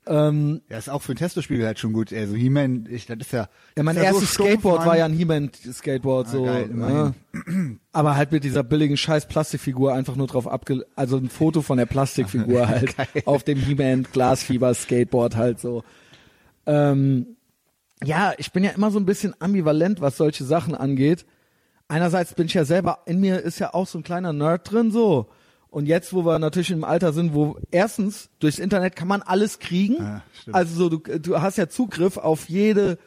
[0.10, 2.11] ähm, Ja, ist auch für ein Testospiel halt schon gut.
[2.11, 3.48] Also He-Man, ich, das ist ja.
[3.77, 6.44] ja, mein ja so erstes stumpf, Skateboard war ja ein He-Man-Skateboard, Ah, so.
[6.44, 7.14] geil, ja.
[7.91, 10.86] Aber halt mit dieser billigen scheiß Plastikfigur einfach nur drauf abge...
[10.95, 12.95] Also ein Foto von der Plastikfigur halt
[13.26, 15.84] auf dem He-Man Glasfieber Skateboard halt so.
[16.65, 17.36] Ähm,
[18.03, 21.26] ja, ich bin ja immer so ein bisschen ambivalent, was solche Sachen angeht.
[21.88, 24.91] Einerseits bin ich ja selber, in mir ist ja auch so ein kleiner Nerd drin,
[24.91, 25.27] so.
[25.72, 29.60] Und jetzt, wo wir natürlich im Alter sind, wo erstens durchs Internet kann man alles
[29.60, 29.98] kriegen.
[29.98, 32.98] Ja, also so, du, du hast ja Zugriff auf jede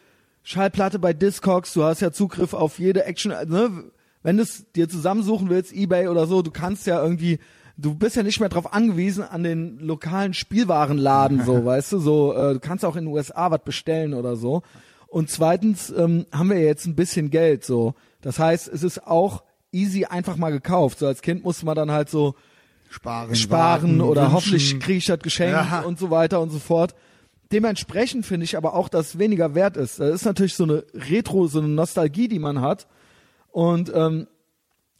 [0.44, 3.84] Schallplatte bei Discogs, du hast ja Zugriff auf jede Action, ne?
[4.24, 7.40] Wenn du es dir zusammensuchen willst, Ebay oder so, du kannst ja irgendwie,
[7.76, 12.32] du bist ja nicht mehr drauf angewiesen an den lokalen Spielwarenladen, so, weißt du, so,
[12.32, 14.62] äh, du kannst auch in den USA was bestellen oder so.
[15.08, 17.94] Und zweitens ähm, haben wir jetzt ein bisschen Geld, so.
[18.20, 21.00] Das heißt, es ist auch easy einfach mal gekauft.
[21.00, 22.34] So als Kind musste man dann halt so
[22.92, 24.32] Sparen, sparen warten, oder wünschen.
[24.34, 25.80] hoffentlich kriege ich das Geschenk Ja.
[25.80, 26.94] und so weiter und so fort.
[27.50, 29.98] Dementsprechend finde ich aber auch, dass es weniger wert ist.
[30.00, 32.86] Das ist natürlich so eine Retro, so eine Nostalgie, die man hat.
[33.50, 34.26] Und ähm,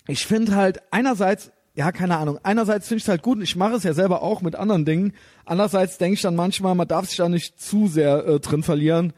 [0.07, 3.57] ich finde halt einerseits, ja, keine Ahnung, einerseits finde ich es halt gut und ich
[3.57, 5.13] mache es ja selber auch mit anderen Dingen.
[5.47, 9.13] Andererseits denke ich dann manchmal, man darf sich da nicht zu sehr äh, drin verlieren,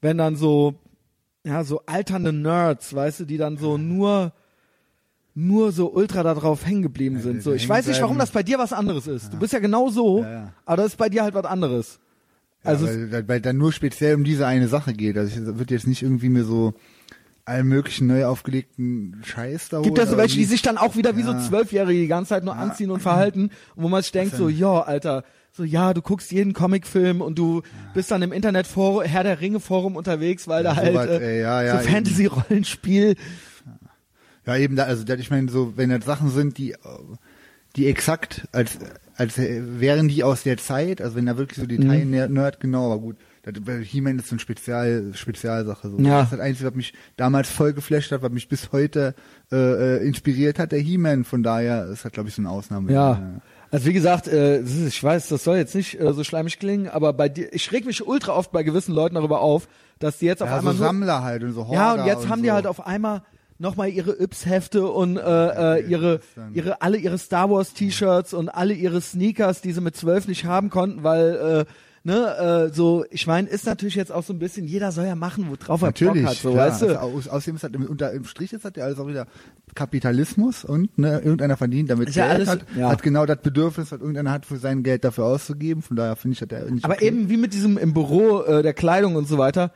[0.00, 0.74] wenn dann so,
[1.44, 4.32] ja, so alternde Nerds, weißt du, die dann so nur
[5.46, 7.42] nur so ultra darauf hängen geblieben sind.
[7.42, 9.32] So, ich weiß nicht, warum das bei dir was anderes ist.
[9.32, 10.52] Du bist ja genau so, Ja, ja.
[10.66, 11.98] aber das ist bei dir halt was anderes.
[12.62, 15.16] Also ja, weil, weil dann nur speziell um diese eine Sache geht.
[15.16, 16.74] Also ich wird jetzt nicht irgendwie mir so
[17.46, 21.16] allen möglichen neu aufgelegten Scheiß da gibt ja so welche, die sich dann auch wieder
[21.16, 21.40] wie so Ja.
[21.40, 25.24] Zwölfjährige die ganze Zeit nur anziehen und verhalten, wo man sich denkt so, ja, Alter,
[25.52, 27.62] so ja, du guckst jeden Comicfilm und du
[27.94, 31.36] bist dann im Internetforum, Herr der Ringe Forum unterwegs, weil da Ja, halt sowas, äh,
[31.36, 31.94] ey, ja, ja, so eben.
[31.94, 33.16] Fantasy-Rollenspiel.
[34.46, 36.74] Ja, eben, da, also ich meine, so, wenn das Sachen sind, die,
[37.76, 38.78] die exakt, als,
[39.16, 41.68] als wären die aus der Zeit, also wenn da wirklich so Mhm.
[41.80, 43.16] Detail-Nerd, genau, aber gut,
[43.82, 45.88] He-Man ist so eine Spezial, Spezialsache.
[45.90, 45.98] So.
[45.98, 46.18] Ja.
[46.20, 49.14] Das ist das Einzige, was mich damals voll geflasht hat, was mich bis heute
[49.50, 51.24] äh, äh, inspiriert hat, der He-Man.
[51.24, 52.92] Von daher ist das, glaube ich, so eine Ausnahme.
[52.92, 53.40] Ja.
[53.70, 57.12] Also wie gesagt, äh, ich weiß, das soll jetzt nicht äh, so schleimig klingen, aber
[57.14, 59.68] bei dir, ich reg mich ultra oft bei gewissen Leuten darüber auf,
[60.00, 62.28] dass die jetzt auf Ja, einmal so Sammler halt und so Horder Ja, und jetzt
[62.28, 62.44] haben so.
[62.44, 63.22] die halt auf einmal
[63.60, 66.20] nochmal ihre Yps-Hefte und äh, äh, ihre,
[66.54, 70.46] ihre, alle ihre Star Wars T-Shirts und alle ihre Sneakers, die sie mit zwölf nicht
[70.46, 71.72] haben konnten, weil, äh,
[72.02, 75.14] ne, äh, so, ich meine, ist natürlich jetzt auch so ein bisschen, jeder soll ja
[75.14, 76.68] machen, worauf er Natürlich, Bock hat, so, klar.
[76.68, 76.86] weißt du?
[76.86, 79.26] Also, aus, außerdem ist das im, unter, im Strich ist das ja alles auch wieder
[79.74, 82.88] Kapitalismus und ne, irgendeiner verdient damit Ist ja Geld, alles- hat, ja.
[82.90, 85.82] hat genau das Bedürfnis, was irgendeiner hat, für sein Geld dafür auszugeben.
[85.82, 87.06] Von daher finde ich das ja nicht Aber okay.
[87.06, 89.72] eben wie mit diesem im Büro äh, der Kleidung und so weiter.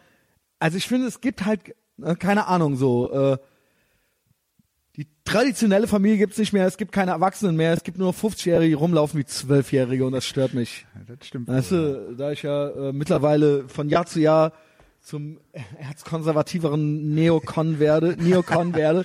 [0.59, 1.61] Also ich finde, es gibt halt
[2.02, 3.12] äh, keine Ahnung so.
[3.12, 3.39] Äh,
[4.96, 6.66] die traditionelle Familie gibt's nicht mehr.
[6.66, 7.72] Es gibt keine Erwachsenen mehr.
[7.72, 10.86] Es gibt nur 50-Jährige, die rumlaufen wie 12-Jährige und das stört mich.
[10.94, 11.48] Ja, das stimmt.
[11.48, 14.52] Weißt du, da ich ja äh, mittlerweile von Jahr zu Jahr
[15.00, 15.38] zum
[15.78, 19.04] erzkonservativeren Neokon werde, Neokon werde,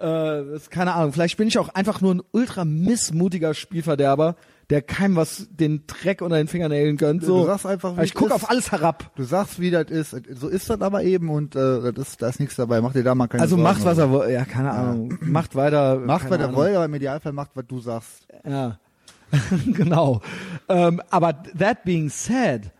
[0.00, 1.12] äh, ist keine Ahnung.
[1.12, 4.36] Vielleicht bin ich auch einfach nur ein ultra missmutiger Spielverderber,
[4.70, 7.24] der keinem was den Dreck unter den Fingernägeln gönnt.
[7.24, 7.40] So.
[7.40, 8.32] Du sagst einfach, wie ich ist.
[8.32, 9.10] auf alles herab.
[9.16, 10.16] Du sagst, wie das ist.
[10.34, 12.80] So ist das aber eben und äh, das ist, da ist nichts dabei.
[12.80, 13.64] Mach dir da mal keine Also Sorgen.
[13.64, 14.30] macht was er will.
[14.30, 15.18] Ja, keine Ahnung.
[15.22, 15.96] Macht weiter.
[15.96, 18.26] Macht, was er will, aber im Idealfall macht, was du sagst.
[18.48, 18.78] Ja,
[19.66, 20.20] genau.
[20.68, 22.70] Ähm, aber that being said,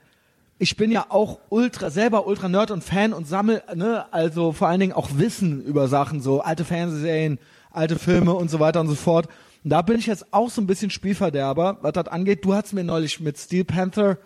[0.59, 4.69] ich bin ja auch ultra selber ultra Nerd und Fan und sammel, ne, also vor
[4.69, 7.39] allen Dingen auch Wissen über Sachen, so alte Fernsehserien,
[7.73, 9.29] alte Filme und so weiter und so fort.
[9.63, 12.45] Und da bin ich jetzt auch so ein bisschen Spielverderber, was das angeht.
[12.45, 14.19] Du hast mir neulich mit Steel Panther,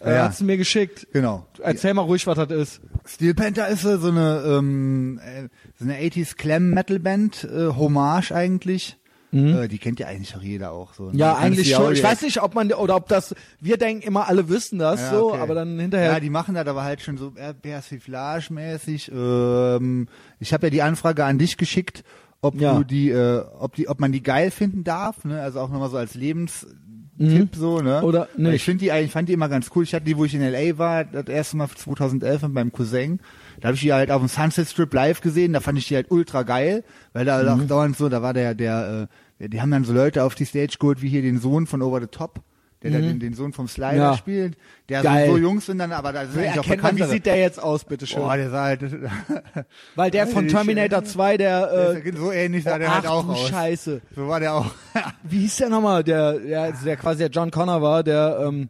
[0.00, 0.28] äh, Ja.
[0.28, 1.06] hast du mir geschickt.
[1.12, 1.46] Genau.
[1.62, 2.80] Erzähl mal ruhig, was das ist.
[3.06, 5.48] Steel Panther ist so eine ähm, äh,
[5.78, 8.96] so eine 80s Clam Metal Band, äh, Hommage eigentlich.
[9.32, 11.06] Äh, die kennt ja eigentlich auch jeder auch so.
[11.06, 11.12] ne?
[11.14, 11.18] Mhm.
[11.18, 11.92] Ja, eigentlich schon.
[11.92, 13.34] Ich weiß nicht, ob man oder ob das.
[13.60, 15.40] Wir denken immer, alle wüssten das Ja, so, okay.
[15.40, 16.12] aber dann hinterher.
[16.12, 19.10] Ja, die machen das aber halt schon so äh, Persiflage-mäßig.
[19.12, 20.06] Ähm,
[20.38, 22.04] ich habe ja die Anfrage an dich geschickt,
[22.44, 22.76] ob Ja.
[22.78, 25.40] du die, äh, ob die, ob man die geil finden darf, ne?
[25.40, 26.12] Also auch nochmal so als
[27.16, 28.00] Tipp so, ne?
[28.00, 28.04] Mhm.
[28.08, 28.54] Oder nicht.
[28.56, 29.84] Ich finde die eigentlich, fand die immer ganz cool.
[29.84, 33.20] Ich hatte die, wo ich in LA war, das erste Mal 2011 mit meinem Cousin.
[33.60, 35.52] Da habe ich die halt auf dem Sunset Strip live gesehen.
[35.52, 37.62] Da fand ich die halt ultra geil, weil da Mhm.
[37.62, 39.08] auch dauernd so, da war der, der,
[39.38, 41.82] äh, die haben dann so Leute auf die Stage geholt, wie hier den Sohn von
[41.82, 42.40] Over the Top.
[42.84, 43.98] Der da den, den Sohn vom Slider Mhm.
[43.98, 44.16] Ja.
[44.16, 44.56] spielt.
[44.88, 45.26] Der Geil.
[45.30, 47.84] so, Jungs sind dann, aber da sind eigentlich auch man, wie sieht der jetzt aus,
[47.84, 48.20] bitteschön?
[48.20, 48.82] Boah, der sah halt,
[49.96, 53.26] Weil der von Terminator 2, der, äh, der so ähnlich sah der ach halt auch
[53.28, 53.48] aus.
[53.48, 54.02] Scheiße.
[54.14, 54.66] So war der auch.
[55.22, 58.68] Wie hieß der nochmal, der, der, der quasi der John Connor war, der, ähm,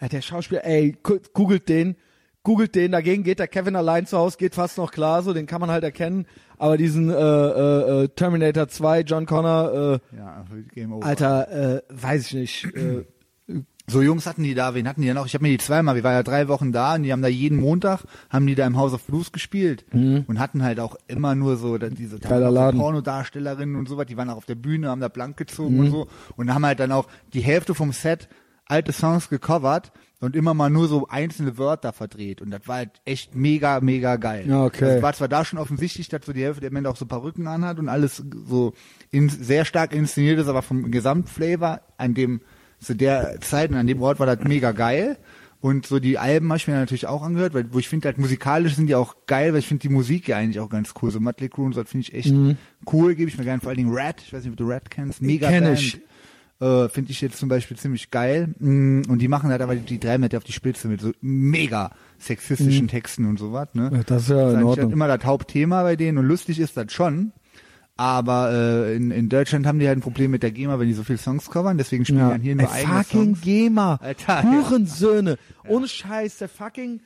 [0.00, 0.96] ja, der Schauspieler, ey,
[1.32, 1.96] googelt den,
[2.44, 5.46] googelt den, dagegen geht der Kevin allein zu Hause, geht fast noch klar, so, den
[5.46, 6.26] kann man halt erkennen,
[6.58, 11.04] aber diesen, äh, äh, äh, Terminator 2, John Connor, äh, ja, Game Over.
[11.06, 13.04] Alter, äh, weiß ich nicht, äh,
[13.86, 15.26] So Jungs hatten die da, wen hatten die denn noch?
[15.26, 17.28] Ich habe mir die zweimal, wir waren ja drei Wochen da und die haben da
[17.28, 21.34] jeden Montag, haben die da im House of Blues gespielt und hatten halt auch immer
[21.34, 22.22] nur so da- diese Mhm.
[22.46, 22.80] Auch Laden.
[22.80, 25.80] Pornodarstellerinnen und so was, die waren auch auf der Bühne, haben da blank gezogen Mhm.
[25.80, 26.06] und so
[26.36, 28.28] und haben halt dann auch die Hälfte vom Set
[28.66, 33.00] alte Songs gecovert und immer mal nur so einzelne Wörter verdreht und das war halt
[33.04, 34.46] echt mega, mega geil.
[34.48, 34.94] Ja, okay.
[34.94, 37.46] Das war zwar da schon offensichtlich, dass so die Hälfte der Männer auch so Perücken
[37.46, 38.72] anhat und alles so
[39.10, 42.40] in, sehr stark inszeniert ist, aber vom Gesamtflavor an dem
[42.80, 45.18] zu der Zeit und an dem Ort war das mega geil.
[45.60, 48.18] Und so die Alben habe ich mir natürlich auch angehört, weil wo ich finde halt
[48.18, 51.10] musikalisch sind die auch geil, weil ich finde die Musik ja eigentlich auch ganz cool.
[51.10, 52.34] So Mötley Crüe und so das finde ich echt
[52.92, 53.60] cool, gebe ich mir gerne.
[53.60, 56.02] Vor allen Dingen Rat, ich weiß nicht, ob du Rat kennst, mega Kenn ich.
[56.60, 58.54] Äh, finde ich jetzt zum Beispiel ziemlich geil.
[58.58, 61.90] Mm, Und die machen halt aber die drei mit auf die Spitze mit so mega
[62.18, 63.68] sexistischen Texten und sowas.
[63.74, 63.90] Ne?
[63.92, 64.92] Ja, das ist ja in eigentlich Ordnung.
[64.92, 67.32] immer das Hauptthema bei denen und lustig ist das schon.
[67.96, 70.94] Aber äh, in, in Deutschland haben die halt ein Problem mit der GEMA, wenn die
[70.94, 71.78] so viele Songs covern.
[71.78, 73.40] Deswegen spielen die dann hier nur Ey, eigene fucking Songs.
[73.42, 73.94] GEMA.
[74.02, 74.42] Alter, ja.
[74.42, 75.38] Hurensöhne.
[75.68, 77.00] Ohne Scheiß, der fucking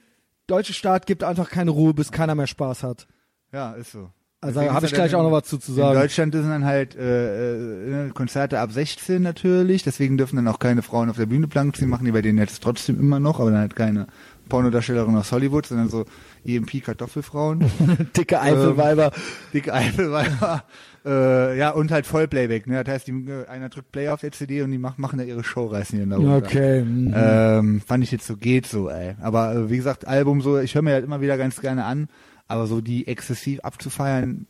[0.46, 3.06] deutsche Staat gibt einfach keine Ruhe, bis keiner mehr Spaß hat.
[3.52, 4.10] Ja, ist so.
[4.40, 5.96] Also habe ich gleich auch noch was zu, zu sagen.
[5.96, 10.60] In Deutschland sind dann halt äh, äh, Konzerte ab 16 natürlich, deswegen dürfen dann auch
[10.60, 13.40] keine Frauen auf der Bühne blank ziehen, machen die bei denen jetzt trotzdem immer noch,
[13.40, 14.06] aber dann halt keine
[14.48, 16.04] Pornodarstellerin aus Hollywood, sondern so
[16.46, 17.64] EMP-Kartoffelfrauen,
[18.16, 19.10] Dicke Eifelweiber.
[19.52, 20.62] dicke Eifelweiber,
[21.04, 22.84] äh, ja und halt Vollplayback, ne?
[22.84, 25.24] Das heißt, die, äh, einer drückt Play auf der CD und die mach, machen da
[25.24, 26.46] ihre Show, reißen dann da runter.
[26.46, 26.82] okay.
[26.82, 27.12] mhm.
[27.14, 29.16] Ähm, fand ich jetzt so, geht so, ey.
[29.20, 32.08] Aber äh, wie gesagt, Album so, ich höre mir halt immer wieder ganz gerne an,
[32.48, 34.46] aber so die exzessiv abzufeiern,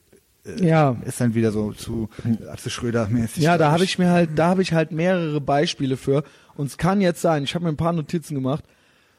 [0.61, 0.97] ja.
[1.05, 2.09] ist dann wieder so zu
[2.49, 3.43] Atze Schröder mäßig.
[3.43, 6.25] Ja, da habe ich mir halt, da habe ich halt mehrere Beispiele für.
[6.57, 8.65] Und es kann jetzt sein, ich habe mir ein paar Notizen gemacht.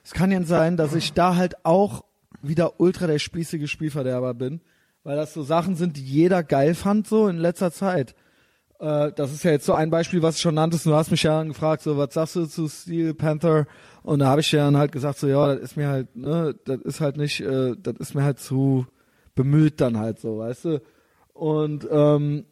[0.03, 2.03] Es kann jetzt sein, dass ich da halt auch
[2.41, 4.61] wieder ultra der spießige Spielverderber bin,
[5.03, 8.15] weil das so Sachen sind, die jeder geil fand so in letzter Zeit.
[8.79, 10.85] Äh, das ist ja jetzt so ein Beispiel, was du schon nanntest.
[10.85, 13.67] Du hast mich ja dann gefragt, so was sagst du zu Steel Panther?
[14.03, 16.55] Und da habe ich ja dann halt gesagt, so ja, das ist mir halt, ne,
[16.65, 18.85] das ist halt nicht, äh, das ist mir halt zu
[19.35, 20.81] bemüht dann halt so, weißt du.
[21.33, 22.45] Und ähm,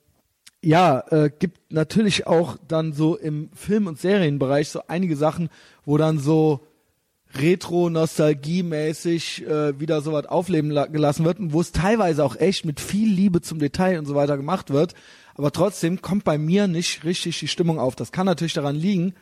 [0.62, 5.50] ja, äh, gibt natürlich auch dann so im Film- und Serienbereich so einige Sachen,
[5.86, 6.62] wo dann so
[7.36, 12.80] retro-nostalgie-mäßig äh, wieder sowas aufleben la gelassen wird und wo es teilweise auch echt mit
[12.80, 14.94] viel Liebe zum Detail und so weiter gemacht wird.
[15.38, 17.96] Aber trotzdem kommt bei mir nicht richtig die Stimmung auf.
[17.96, 19.14] Das kann natürlich daran liegen,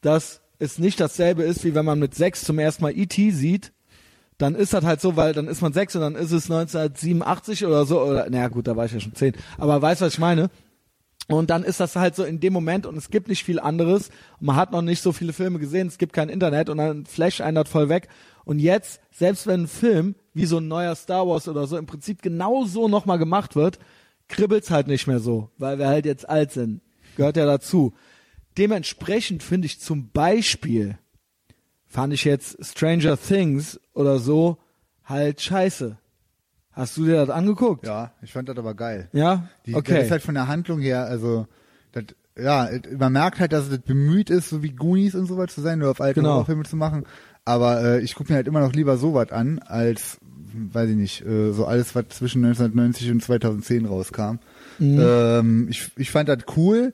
[0.00, 3.32] dass es nicht dasselbe ist, wie wenn man mit sechs zum ersten Mal E.T.
[3.32, 3.72] sieht.
[4.38, 7.66] Dann ist das halt so, weil dann ist man sechs und dann ist es 1987
[7.66, 8.00] oder so.
[8.00, 9.34] Oder, naja gut, da war ich ja schon zehn.
[9.58, 10.50] Aber weißt du, was ich meine?
[11.28, 14.10] Und dann ist das halt so in dem Moment und es gibt nicht viel anderes.
[14.40, 17.40] Man hat noch nicht so viele Filme gesehen, es gibt kein Internet und dann flasht
[17.40, 18.08] einen das voll weg.
[18.44, 21.86] Und jetzt, selbst wenn ein Film wie so ein neuer Star Wars oder so im
[21.86, 23.78] Prinzip genau so nochmal gemacht wird,
[24.28, 26.80] kribbelt's halt nicht mehr so, weil wir halt jetzt alt sind.
[27.16, 27.94] Gehört ja dazu.
[28.58, 30.98] Dementsprechend finde ich zum Beispiel,
[31.86, 34.58] fand ich jetzt Stranger Things oder so
[35.04, 35.98] halt scheiße.
[36.72, 37.86] Hast du dir das angeguckt?
[37.86, 39.08] Ja, ich fand das aber geil.
[39.12, 39.48] Ja?
[39.66, 39.94] Die, okay.
[39.94, 41.46] Das ist halt von der Handlung her, also
[41.92, 42.04] das,
[42.36, 42.68] ja,
[42.98, 45.92] man merkt halt, dass es bemüht ist, so wie Goonies und sowas zu sein oder
[45.92, 46.32] auf alte Genau.
[46.34, 47.04] Horrorfilme zu machen.
[47.44, 50.18] Aber äh, ich gucke mir halt immer noch lieber sowas an, als,
[50.72, 54.38] weiß ich nicht, äh, so alles, was zwischen 1990 und 2010 rauskam.
[54.78, 55.00] Mhm.
[55.00, 56.92] Ähm, ich, ich fand das cool.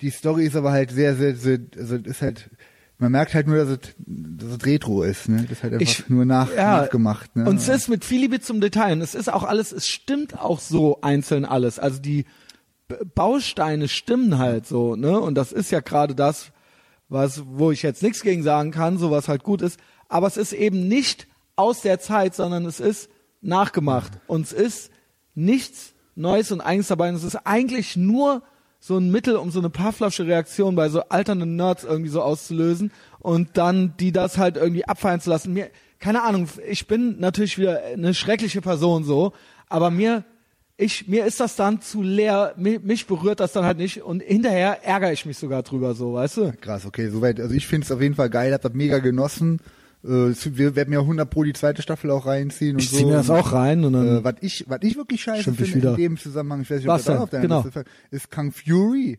[0.00, 2.50] Die Story ist aber halt sehr, sehr, sehr also ist halt,
[2.98, 5.42] man merkt halt nur, dass es, dass es Retro ist, ne?
[5.42, 7.48] Das ist halt einfach Ich- nur nach, ja, nachgemacht, ne?
[7.48, 8.92] Und es ist mit viel Liebe zum Detail.
[8.94, 11.78] Und es ist auch alles, es stimmt auch so einzeln alles.
[11.78, 12.24] Also die
[13.14, 15.18] Bausteine stimmen halt so, ne?
[15.20, 16.52] Und das ist ja gerade das,
[17.08, 19.78] was, wo ich jetzt nichts gegen sagen kann, so was halt gut ist.
[20.08, 21.26] Aber es ist eben nicht
[21.56, 23.10] aus der Zeit, sondern es ist
[23.40, 24.12] nachgemacht.
[24.26, 24.90] Und es ist
[25.34, 27.08] nichts Neues und Eigenes dabei.
[27.08, 28.42] Und es ist eigentlich nur
[28.78, 32.90] so ein Mittel, um so eine Pavlovsche Reaktion bei so alternden Nerds irgendwie so auszulösen
[33.20, 35.52] und dann die das halt irgendwie abfallen zu lassen.
[35.52, 35.70] Mir,
[36.00, 39.34] keine Ahnung, ich bin natürlich wieder eine schreckliche Person so,
[39.68, 40.24] aber mir,
[40.76, 44.20] ich, mir ist das dann zu leer, mich, mich berührt das dann halt nicht und
[44.20, 46.52] hinterher ärgere ich mich sogar drüber, so, weißt du?
[46.60, 47.38] Krass, okay, soweit.
[47.38, 49.60] Also ich finde es auf jeden Fall geil, hab das mega genossen.
[50.04, 52.96] Äh, wir werden mir 100 pro die zweite Staffel auch reinziehen und Ich so.
[52.96, 55.70] zieh mir das auch rein und dann, Äh, was ich, was ich wirklich scheiße ich
[55.70, 57.16] finde in dem Zusammenhang, ich weiß nicht, Was ob das denn?
[57.18, 57.62] auch auf deiner Genau.
[57.62, 59.18] Liste ist Kung Fury.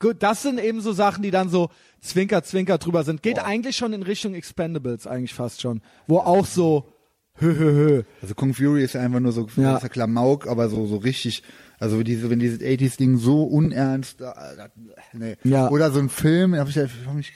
[0.00, 1.70] gut, das sind eben so Sachen, die dann so
[2.00, 3.22] zwinker, zwinker drüber sind.
[3.22, 5.80] Geht eigentlich schon in Richtung Expendables, eigentlich fast schon.
[6.06, 6.88] Wo auch so,
[7.36, 8.02] hö, hö, hö.
[8.20, 9.78] Also Kung Fury ist ja einfach nur so Ja.
[9.78, 11.42] Klamauk, aber so so richtig,
[11.78, 14.68] also diese, wenn dieses 80s Ding so unernst, da,
[15.12, 15.36] nee.
[15.44, 15.68] Ja.
[15.70, 17.32] Oder so ein Film, hab ich, ja- hab ich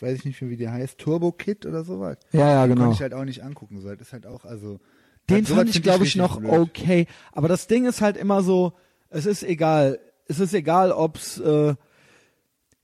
[0.00, 2.16] weiß ich nicht mehr, wie der heißt, Turbo Kid oder sowas.
[2.32, 2.80] Ja, ja, Den genau.
[2.82, 4.80] Konnte ich halt auch nicht angucken, so das ist halt auch, also
[5.28, 6.50] Den sowas fand ich, glaube ich, noch blöd.
[6.52, 7.06] okay.
[7.32, 8.72] Aber das Ding ist halt immer so,
[9.10, 9.98] es ist egal.
[10.26, 11.74] Es ist egal, ob's, äh,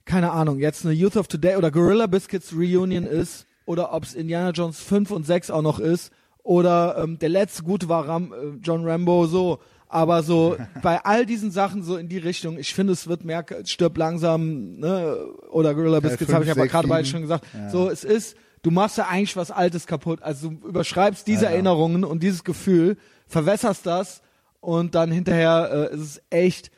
[0.05, 4.51] keine Ahnung, jetzt eine Youth of Today oder Gorilla Biscuits Reunion ist oder ob's Indiana
[4.51, 6.11] Jones 5 und 6 auch noch ist
[6.43, 9.59] oder ähm, der letzte gute war Ram, äh, John Rambo so.
[9.91, 13.45] Aber so bei all diesen Sachen so in die Richtung, ich finde, es wird mehr,
[13.65, 15.17] stirbt langsam, ne?
[15.49, 17.45] Oder Gorilla Biscuits habe ich aber gerade beide schon gesagt.
[17.53, 17.69] Ja.
[17.69, 20.21] So, es ist, du machst ja eigentlich was Altes kaputt.
[20.23, 21.55] Also du überschreibst diese Ja, ja.
[21.55, 22.95] Erinnerungen und dieses Gefühl,
[23.27, 24.21] verwässerst das
[24.61, 26.71] und dann hinterher äh, ist es echt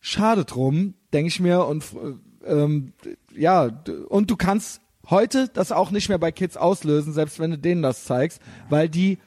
[0.00, 1.64] schade drum, denke ich mir.
[1.66, 1.84] Und
[2.44, 2.92] äh, ähm,
[3.34, 3.68] ja,
[4.08, 7.82] und du kannst heute das auch nicht mehr bei Kids auslösen, selbst wenn du denen
[7.82, 9.18] das zeigst, weil die,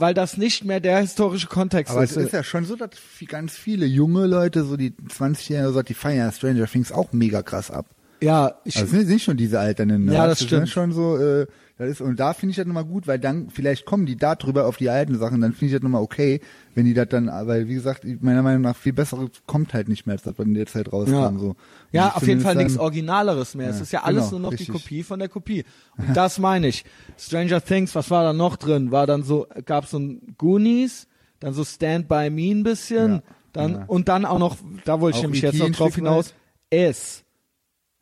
[0.00, 2.26] weil das nicht mehr der historische Kontext Aber es ist.
[2.26, 2.90] ist ja schon so, dass
[3.26, 7.42] ganz viele junge Leute, so die 20-Jährigen, so, die feiern ja Stranger Things auch mega
[7.42, 7.86] krass ab.
[8.20, 10.04] ja, ich, Also sind nicht schon diese Alternden.
[10.04, 10.14] Ne?
[10.14, 10.68] Ja, das ist stimmt.
[10.68, 11.46] schon so, äh,
[11.82, 14.34] das ist, und da finde ich das nochmal gut, weil dann, vielleicht kommen die da
[14.34, 16.40] drüber auf die alten Sachen, dann finde ich das nochmal okay,
[16.74, 20.06] wenn die das dann, weil wie gesagt, meiner Meinung nach viel besseres kommt halt nicht
[20.06, 21.12] mehr, als das in der Zeit rauskam.
[21.14, 21.48] Ja, So.
[21.50, 21.56] Und
[21.92, 23.68] ja auf jeden Fall es nichts Originaleres mehr.
[23.70, 24.66] es Ja, ist ja alles genau, nur noch richtig.
[24.68, 25.64] die Kopie von der Kopie.
[25.96, 26.84] Und das meine ich.
[27.18, 28.90] Stranger Things, was war da noch drin?
[28.90, 31.06] War dann so, gab so ein Goonies,
[31.40, 33.22] dann so Stand By Me ein bisschen, Ja,
[33.52, 35.48] dann und dann auch noch, da wollte ich nämlich E.T.
[35.52, 36.34] jetzt noch ein drauf hinaus.
[36.70, 37.24] S.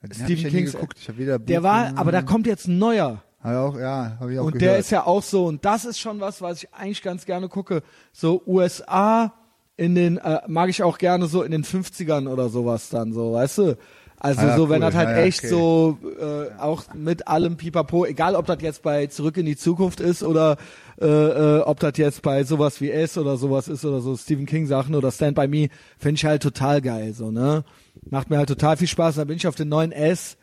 [0.02, 0.98] Den Stephen geguckt.
[1.00, 3.22] Ich hab weder Der war, aber da kommt jetzt ein neuer.
[3.42, 4.62] Ich auch, ja, habe ich auch Und gehört.
[4.62, 7.48] der ist ja auch so, und das ist schon was, was ich eigentlich ganz gerne
[7.48, 7.82] gucke.
[8.12, 9.32] So USA
[9.76, 13.32] in den, äh, mag ich auch gerne so in den 50ern oder sowas dann so,
[13.32, 13.78] weißt du?
[14.22, 14.88] Also Ah ja, so, wenn cool.
[14.90, 15.48] das halt ja, echt okay.
[15.48, 20.00] so, äh, auch mit allem Pipapo, egal ob das jetzt bei Zurück in die Zukunft
[20.00, 20.58] ist oder
[21.00, 24.44] äh, äh, ob das jetzt bei sowas wie S oder sowas ist oder so Stephen
[24.44, 27.64] King Sachen oder Stand By Me, finde ich halt total geil, so, ne?
[28.10, 29.14] Macht mir halt total viel Spaß.
[29.14, 30.36] Da bin ich auf den neuen S,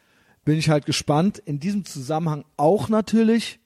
[0.48, 1.40] bin ich halt gespannt.
[1.40, 3.60] In diesem Zusammenhang auch natürlich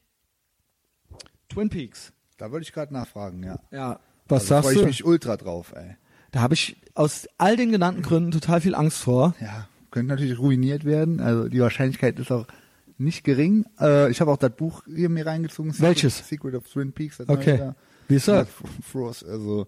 [1.47, 2.11] Twin Peaks.
[2.37, 3.59] Da wollte ich gerade nachfragen, ja.
[3.71, 3.99] Ja.
[4.27, 4.79] Was also sagst freue du?
[4.81, 5.95] ich mich ultra drauf, ey.
[6.31, 9.35] Da habe ich aus all den genannten Gründen total viel Angst vor.
[9.39, 11.19] Ja, könnte natürlich ruiniert werden.
[11.19, 12.47] Also die Wahrscheinlichkeit ist auch
[12.97, 13.65] nicht gering.
[13.79, 15.71] Äh, ich habe auch das Buch hier mir reingezogen.
[15.73, 16.27] Secret- Welches?
[16.27, 17.19] Secret of Twin Peaks.
[17.19, 17.57] Okay.
[17.57, 17.75] da.
[18.07, 18.47] Wie ist das?
[18.47, 19.67] Ja, Frost, also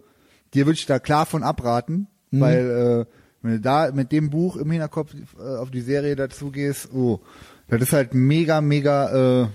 [0.56, 2.40] dir würde ich da klar von abraten, Mhm.
[2.40, 3.14] weil äh,
[3.44, 7.20] wenn du da mit dem Buch im Hinterkopf äh, auf die Serie dazu gehst, oh,
[7.68, 9.48] das ist halt mega, mega äh,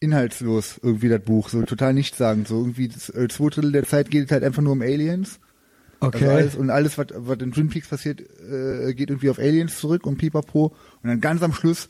[0.00, 4.10] inhaltslos irgendwie das Buch, so total nichtssagend, so irgendwie das, äh, zwei Drittel der Zeit
[4.10, 5.38] geht es halt einfach nur um Aliens.
[6.00, 6.24] Okay.
[6.24, 9.78] Also alles, und alles, was, was in Twin Peaks passiert, äh, geht irgendwie auf Aliens
[9.78, 10.74] zurück und pipapo.
[11.02, 11.88] Und dann ganz am Schluss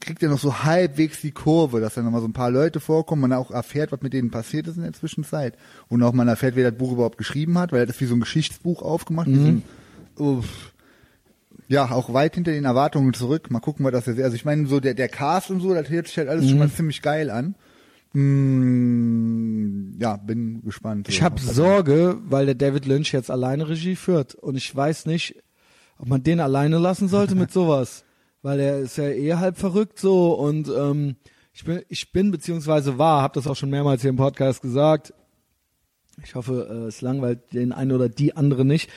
[0.00, 3.22] kriegt er noch so halbwegs die Kurve, dass dann nochmal so ein paar Leute vorkommen,
[3.22, 5.56] man auch erfährt, was mit denen passiert ist in der Zwischenzeit.
[5.88, 8.16] Und auch man erfährt, wer das Buch überhaupt geschrieben hat, weil das ist wie so
[8.16, 9.28] ein Geschichtsbuch aufgemacht.
[9.28, 9.62] wie so ein,
[10.18, 10.72] uff,
[11.68, 13.50] ja, auch weit hinter den Erwartungen zurück.
[13.50, 15.88] Mal gucken, was das jetzt Also ich meine, so der, der Cast und so, das
[15.88, 17.56] hört sich halt alles schon mal ziemlich geil an.
[18.12, 21.08] Mm, ja, bin gespannt.
[21.08, 25.42] Ich habe Sorge, weil der David Lynch jetzt alleine Regie führt und ich weiß nicht,
[25.98, 28.04] ob man den alleine lassen sollte mit sowas,
[28.42, 31.16] weil er ist ja eh halb verrückt so und ähm,
[31.52, 35.12] ich bin, ich bin beziehungsweise war, habe das auch schon mehrmals hier im Podcast gesagt.
[36.24, 38.90] Ich hoffe, äh, es langweilt den einen oder die andere nicht.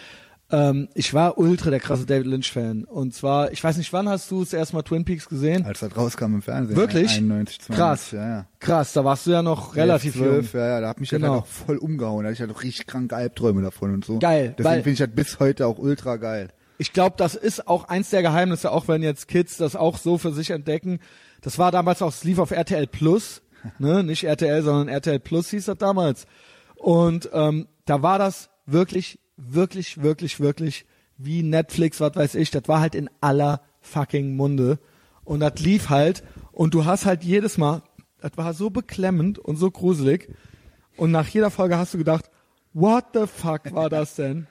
[0.51, 4.09] Ähm, ich war ultra der krasse David Lynch Fan und zwar, ich weiß nicht, wann
[4.09, 5.63] hast du es erstmal Twin Peaks gesehen?
[5.63, 6.75] Als das rauskam im Fernsehen.
[6.75, 7.11] Wirklich?
[7.17, 8.11] 91, 92, Krass.
[8.11, 8.45] Ja, ja.
[8.59, 10.61] Krass, da warst du ja noch relativ 12, jung.
[10.61, 11.33] ja, ja, da hat mich Genau.
[11.33, 12.23] halt auch voll umgehauen.
[12.23, 14.17] Da hatte ich halt auch richtig kranke Albträume davon und so.
[14.17, 16.49] Geil, Deswegen finde ich das bis heute auch ultra geil.
[16.79, 20.17] Ich glaube, das ist auch eins der Geheimnisse, auch wenn jetzt Kids das auch so
[20.17, 20.99] für sich entdecken.
[21.41, 23.41] Das war damals auch, es lief auf RTL Plus,
[23.79, 26.25] ne, nicht RTL, sondern RTL Plus hieß das damals.
[26.75, 30.85] Und ähm, da war das wirklich, wirklich, wirklich, wirklich
[31.17, 32.51] wie Netflix, was weiß ich.
[32.51, 34.79] Das war halt in aller fucking Munde
[35.23, 37.83] und das lief halt und du hast halt jedes Mal,
[38.19, 40.29] das war so beklemmend und so gruselig
[40.97, 42.29] und nach jeder Folge hast du gedacht,
[42.73, 44.47] what the fuck war das denn?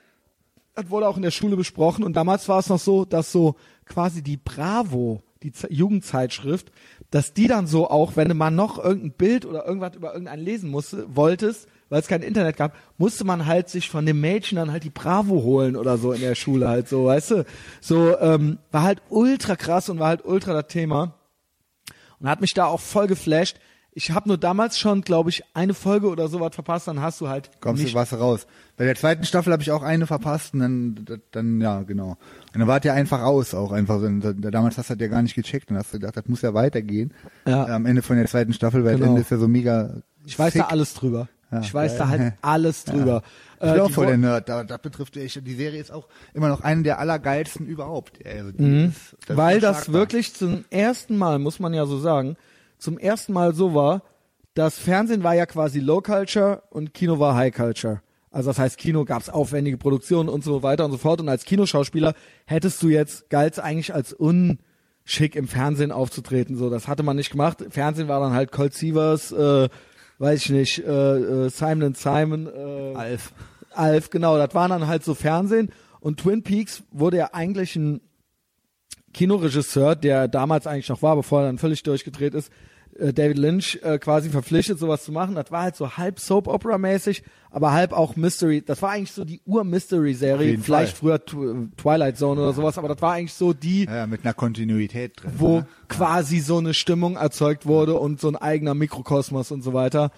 [0.75, 3.55] Das wurde auch in der Schule besprochen und damals war es noch so, dass so
[3.85, 6.71] quasi die Bravo, die Z Jugendzeitschrift,
[7.11, 10.43] dass die dann so auch, wenn du mal noch irgendein Bild oder irgendwas über irgendeinen
[10.43, 14.55] lesen musste, wolltest, weil es kein Internet gab, musste man halt sich von dem Mädchen
[14.57, 17.45] dann halt die Bravo holen oder so in der Schule halt so, weißt du?
[17.81, 21.15] So, ähm, war halt ultra krass und war halt ultra das Thema.
[22.19, 23.57] Und hat mich da auch voll geflasht.
[23.91, 27.27] Ich habe nur damals schon, glaube ich, eine Folge oder sowas verpasst, dann hast du
[27.27, 28.45] halt Kommst nicht du was raus.
[28.77, 32.11] Bei der zweiten Staffel habe ich auch eine verpasst und dann, dann ja, genau.
[32.53, 33.99] Und dann wart ihr einfach raus auch einfach.
[34.01, 37.13] Damals hast du das ja gar nicht gecheckt und hast gedacht, das muss ja weitergehen.
[37.47, 37.65] Ja.
[37.65, 39.01] Am Ende von der zweiten Staffel, weil Genau.
[39.05, 39.95] das Ende ist ja so mega.
[40.25, 40.61] Ich weiß sick.
[40.61, 41.27] da alles drüber.
[41.51, 41.97] Ja, ich weiß geil.
[41.99, 43.23] da halt alles drüber.
[43.55, 44.47] Ich bin Äh, auch die voll der Nerd.
[44.49, 48.19] Da, das betrifft echt, die Serie ist auch immer noch eine der allergeilsten überhaupt.
[48.25, 48.89] Also Mhm.
[48.89, 52.37] ist- das Weil das wirklich zum ersten Mal, muss man ja so sagen,
[52.77, 54.03] zum ersten Mal so war,
[54.53, 58.01] das Fernsehen war ja quasi Low Culture und Kino war High Culture.
[58.31, 61.19] Also das heißt, Kino gab's aufwendige Produktionen und so weiter und so fort.
[61.19, 62.13] Und als Kinoschauspieler
[62.45, 66.55] hättest du jetzt, galt's eigentlich als unschick im Fernsehen aufzutreten.
[66.55, 67.65] So, das hatte man nicht gemacht.
[67.69, 69.67] Fernsehen war dann halt Colt Sievers, äh,
[70.19, 73.33] weiß ich nicht, äh, äh, Simon Simon, äh, Alf.
[73.71, 75.71] Alf, genau, das waren dann halt so Fernsehen.
[75.99, 78.01] Und Twin Peaks wurde ja eigentlich ein
[79.13, 82.51] Kinoregisseur, der damals eigentlich noch war, bevor er dann völlig durchgedreht ist,
[82.97, 85.35] äh, David Lynch äh, quasi verpflichtet, sowas zu machen.
[85.35, 88.61] Das war halt so halb Soap-Opera-mäßig, aber halb auch Mystery.
[88.65, 91.19] Das war eigentlich so die Ur-Mystery-Serie, vielleicht Fall.
[91.19, 94.33] früher Tw Twilight Zone oder sowas, aber das war eigentlich so die, Ja, mit einer
[94.33, 95.31] Kontinuität drin.
[95.37, 95.67] wo ne?
[95.87, 100.11] quasi so eine Stimmung erzeugt wurde und so ein eigener Mikrokosmos und so weiter.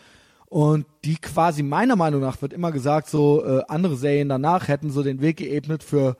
[0.47, 4.89] Und die quasi meiner Meinung nach wird immer gesagt, so äh, andere Serien danach hätten
[4.91, 6.17] so den Weg geebnet für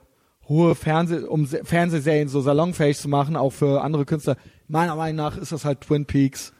[0.48, 4.36] hohe Fernseh, um Se Fernsehserien so salonfähig zu machen, auch für andere Künstler.
[4.72, 6.52] Meiner Meinung nach ist das halt Twin Peaks,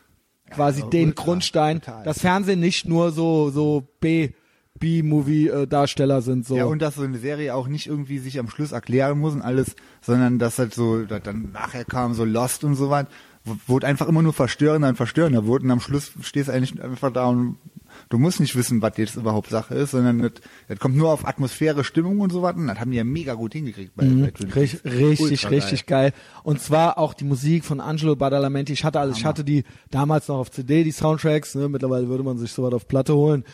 [0.51, 2.05] quasi Ja, den ultra, Grundstein, total.
[2.05, 4.31] dass Fernsehen nicht nur so so B
[4.79, 6.57] B-Movie-Darsteller sind so.
[6.57, 9.43] Ja, und dass so eine Serie auch nicht irgendwie sich am Schluss erklären muss und
[9.43, 13.07] alles, sondern dass halt so, dass dann nachher kam so Lost und so was,
[13.45, 16.83] wo- wurde einfach immer nur verstörender und verstörender wurde und am Schluss stehst du eigentlich
[16.83, 17.57] einfach da und
[18.13, 20.33] du musst nicht wissen, was jetzt überhaupt Sache ist, sondern das,
[20.69, 23.35] das kommt nur auf Atmosphäre, Stimmung und so was und das haben die ja mega
[23.35, 24.55] gut hingekriegt bei, bei Twin Peaks.
[24.57, 24.91] Richtig, Mhm.
[25.07, 26.13] richtig, richtig geil.
[26.43, 28.73] Und zwar auch die Musik von Angelo Badalamenti.
[28.75, 31.55] Ich hatte alles, ich hatte die damals noch auf CD, die Soundtracks.
[31.55, 31.69] Ne?
[31.69, 33.45] Mittlerweile würde man sich sowas auf Platte holen.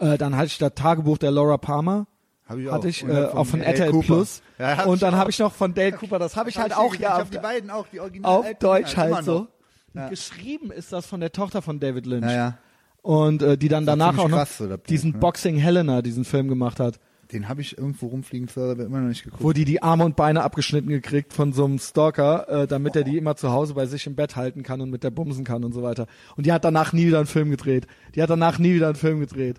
[0.00, 2.06] Äh, dann hatte ich das Tagebuch der Laura Palmer.
[2.48, 2.72] Hab ich auch.
[2.72, 3.92] Hatte ich Und äh, auch von RTL.
[4.00, 4.42] Plus.
[4.58, 6.18] Ja, und ich dann habe ich noch von Dale Cooper.
[6.18, 8.46] Das habe ich halt hab auch ich ja auf die beiden auch, die Original auf
[8.58, 9.46] Deutsch halt so.
[9.94, 10.08] Ja.
[10.08, 12.24] Geschrieben ist das von der Tochter von David Lynch.
[12.26, 12.58] Ja, ja.
[13.02, 15.18] Und äh, die dann danach auch noch krass, Buch, diesen ne?
[15.18, 16.98] Boxing Helena, diesen Film gemacht hat.
[17.32, 19.42] Den habe ich irgendwo rumfliegen aber immer noch nicht geguckt.
[19.42, 23.04] wo die die Arme und Beine abgeschnitten gekriegt von so einem Stalker, äh, damit er
[23.04, 25.62] die immer zu Hause bei sich im Bett halten kann und mit der bumsen kann
[25.62, 26.06] und so weiter.
[26.36, 27.86] Und die hat danach nie wieder einen Film gedreht.
[28.14, 29.58] Die hat danach nie wieder einen Film gedreht.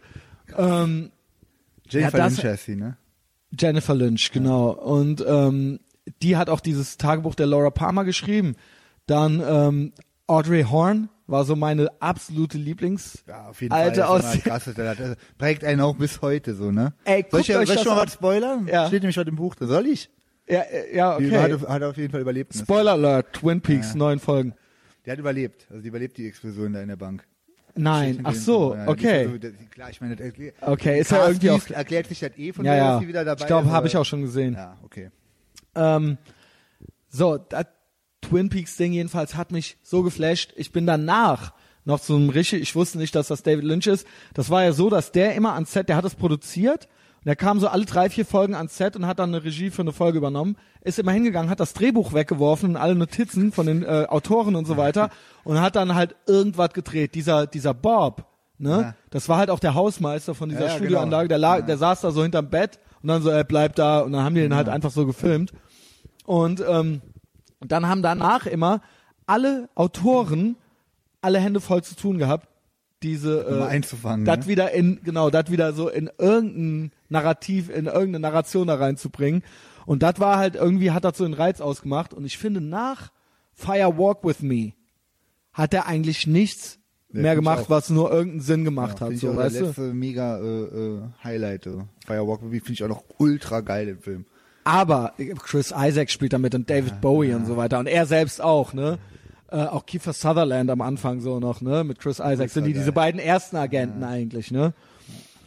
[0.58, 1.12] Ähm,
[1.88, 2.98] Jennifer Ja, das- Lynch heißt sie, ne?
[3.58, 4.72] Jennifer Lynch, genau.
[4.72, 5.80] Und ähm,
[6.22, 8.56] die hat auch dieses Tagebuch der Laura Palmer geschrieben.
[9.06, 9.94] Dann ähm,
[10.28, 13.24] Audrey Horn war so meine absolute Lieblings.
[13.28, 14.10] Ja, auf jeden Alte Fall.
[14.10, 16.94] aus- Das ist immer krass, das, das prägt einen auch bis heute so, ne?
[17.06, 18.68] Ey, soll ich, euch soll ich schon mal was spoilern?
[18.68, 18.88] Ja.
[18.88, 19.68] Steht nämlich heute im Buch drin.
[19.68, 20.10] Soll ich?
[20.48, 21.54] Ja, äh, ja Die okay.
[21.54, 22.54] hat, hat auf jeden Fall überlebt.
[22.56, 24.54] Spoiler Alert, Twin Peaks, neun Folgen.
[25.06, 25.68] Die hat überlebt.
[25.70, 27.24] Also die überlebt die Explosion da in der Bank.
[27.76, 29.26] Nein, ach so, ja, die okay.
[29.28, 31.70] so- die- klar, ich meine, das erklärt, Okay, ist ja irgendwie auch.
[31.70, 32.92] erklärt sich das eh von Ja, der, ja.
[32.94, 34.56] dass sie wieder dabei Ich glaube, habe ich auch schon gesehen.
[34.56, 35.12] Ja, okay.
[35.76, 36.18] Ähm,
[37.10, 37.66] so, das
[38.30, 40.54] Twin Peaks Ding jedenfalls hat mich so geflasht.
[40.56, 41.54] Ich bin danach
[41.86, 44.06] noch zum Rishi, ich wusste nicht, dass das David Lynch ist.
[44.34, 46.88] Das war ja so, dass der immer ans Set, der hat es produziert
[47.18, 49.72] und der kam so alle drei, vier Folgen ans Set und hat dann eine Regie
[49.72, 53.66] für eine Folge übernommen, ist immer hingegangen, hat das Drehbuch weggeworfen und alle Notizen von
[53.66, 55.10] den äh, Autoren und so weiter
[55.44, 57.16] und hat dann halt irgendwas gedreht.
[57.16, 58.26] Dieser, dieser Bob,
[58.60, 58.70] ne?
[58.70, 58.96] Ja.
[59.10, 61.30] Das war halt auch der Hausmeister von dieser Ja, ja, Studioanlage, genau.
[61.30, 64.12] der, lag, der saß da so hinterm Bett und dann so, er bleibt da und
[64.12, 65.52] dann haben die den halt einfach so gefilmt.
[66.26, 67.02] Und ähm,
[67.62, 68.82] dann haben danach immer
[69.26, 70.56] alle Autoren
[71.22, 72.48] alle Hände voll zu tun gehabt,
[73.04, 74.26] diese Um äh, einzufangen.
[74.26, 74.48] das ne?
[74.48, 79.44] wieder in genau das wieder so in irgendein Narrativ, in irgendeine Narration da reinzubringen.
[79.86, 82.14] Und das war halt irgendwie hat das so einen Reiz ausgemacht.
[82.14, 83.12] Und ich finde nach
[83.54, 84.74] Fire Walk with Me
[85.52, 86.80] hat er eigentlich nichts
[87.12, 89.08] Ja, mehr gemacht, was nur irgendeinen Sinn gemacht ja, hat.
[89.10, 89.68] find ich So, auch weißt der du?
[89.68, 91.64] letzte mega äh, äh, Highlight.
[91.66, 91.84] So.
[92.06, 94.26] Firewalk with Me finde ich auch noch ultra geil im Film.
[94.64, 98.74] Aber Chris Isaac spielt damit und David Bowie und so weiter und er selbst auch,
[98.74, 99.00] ne?
[99.52, 101.84] Äh, auch Kiefer Sutherland am Anfang so noch, ne?
[101.84, 102.82] Mit Chris Isaac sind die geil.
[102.82, 104.74] diese beiden ersten Agenten eigentlich, ne?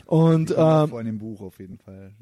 [0.07, 2.13] Und Ähm, Vor in dem Buch auf jeden Fall.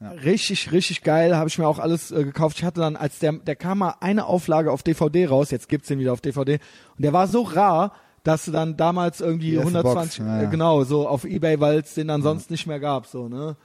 [0.00, 0.10] Ja.
[0.12, 2.58] richtig, richtig geil, habe ich mir auch alles äh, gekauft.
[2.58, 5.88] Ich hatte dann, als der, der kam mal eine Auflage auf DVD raus, jetzt gibt's
[5.88, 6.54] den wieder auf DVD
[6.96, 7.92] und der war so rar,
[8.22, 10.48] dass du dann damals irgendwie Die erste 120, Box, ja, ja.
[10.48, 13.56] Äh, genau, so auf Ebay, weil es den dann sonst nicht mehr gab, so, ne?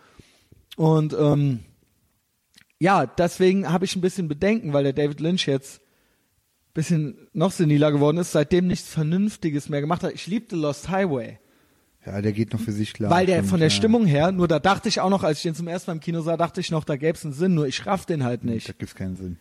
[0.76, 1.60] Und ähm,
[2.84, 5.80] ja, deswegen habe ich ein bisschen Bedenken, weil der David Lynch jetzt
[6.74, 10.12] bisschen noch seniler geworden ist, seitdem nichts Vernünftiges mehr gemacht hat.
[10.14, 11.40] Ich liebte Lost Highway.
[12.06, 13.10] Ja, der geht noch für sich klar.
[13.10, 13.76] Weil der stimmt, von der ja.
[13.76, 16.00] Stimmung her, nur da dachte ich auch noch, als ich den zum ersten Mal im
[16.02, 18.44] Kino sah, dachte ich noch, da gäbe es einen Sinn, nur ich raff den halt
[18.44, 18.78] Da nicht.
[18.78, 19.38] gibt's keinen Sinn.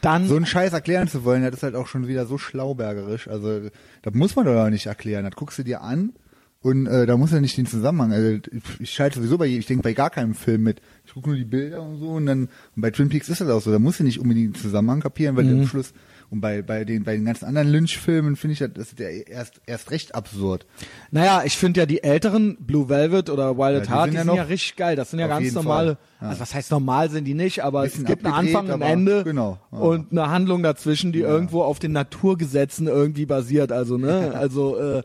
[0.00, 3.28] Dann, So einen Scheiß erklären zu wollen, das ist halt auch schon wieder so schlaubergerisch.
[3.28, 3.68] Also,
[4.00, 5.24] das muss man doch auch nicht erklären.
[5.24, 6.14] Das guckst du dir an
[6.62, 8.12] und äh, da muss ja nicht den Zusammenhang.
[8.12, 8.38] Also,
[8.80, 10.82] ich schalte sowieso bei, ich denke bei gar keinem Film mit.
[11.06, 13.48] Ich gucke nur die Bilder und so und dann und bei Twin Peaks ist das
[13.48, 13.72] auch so.
[13.72, 15.62] Da musst du nicht unbedingt den Zusammenhang kapieren, weil Mhm.
[15.62, 15.92] am Schluss
[16.28, 19.08] und bei bei den bei den ganzen anderen Lynch-Filmen finde ich das, das ist ja
[19.08, 20.66] erst erst recht absurd.
[21.10, 24.24] naja, ich finde ja die älteren Blue Velvet oder Wild at Heart, sind die ja
[24.24, 24.94] sind ja richtig geil.
[24.96, 26.28] Das sind ja ganz normale, ja.
[26.28, 29.24] also was heißt normal sind die nicht, aber es gibt einen Anfang und ein Ende
[29.24, 33.72] genau, und eine Handlung dazwischen, die irgendwo auf den Naturgesetzen irgendwie basiert.
[33.72, 35.02] Also, ne, also, äh,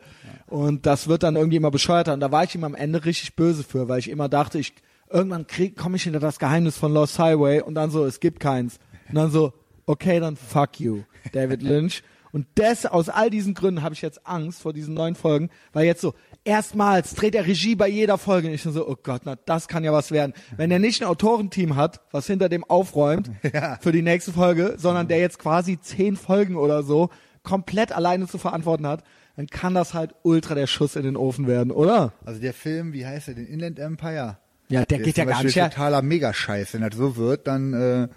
[0.48, 2.14] und das wird dann irgendwie immer bescheuerter.
[2.14, 4.74] Und da war ich ihm am Ende richtig böse für, weil ich immer dachte, ich,
[5.10, 8.40] irgendwann krieg, komme ich hinter das Geheimnis von Lost Highway und dann so, es gibt
[8.40, 8.80] keins.
[9.10, 9.54] Und dann so,
[9.86, 12.04] okay, dann fuck you, David Lynch.
[12.32, 15.86] Und das, aus all diesen Gründen habe ich jetzt Angst vor diesen neuen Folgen, weil
[15.86, 16.14] jetzt so,
[16.44, 19.86] erstmals dreht er Regie bei jeder Folge und ich so, oh Gott, na, das kann
[19.86, 20.34] ja was werden.
[20.58, 23.32] Wenn er nicht ein Autorenteam hat, was hinter dem aufräumt
[23.80, 27.10] für die nächste Folge, sondern der jetzt quasi zehn Folgen oder so
[27.44, 29.06] komplett alleine zu verantworten hat,
[29.36, 32.14] dann kann das halt ultra der Schuss in den Ofen werden, oder?
[32.26, 34.38] Also der Film, wie heißt der, den Inland Empire?
[34.70, 35.70] Ja, der geht ist ja gar nicht her.
[35.70, 36.74] totaler Megascheiß.
[36.74, 38.08] Wenn das so wird, dann äh,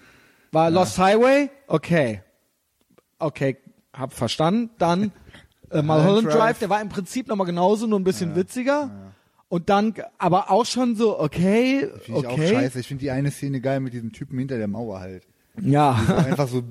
[0.51, 1.49] War Lost Highway?
[1.67, 2.21] Okay.
[3.19, 3.57] Okay,
[3.93, 4.71] hab verstanden.
[4.79, 5.11] Dann
[5.71, 6.35] äh, Mulholland Drive.
[6.35, 9.13] Drive, der war im Prinzip nochmal genauso, nur ein bisschen witziger.
[9.49, 12.53] Und dann, aber auch schon so, okay, finde ich auch okay.
[12.53, 12.79] scheiße.
[12.79, 15.27] Ich finde die eine Szene geil mit diesem Typen hinter der Mauer halt.
[15.59, 16.63] Ja, Der einfach so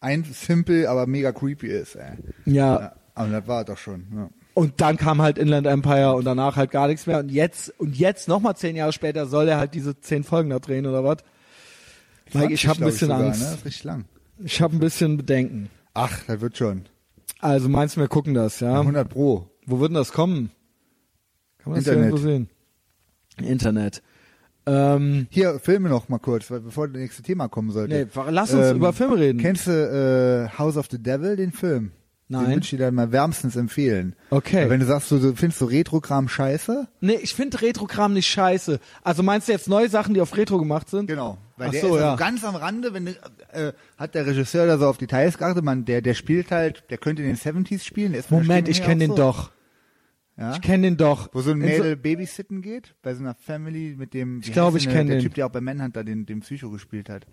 [0.00, 1.96] ein simple, aber mega creepy ist.
[1.96, 2.12] Ey.
[2.44, 2.80] ja.
[2.80, 4.06] Ja, aber das war doch schon.
[4.14, 4.30] Ja.
[4.54, 7.18] Und dann kam halt Inland Empire und danach halt gar nichts mehr.
[7.20, 10.58] Und jetzt, und jetzt nochmal zehn Jahre später soll er halt diese zehn Folgen da
[10.58, 11.18] drehen oder was?
[12.32, 13.40] Mike, ich 20, habe ein bisschen sogar, Angst.
[13.40, 13.46] Ne?
[13.46, 14.04] Das ist richtig lang.
[14.44, 15.70] Ich habe ein bisschen Bedenken.
[15.94, 16.82] Ach, das wird schon.
[17.40, 18.80] Also meinst du, wir gucken das, ja?
[18.80, 19.48] 100 Pro.
[19.66, 20.50] Wo wird denn das kommen?
[21.58, 22.10] Kann man das Internet.
[22.10, 22.48] irgendwo sehen?
[23.40, 24.02] Internet.
[24.66, 27.94] Ähm, Hier, Filme noch mal kurz, weil, bevor das nächste Thema kommen sollte.
[27.94, 29.38] nee, lass uns Ähm, über Filme reden.
[29.40, 29.70] Kennst du
[30.52, 31.92] äh, House of the Devil, den Film?
[32.30, 32.42] Nein.
[32.44, 34.14] Den würde ich dir dann mal wärmstens empfehlen.
[34.30, 34.62] Okay.
[34.62, 38.28] Weil Wenn du sagst, du, du findest so Retro-Kram scheiße, Nee, ich finde Retro-Kram nicht
[38.28, 38.80] scheiße.
[39.02, 41.06] Also meinst du jetzt neue Sachen, die auf Retro gemacht sind?
[41.06, 41.38] Genau.
[41.56, 42.10] Weil Ach der so, ist ja.
[42.12, 43.12] also ganz am Rande, wenn du,
[43.52, 46.98] äh, hat der Regisseur da so auf Details geachtet, man, der, der spielt halt, der
[46.98, 48.14] könnte in den 70s spielen.
[48.28, 49.16] Moment, ich kenne den so.
[49.16, 49.50] doch.
[50.36, 50.52] Ja?
[50.52, 51.30] Ich kenne den doch.
[51.32, 54.78] Wo so ein In Mädel babysitten geht, bei so einer Family mit dem, Ich glaube,
[54.78, 55.20] ich denn der-.
[55.20, 57.26] Typ, der auch bei Manhunter den, den Psycho gespielt hat.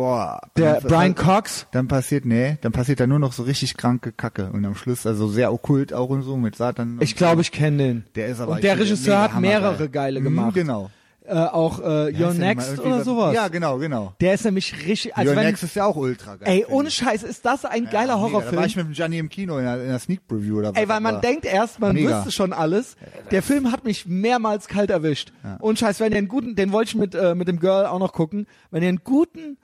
[0.00, 0.40] Boah.
[0.56, 1.66] der Brian Cox.
[1.72, 4.50] Dann passiert, nee, dann passiert da nur noch so richtig kranke Kacke.
[4.50, 6.98] Und am Schluss, also sehr okkult auch und so, mit Satan.
[7.00, 8.04] Ich glaube, ich kenne den.
[8.14, 10.54] Der ist aber Und der Regisseur hat mehrere geile Mhm, gemacht.
[10.54, 10.90] Genau.
[11.26, 12.34] Äh, auch äh, Wie Your der?
[12.34, 13.34] Next oder was- sowas.
[13.34, 14.14] Ja, genau, genau.
[14.20, 15.14] Der ist nämlich richtig.
[15.16, 16.48] Also Your wenn, Next ist ja auch ultra geil.
[16.48, 16.90] ey, ohne.
[16.90, 18.26] Scheiß, ist das ein Ja, geiler mega.
[18.26, 18.56] Da Horrorfilm?
[18.56, 20.76] war ich mit dem Gianni im Kino in einer, in einer Sneak Preview oder was.
[20.82, 22.16] Ey, weil man aber- denkt erst, man Mega.
[22.16, 22.96] wüsste schon alles.
[23.30, 25.32] Der Film hat mich mehrmals kalt erwischt.
[25.60, 28.00] Und Scheiß, wenn ihr einen guten, den wollte ich mit, äh, mit dem Girl auch
[28.00, 28.46] noch gucken.
[28.72, 29.58] Wenn ihr einen guten,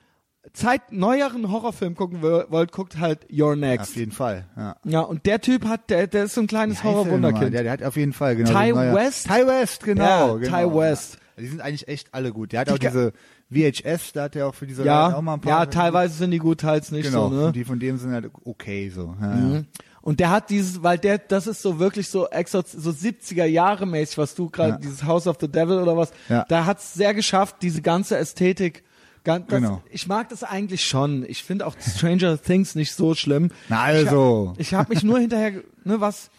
[0.57, 3.91] Zeit, neueren Horrorfilm gucken wo- wollt, guckt halt Your Next.
[3.91, 4.77] Auf jeden Fall, ja.
[4.85, 6.83] Ja, und der Typ hat, der, der ist so ein kleines?
[6.83, 7.53] Horrorwunderkind.
[7.55, 8.51] Der, der hat auf jeden Fall, genau.
[8.51, 9.27] Ty so West?
[9.29, 10.05] Ty West, genau.
[10.05, 10.69] Ja, genau.
[10.71, 11.15] Ty West.
[11.37, 11.43] Ja.
[11.43, 12.53] Die sind eigentlich echt alle gut.
[12.53, 13.13] Der hat Die auch diese
[13.51, 15.53] VHS, da hat er auch für diese Ja, Leute auch mal ein paar.
[15.61, 17.53] ja, teilweise sind die gut, teils nicht Genau, so, ne?
[17.53, 19.15] die von dem sind halt okay so.
[19.21, 19.27] Ja.
[19.29, 19.67] Mhm.
[20.01, 23.87] Und der hat dieses, weil der, das ist so wirklich so Exorz so 70er Jahre
[23.87, 24.79] mäßig, was du gerade, Ja.
[24.79, 26.45] dieses House of the Devil oder was, Ja.
[26.49, 28.85] da hat's sehr geschafft, diese ganze Ästhetik.
[29.27, 29.83] Ganz, das, Genau.
[29.91, 31.25] Ich mag das eigentlich schon.
[31.29, 33.51] Ich finde auch Stranger Things nicht so schlimm.
[33.69, 34.55] Na also.
[34.57, 36.31] Ich habe hab mich nur hinterher, ne, was,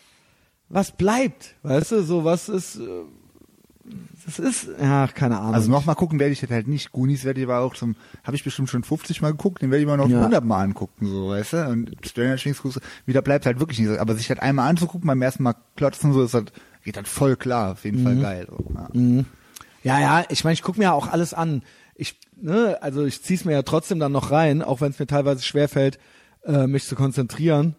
[0.70, 2.82] was bleibt, weißt du, so was ist, äh,
[4.26, 5.54] das ist, ja, keine Ahnung.
[5.54, 6.92] Also nochmal gucken werde ich das halt nicht.
[6.92, 7.96] Goonies werde ich aber auch zum,
[8.26, 10.18] habe ich bestimmt schon 50 Mal geguckt, den werde ich mal noch Ja.
[10.20, 11.68] 100 Mal angucken, so, weißt du?
[11.70, 12.62] Und Stranger Things
[13.06, 13.98] wieder bleibt halt wirklich nicht so.
[13.98, 16.44] Aber sich das einmal anzugucken, beim ersten Mal klotzen, so, ist das,
[16.84, 18.04] geht das voll klar, auf jeden Mhm.
[18.06, 18.48] Fall geil.
[18.50, 19.24] So, ja.
[19.84, 21.62] Ja, ja, ich meine, ich gucke mir ja auch alles an.
[21.96, 25.08] Ich, ne, also ich zieh's mir ja trotzdem dann noch rein, auch wenn es mir
[25.08, 26.00] teilweise schwerfällt,
[26.46, 27.76] äh, mich zu konzentrieren,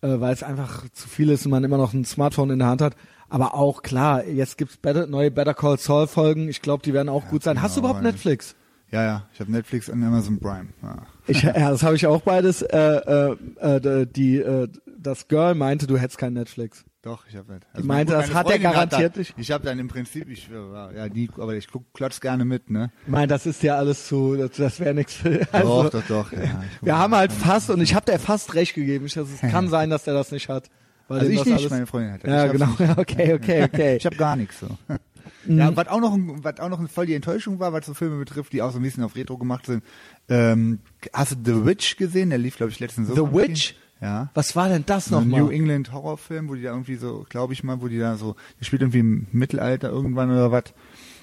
[0.00, 2.68] äh, weil es einfach zu viel ist und man immer noch ein Smartphone in der
[2.68, 2.96] Hand hat.
[3.28, 6.48] Aber auch klar, jetzt gibt's better, neue Better Call Saul Folgen.
[6.48, 7.60] Ich glaube, die werden auch gut sein.
[7.60, 8.12] Hast du genau, überhaupt ja.
[8.12, 8.54] Netflix?
[8.92, 10.68] Ja, ja, ich habe Netflix und Amazon Prime.
[10.82, 11.02] Ja.
[11.26, 12.62] Ich, ja, das habe ich auch beides.
[12.62, 14.68] Äh, äh, äh, die, äh,
[14.98, 16.84] das Girl meinte, du hättest kein Netflix.
[17.06, 17.62] Doch, ich habe halt.
[17.78, 19.32] Die meinte, das hat er garantiert nicht.
[19.36, 22.90] Ich habe dann im Prinzip, ich ja nie, aber ich guck, klotz gerne mit, ne?
[23.04, 25.46] Ich meine, das ist ja alles zu, das, das wäre nichts für.
[25.52, 26.32] Also, doch, doch, doch.
[26.32, 29.06] Ja, Wir haben halt fast, und ich habe der fast recht gegeben.
[29.06, 30.68] Ich, also, es kann sein, dass der das nicht hat.
[31.06, 32.30] Weil Also ich nicht, alles, meine Freundin hat das.
[32.30, 32.66] Ja, genau.
[32.76, 32.80] nicht.
[32.98, 33.96] Okay, okay, okay.
[33.98, 34.66] Ich habe gar nichts so.
[35.44, 35.58] Mhm.
[35.58, 38.18] Ja, was auch noch, ein- was auch noch voll die Enttäuschung war, was so Filme
[38.18, 39.84] betrifft, die auch so ein bisschen auf Retro gemacht sind.
[40.28, 40.80] Ähm,
[41.12, 42.30] hast du The Witch gesehen?
[42.30, 43.28] Der lief, glaube ich, letzten The Sommer.
[43.44, 43.76] im Witch?
[44.00, 44.30] Ja.
[44.34, 45.54] Was war denn das So ein New nochmal?
[45.54, 48.64] England Horrorfilm, wo die da irgendwie so, glaube ich mal, wo die da so, die
[48.64, 50.64] spielt irgendwie im Mittelalter irgendwann oder was.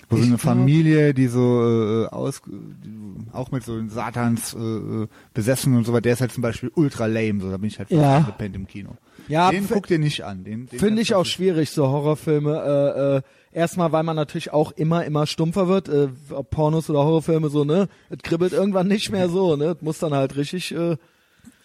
[0.09, 2.89] Wo so Ich eine glaub- Familie, die so äh, aus, die,
[3.31, 7.05] auch mit so Satans äh, besessen und so was, der ist halt zum Beispiel ultra
[7.05, 8.19] lame, so da bin ich halt Ja.
[8.21, 8.97] gepennt im Kino.
[9.29, 10.43] Ja, den guck dir nicht an.
[10.43, 12.51] Den, den Finde ich auch schwierig, so Horrorfilme.
[12.53, 13.21] Äh, äh,
[13.57, 15.87] erstmal, weil man natürlich auch immer, immer stumpfer wird.
[15.87, 17.87] Äh, ob Pornos oder Horrorfilme so, ne?
[18.09, 19.75] Es kribbelt irgendwann nicht mehr so, ne?
[19.77, 20.73] Es muss dann halt richtig.
[20.75, 20.97] Äh,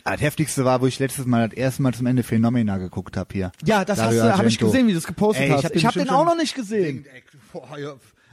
[0.04, 3.28] Das heftigste war, wo ich letztes Mal das erste Mal zum Ende Phenomena geguckt habe
[3.32, 3.52] hier.
[3.64, 5.64] ja, das hast du, habe ich gesehen, wie du es gepostet Ey, hast.
[5.64, 7.04] hab ich habe den auch noch nicht gesehen.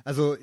[0.06, 0.38] Also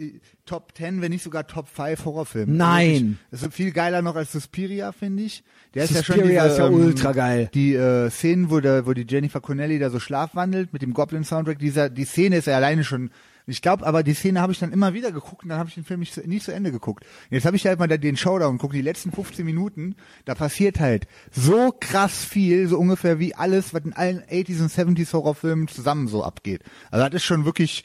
[0.44, 2.56] Top 10, wenn nicht sogar Top 5 Horrorfilm.
[2.56, 2.92] Nein.
[2.92, 5.44] Wirklich, Das ist viel geiler noch als Suspiria, finde ich.
[5.74, 7.48] Der ist ja schon Suspiria dieser, ist ja ähm, ultra geil.
[7.54, 11.60] Die äh, Szenen, wo, der, wo die Jennifer Connelly da so schlafwandelt mit dem Goblin-Soundtrack,
[11.60, 13.10] dieser, die Szene ist ja alleine schon
[13.46, 15.74] ich glaube, aber die Szene habe ich dann immer wieder geguckt und dann habe ich
[15.74, 17.04] den Film nicht zu, nicht zu Ende geguckt.
[17.30, 20.78] Jetzt habe ich halt mal da den Showdown geguckt, die letzten 15 Minuten, da passiert
[20.80, 25.68] halt so krass viel, so ungefähr wie alles, was in allen 80s und 70s Horrorfilmen
[25.68, 26.62] zusammen so abgeht.
[26.90, 27.84] Also das ist schon wirklich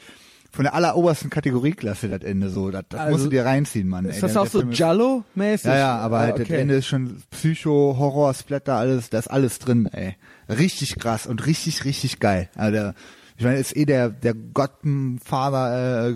[0.49, 2.71] von der allerobersten Kategorieklasse, das Ende so.
[2.71, 4.05] Das, das Also, musst du dir reinziehen, Mann.
[4.05, 4.21] Ist ey.
[4.21, 5.65] das Der- auch der so Jallo-mäßig?
[5.67, 6.61] ja, ja, aber Ah, halt das okay.
[6.61, 10.15] Ende ist schon Psycho, Horror, Splatter, alles, da ist alles drin, ey.
[10.49, 12.49] Richtig krass und richtig, richtig geil.
[12.55, 12.95] Also der,
[13.37, 16.15] ich meine, ist eh der, der Godfather, äh,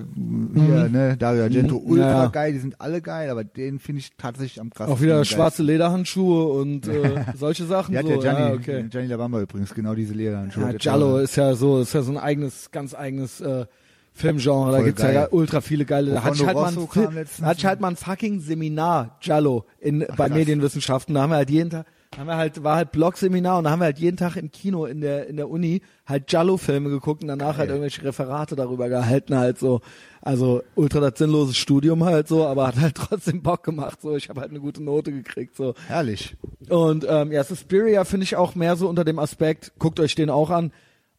[0.56, 1.86] hier, ne, Dario Argento, Mhm.
[1.92, 2.30] ultra Ja, ja.
[2.30, 4.98] geil, die sind alle geil, aber den finde ich tatsächlich am krassesten.
[4.98, 7.96] Auch wieder und schwarze Lederhandschuhe und äh, solche Sachen.
[7.96, 8.12] Hat so.
[8.12, 8.86] ja Gianni, ja, okay.
[8.90, 10.64] Gianni Labamba übrigens, genau diese Lederhandschuhe.
[10.64, 13.66] Ja, Giallo ist ja so, ist ja so ein eigenes, ganz eigenes äh,
[14.14, 14.72] Filmgenre.
[14.72, 15.28] Da gibt's ja geil.
[15.32, 16.12] ultra viele geile.
[16.14, 17.16] Da hatte ich halt mal ein,
[17.46, 20.30] hatte ich halt mal ein fucking Seminar Giallo in bei krass.
[20.32, 21.16] Medienwissenschaften.
[21.16, 21.86] Da haben wir halt jeden Tag,
[22.18, 24.86] haben wir halt war halt Blog-Seminar und da haben wir halt jeden Tag im Kino
[24.86, 29.38] in der in der Uni halt Giallo-Filme geguckt und danach halt irgendwelche Referate darüber gehalten
[29.38, 29.80] halt so.
[30.22, 34.16] Also ultra das sinnlose Studium halt so, aber hat halt trotzdem Bock gemacht so.
[34.18, 35.74] Ich habe halt eine gute Note gekriegt so.
[35.88, 36.36] Herrlich.
[36.68, 40.30] Und ähm, ja, Suspiria finde ich auch mehr so unter dem Aspekt, guckt euch den
[40.30, 40.74] auch an,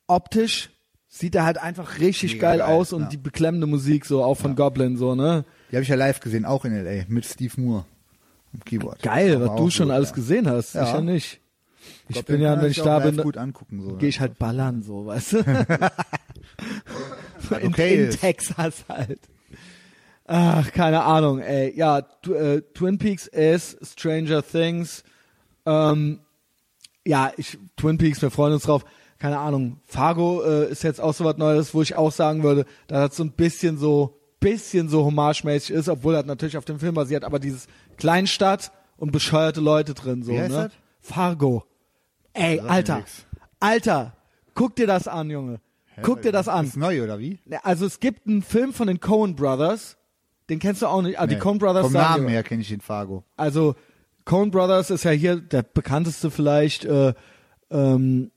[0.07, 0.71] optisch
[1.09, 3.09] sieht er halt einfach richtig geil, geil, aus und ja.
[3.09, 5.45] die beklemmende Musik so, auch von Goblin so, ne?
[5.71, 7.85] Die habe ich ja live gesehen, auch in L.A., mit Steve Moore
[8.65, 9.03] Keyboard.
[9.03, 10.15] Geil, was du schon gut, alles ja.
[10.15, 10.87] gesehen hast, Ja.
[10.87, 11.41] sicher nicht.
[12.09, 13.97] Ich glaub, bin ja, wenn ich da bin, gut angucken, so.
[13.97, 15.39] gehe ich halt ballern so, weißt du?
[15.39, 15.67] in,
[17.67, 18.11] okay in.
[18.11, 19.21] Texas halt.
[20.27, 21.77] Ach, keine Ahnung, ey.
[21.77, 25.03] Ja, tu, äh, Twin Peaks ist Stranger Things.
[25.67, 26.21] Ähm,
[27.05, 28.85] ja, ich, Twin Peaks, wir freuen uns drauf.
[29.19, 29.81] Keine Ahnung.
[29.85, 33.17] Fargo äh, ist jetzt auch so was Neues, wo ich auch sagen würde, dass das
[33.17, 37.25] so ein bisschen so, bisschen so homagemäßig ist, obwohl das natürlich auf dem Film basiert,
[37.25, 37.67] aber dieses
[38.03, 40.57] Kleinstadt und bescheuerte Leute drin so, Wie heißt ne?
[40.65, 40.73] das?
[41.01, 41.65] Fargo.
[42.33, 42.97] Ey, Sagt mir Alter.
[42.97, 43.27] nix.
[43.61, 44.13] Alter.
[44.55, 45.61] Guck dir das an, Junge.
[46.03, 46.67] Guck dir das an.
[46.67, 47.39] Ist neu, oder wie?
[47.63, 49.97] Also es gibt einen Film von den Coen Brothers,
[50.51, 51.21] den kennst du auch nicht.
[51.21, 51.41] Ah, die Nee.
[51.41, 53.23] Coen Brothers Vom sagen Namen dir- her kenne ich den Fargo.
[53.37, 53.77] Also
[54.25, 56.85] Coen Brothers ist ja hier der bekannteste vielleicht.
[56.85, 57.15] Äh,
[57.71, 58.33] ähm,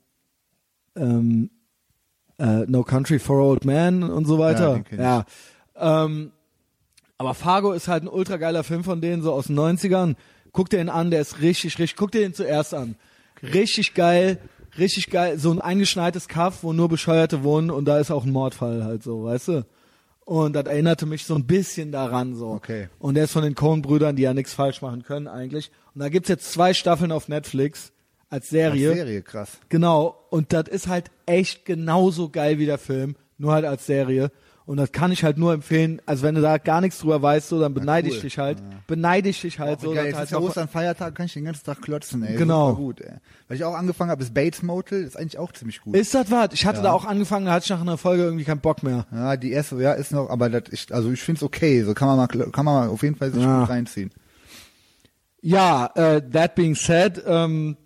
[0.96, 1.50] ähm,
[2.38, 4.74] äh, No Country for Old Men und so Ja, weiter.
[4.76, 5.04] den kenn ich.
[5.04, 5.26] Ja.
[5.78, 6.32] Ähm,
[7.18, 10.16] aber Fargo ist halt ein ultra geiler Film von denen, so aus den 90ern.
[10.52, 12.96] Guck dir den an, der ist richtig, richtig, guck dir den zuerst an.
[13.42, 14.40] Richtig geil,
[14.78, 18.32] richtig geil, so ein eingeschneites Kaff, wo nur Bescheuerte wohnen und da ist auch ein
[18.32, 19.66] Mordfall halt so, weißt du?
[20.26, 22.50] Und das erinnerte mich so ein bisschen daran so.
[22.50, 22.90] Okay.
[22.98, 25.72] Und der ist von den Coen-Brüdern, die ja nichts falsch machen können eigentlich.
[25.94, 27.92] Und da gibt's jetzt zwei Staffeln auf Netflix
[28.30, 28.90] als Serie.
[28.90, 29.52] Als Serie, krass.
[29.70, 34.32] Genau, und das ist halt echt genauso geil wie der Film, nur halt als Serie.
[34.68, 36.02] Und das kann ich halt nur empfehlen.
[36.08, 38.22] Also wenn du da gar nichts drüber weißt, so, dann beneide ich cool.
[38.22, 38.58] dich halt.
[38.88, 39.92] Beneide ich dich halt Auch so.
[39.94, 42.36] geil, jetzt halt ist ja Ostern Feiertag, kann ich den ganzen Tag klotzen, ey.
[42.36, 42.74] Genau.
[42.74, 43.14] Gut, ey.
[43.48, 45.96] Was ich auch angefangen habe, ist Bates Motel, ist eigentlich auch ziemlich gut.
[45.96, 46.50] ist das was?
[46.54, 46.86] Ich hatte Ja.
[46.86, 49.06] da auch angefangen, da hatte ich nach einer Folge irgendwie keinen Bock mehr.
[49.12, 52.08] ja, die erste, ja, ist noch, aber das ist, also ich find's okay, so kann
[52.08, 53.60] man mal, kann man mal auf jeden Fall sich Ja.
[53.60, 54.12] gut reinziehen.
[55.42, 57.78] Ja, äh, that being said, ähm,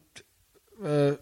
[0.83, 1.17] äh, äh,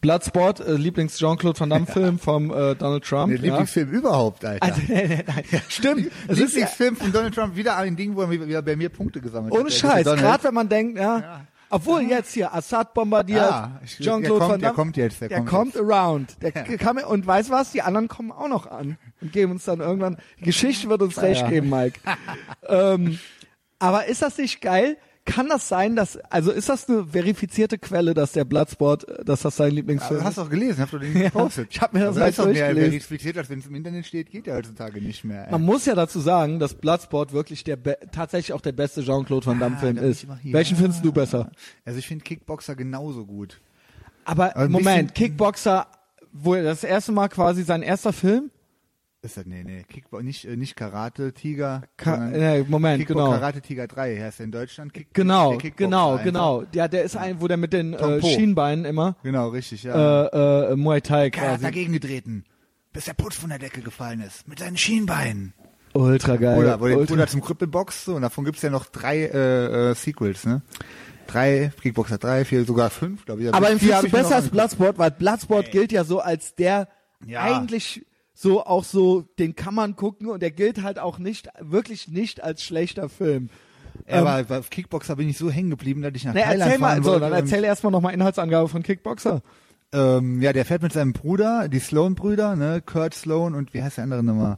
[0.00, 3.32] Bloodsport, äh, Lieblings Jean-Claude Van Damme Film vom äh, Donald Trump.
[3.32, 3.40] Ja.
[3.40, 4.64] Lieblingsfilm überhaupt, Alter.
[4.66, 5.62] Also, nein, nein, nein.
[5.68, 6.10] Stimmt.
[6.28, 8.88] Es ist ja, Lieblingsfilm von Donald Trump, wieder ein Ding, wo er wieder bei mir
[8.88, 9.60] Punkte gesammelt hat.
[9.60, 10.04] ohne Scheiß.
[10.04, 11.18] Gerade wenn man denkt, ja.
[11.20, 11.46] Ja.
[11.74, 14.58] Obwohl jetzt hier Assad bombardiert, Ja, ich- Jean-Claude Van Damme.
[14.58, 15.82] der kommt jetzt, der der kommt kommt jetzt.
[15.82, 16.36] around.
[16.42, 17.72] Der kann, und weißt was?
[17.72, 20.18] Die anderen kommen auch noch an und geben uns dann irgendwann.
[20.40, 21.48] Die Geschichte wird uns recht ja.
[21.48, 21.98] geben, Mike.
[22.68, 23.18] ähm,
[23.78, 24.98] aber ist das nicht geil?
[25.24, 29.42] Kann das sein, dass also ist das eine verifizierte Quelle, dass der Bloodsport, äh, dass
[29.42, 30.36] das sein Lieblingsfilm Aber ist?
[30.36, 31.68] hast du doch gelesen, hast du den gepostet.
[31.70, 34.04] ich hab mir das Aber halt ist doch mehr verifiziert, als wenn es im Internet
[34.04, 35.46] steht, geht ja heutzutage nicht mehr.
[35.46, 35.52] ey.
[35.52, 37.78] Man muss ja dazu sagen, dass Bloodsport wirklich der
[38.10, 40.26] tatsächlich auch der beste Jean-Claude Van Damme Film da bin ist.
[40.42, 41.50] Welchen findest du besser?
[41.84, 43.60] Also ich finde Kickboxer genauso gut.
[44.24, 45.86] Aber ein Moment, Kickboxer,
[46.32, 48.50] wo er das erste Mal quasi sein erster Film?
[49.24, 51.82] Ist das, nee, nee, Kickbox, nicht, äh, nicht Karate Tiger.
[51.96, 53.30] Ka nee, Moment, Kickbox genau.
[53.38, 54.92] Karate Tiger 3 heißt der in Deutschland.
[54.92, 56.24] Kick, Genau, der genau, einfach.
[56.24, 56.64] genau.
[56.74, 58.20] Ja, der ist ein, wo der mit den äh.
[58.20, 60.24] Schienbeinen immer Genau, richtig, ja.
[60.24, 61.62] äh, äh, Muay Thai er hat quasi.
[61.62, 62.44] dagegen getreten,
[62.92, 65.54] bis der Putz von der Decke gefallen ist, mit seinen Schienbeinen.
[65.94, 66.58] Ultra geil.
[66.58, 67.14] Oder, wo der Ultra.
[67.14, 70.62] Bruder zum Krüppel boxt, so, und davon gibt's ja noch drei äh, äh, Sequels, ne?
[71.28, 73.54] Drei, Kickboxer drei, vier, sogar fünf, glaube ich.
[73.54, 74.48] Aber mir noch besser als.
[74.48, 76.88] Bloodsport, weil Bloodsport gilt ja so als der
[77.24, 77.42] Ja.
[77.42, 78.04] eigentlich
[78.42, 82.42] so auch so, den kann man gucken und der gilt halt auch nicht, wirklich nicht
[82.42, 83.48] als schlechter Film.
[84.08, 86.78] Ja, aber bei Kickboxer bin ich so hängen geblieben, dass ich nach Nee, Thailand erzähl
[86.80, 89.42] mal, so, dann erzähl erstmal nochmal Inhaltsangabe von Kickboxer.
[89.92, 93.98] Ähm, ja, der fährt mit seinem Bruder, die Sloan-Brüder, ne, Kurt Sloan und wie heißt
[93.98, 94.56] der andere nochmal?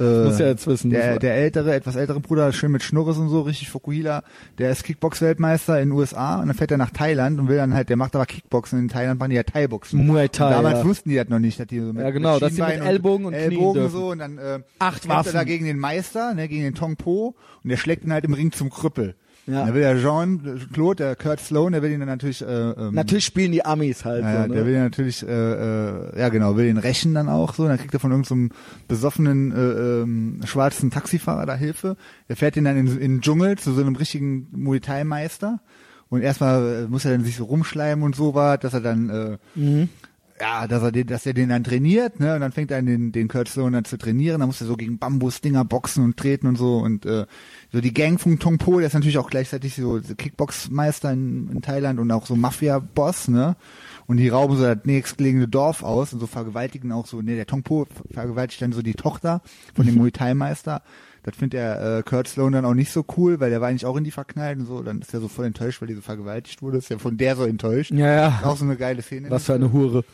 [0.00, 0.90] Äh, muss ja jetzt wissen.
[0.90, 4.22] Der, der ältere, etwas ältere Bruder, schön mit Schnurres und so, richtig Fukuhila,
[4.58, 7.74] der ist Kickbox-Weltmeister in den USA und dann fährt er nach Thailand und will dann
[7.74, 10.06] halt, der macht aber Kickboxen in Thailand, machen die ja Thai-Boxen.
[10.06, 10.84] Muay Thai, Und damals ja.
[10.86, 12.80] wussten die das noch nicht, dass die so mit, Ja, genau, mit dass sie mit
[12.80, 13.96] Ellbogen und Knien Ellbogen dürfen.
[13.96, 16.96] so und dann äh, Acht kämpft er da gegen den Meister, ne, gegen den Tong
[16.96, 19.14] Po und der schlägt ihn halt im Ring zum Krüppel.
[19.46, 19.64] Ja.
[19.64, 23.24] Dann will der Jean-Claude, der Kurt Sloan, der will ihn dann natürlich äh, ähm, Natürlich
[23.24, 24.66] spielen die Amis halt ja, so, der ne?
[24.66, 27.66] will ja natürlich, äh, äh, ja genau, will den rächen dann auch so.
[27.66, 28.50] Dann kriegt er von irgendeinem
[28.86, 31.96] besoffenen äh, ähm, schwarzen Taxifahrer da Hilfe.
[32.28, 35.60] Der fährt ihn dann in, in den Dschungel zu so einem richtigen Muay Thai Meister.
[36.10, 39.10] Und erstmal äh, muss er dann sich so rumschleimen und so was, dass er dann
[39.10, 39.88] äh, Mhm.
[40.40, 42.34] Ja, dass er den, dass er den dann trainiert, ne?
[42.34, 44.40] Und dann fängt er an, den, den Kurt Sloan dann zu trainieren.
[44.40, 46.78] Dann muss er so gegen Bambusdinger boxen und treten und so.
[46.78, 47.26] Und äh,
[47.72, 51.62] so die Gang von Tong Po, der ist natürlich auch gleichzeitig so Kickboxmeister in, in
[51.62, 53.56] Thailand und auch so Mafia-Boss, ne?
[54.06, 57.46] Und die rauben so das nächstgelegene Dorf aus und so vergewaltigen auch so, ne, der
[57.46, 59.42] Tong Po vergewaltigt dann so die Tochter
[59.74, 60.82] von dem Muay Thai-Meister.
[61.22, 63.86] Das findet der äh, Kurt Sloan dann auch nicht so cool, weil der war eigentlich
[63.86, 64.82] auch in die verknallt und so.
[64.82, 66.78] Dann ist er so voll enttäuscht, weil die so vergewaltigt wurde.
[66.78, 67.90] Ist ja von der so enttäuscht.
[67.90, 68.40] Ja, ja.
[68.44, 69.30] Auch so eine geile Szene.
[69.30, 70.04] Was für eine Hure.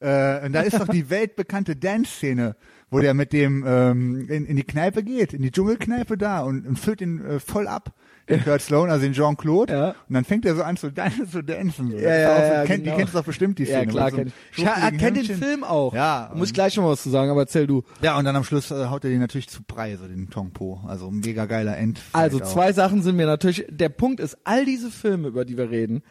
[0.00, 2.56] Äh, und da ist doch die weltbekannte Dance-Szene,
[2.90, 6.66] wo der mit dem ähm, in, in die Kneipe geht, in die Dschungelkneipe da und,
[6.66, 7.94] und füllt ihn äh, voll ab,
[8.28, 9.72] den Kurt Sloan, also den Jean-Claude.
[9.72, 9.88] Ja.
[10.08, 11.90] Und dann fängt er so an zu, dan zu dancen.
[11.92, 11.96] So.
[11.96, 12.96] Ja, ja, auch so, ja, kennt, genau.
[12.96, 13.92] Die kennst du doch bestimmt, die Ja, Szene.
[13.92, 14.34] klar mit so kenn ich.
[14.56, 15.36] Schwuchtigen kenne den.
[15.38, 15.94] Film auch.
[15.94, 17.82] Ja, Muss ich gleich noch was zu sagen, aber erzähl du.
[18.02, 20.50] Ja, und dann am Schluss äh, haut er den natürlich zu Brei, so den Tong
[20.50, 20.80] Po.
[20.86, 22.00] Also ein mega geiler End.
[22.12, 25.70] Also zwei Sachen sind mir natürlich, der Punkt ist, all diese Filme, über die wir
[25.70, 26.02] reden,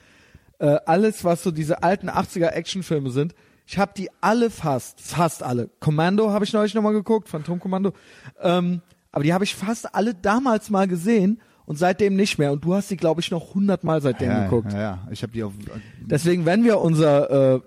[0.60, 3.36] äh, alles, was so diese alten 80er Actionfilme sind,
[3.68, 5.70] ich habe die alle fast, fast alle.
[5.80, 7.94] Commando habe ich neulich nochmal geguckt, Phantom Commando.
[8.42, 8.82] Ähm,
[9.12, 12.52] aber die habe ich fast alle damals mal gesehen und seitdem nicht mehr.
[12.52, 14.74] Und du hast die, glaube ich, noch hundertmal seitdem ja, geguckt.
[14.74, 15.54] Ja, ja, ich habe die auf.
[16.02, 17.60] Deswegen, wenn wir unser äh,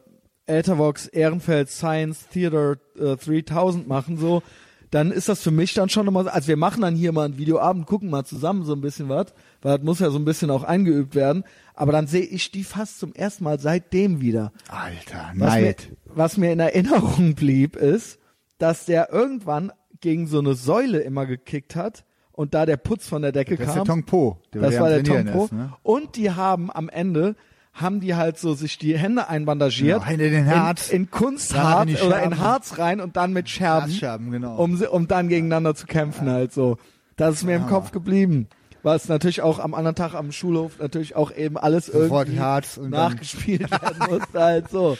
[0.46, 4.42] Ethervox Ehrenfeld Science Theater äh, 3000 machen, so,
[4.90, 7.26] dann ist das für mich dann schon nochmal so, also wir machen dann hier mal
[7.26, 10.24] einen Videoabend, gucken mal zusammen so ein bisschen was, weil das muss ja so ein
[10.24, 11.44] bisschen auch eingeübt werden,
[11.74, 14.52] aber dann sehe ich die fast zum ersten Mal seitdem wieder.
[14.68, 15.96] Alter, Was mir, Neid.
[16.06, 18.18] was mir in Erinnerung blieb, ist,
[18.58, 22.04] dass der irgendwann gegen so eine Säule immer gekickt hat
[22.38, 23.84] und da der Putz von der Decke Das ist kam.
[23.84, 24.36] der Tong Po.
[24.54, 25.46] Der Das ja war der Pro.
[25.46, 25.72] ist, ne?
[25.82, 27.34] Und die haben am Ende
[27.72, 30.02] haben die halt so sich die Hände einbandagiert.
[30.04, 30.88] Genau, in den Herz.
[30.88, 32.38] In, in Kunstharz in oder in Scherben.
[32.38, 33.88] Harz rein und dann mit Scherben.
[33.88, 34.56] Glasscherben, genau.
[34.56, 36.78] Um, um dann gegeneinander zu kämpfen halt so.
[37.16, 38.46] Das ist mir im Kopf geblieben.
[38.84, 42.76] Was natürlich auch am anderen Tag am Schulhof natürlich auch eben alles Sofort irgendwie Harz
[42.76, 44.96] nachgespielt werden musste halt so.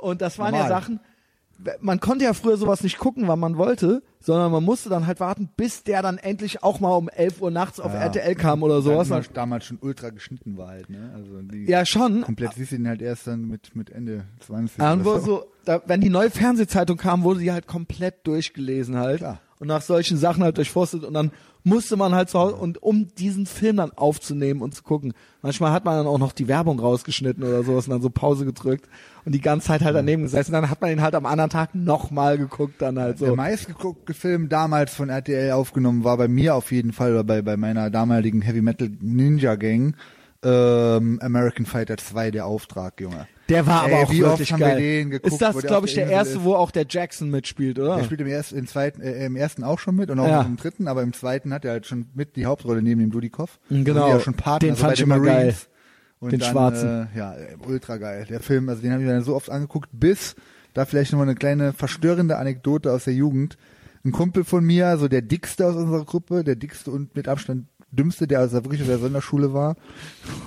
[0.00, 0.80] Und das waren ja Normal.
[0.80, 1.00] Sachen,
[1.80, 5.20] man konnte ja früher sowas nicht gucken, wann man wollte, sondern man musste dann halt
[5.20, 8.00] warten, bis der dann endlich auch mal um 11 Uhr nachts auf Ja.
[8.00, 9.08] RTL kam oder sowas.
[9.08, 11.10] Damals, damals schon ultra geschnitten war halt, ne?
[11.14, 12.22] Also Ja, schon.
[12.22, 14.78] komplett siehst du ihn halt erst dann mit, mit Ende 20.
[14.78, 18.26] Ja, und oder wo so, da, wenn die neue Fernsehzeitung kam, wurde die halt komplett
[18.26, 19.18] durchgelesen halt.
[19.18, 19.40] Klar.
[19.60, 21.30] Und nach solchen Sachen halt durchforstet und dann
[21.64, 25.12] musste man halt zu Hause, und um diesen Film dann aufzunehmen und zu gucken.
[25.42, 28.46] Manchmal hat man dann auch noch die Werbung rausgeschnitten oder sowas und dann so Pause
[28.46, 28.88] gedrückt
[29.26, 30.52] und die ganze Zeit halt daneben gesessen.
[30.52, 33.36] Dann hat man ihn halt am anderen Tag nochmal geguckt dann halt Der so.
[33.36, 37.58] meistgeguckte Film damals von RTL aufgenommen war bei mir auf jeden Fall, oder bei, bei
[37.58, 39.94] meiner damaligen Heavy Metal Ninja Gang,
[40.42, 43.28] ähm, American Fighter 2, der Auftrag, Junge.
[43.50, 44.78] Der war aber Ey, auch wie oft wirklich haben wir geil.
[44.80, 46.44] den geguckt, ist das, glaube ich, der der erste, ist?
[46.44, 47.96] wo auch der Jackson mitspielt, oder?
[47.96, 50.42] Der spielt im ersten, im zweiten, äh, im ersten auch schon mit und auch Ja.
[50.42, 53.58] im dritten, aber im zweiten hat er halt schon mit die Hauptrolle neben dem Dudikoff.
[53.68, 54.06] Mhm, genau.
[54.06, 55.54] Die ja schon Partner, Den so fand ich immer geil.
[56.20, 57.08] Und Den dann, schwarzen.
[57.14, 57.34] Äh, ja,
[57.66, 58.26] ultra geil.
[58.28, 60.36] Der Film, also den habe ich mir dann so oft angeguckt, bis
[60.74, 63.56] da vielleicht nochmal eine kleine verstörende Anekdote aus der Jugend.
[64.04, 67.66] Ein Kumpel von mir, so der dickste aus unserer Gruppe, der dickste und mit Abstand
[67.92, 69.76] dümmste, der also wirklich auf der Sonderschule war,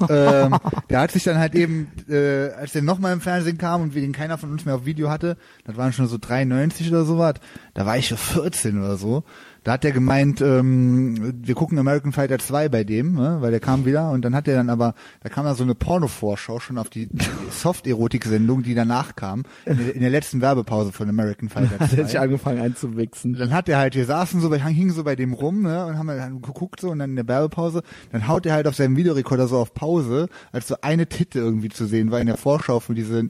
[0.10, 0.56] ähm,
[0.90, 4.02] der hat sich dann halt eben, äh, als der nochmal im Fernsehen kam und wir
[4.02, 7.36] den keiner von uns mehr auf Video hatte, das waren schon so 93 oder sowas,
[7.74, 9.24] da war ich so 14 oder so,
[9.64, 13.38] Da hat er gemeint, ähm, wir gucken American Fighter 2 bei dem, ne?
[13.40, 15.73] weil der kam wieder und dann hat er dann aber, da kam da so eine
[15.73, 17.07] Porno-Vorschau schon auf die,
[17.49, 21.85] Soft-Erotik-Sendung, die danach kam, in der, in der letzten Werbepause von American Fighter 2.
[21.85, 23.34] Hat er sich angefangen einzuwichsen.
[23.34, 25.98] Dann hat er halt, wir saßen so, wir hingen so bei dem rum, ne, und
[25.98, 28.98] haben dann geguckt so und dann in der Werbepause, dann haut er halt auf seinem
[28.98, 32.80] Videorekorder so auf Pause, als so eine Titte irgendwie zu sehen war in der Vorschau
[32.80, 33.27] für diese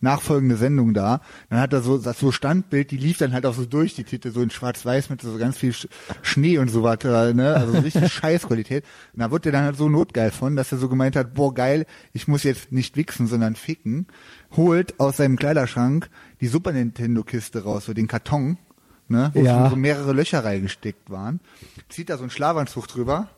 [0.00, 1.20] nachfolgende Sendung da.
[1.48, 4.04] Dann hat er so das so Standbild, die lief dann halt auch so durch die
[4.04, 5.88] Titel so in Schwarz-Weiß mit so ganz viel Sch
[6.22, 7.54] Schnee und so weiter, ne?
[7.54, 8.84] Also so richtig Scheißqualität.
[9.14, 11.54] Und da wurde er dann halt so notgeil von, dass er so gemeint hat, boah
[11.54, 14.06] geil, ich muss jetzt nicht wichsen, sondern ficken.
[14.56, 16.08] Holt aus seinem Kleiderschrank
[16.40, 18.58] die Super Nintendo Kiste raus, so den Karton,
[19.08, 19.30] ne?
[19.34, 19.54] Wo Ja.
[19.62, 21.40] schon so mehrere Löcher reingesteckt waren.
[21.88, 23.28] Zieht da so einen Schlafanzug drüber.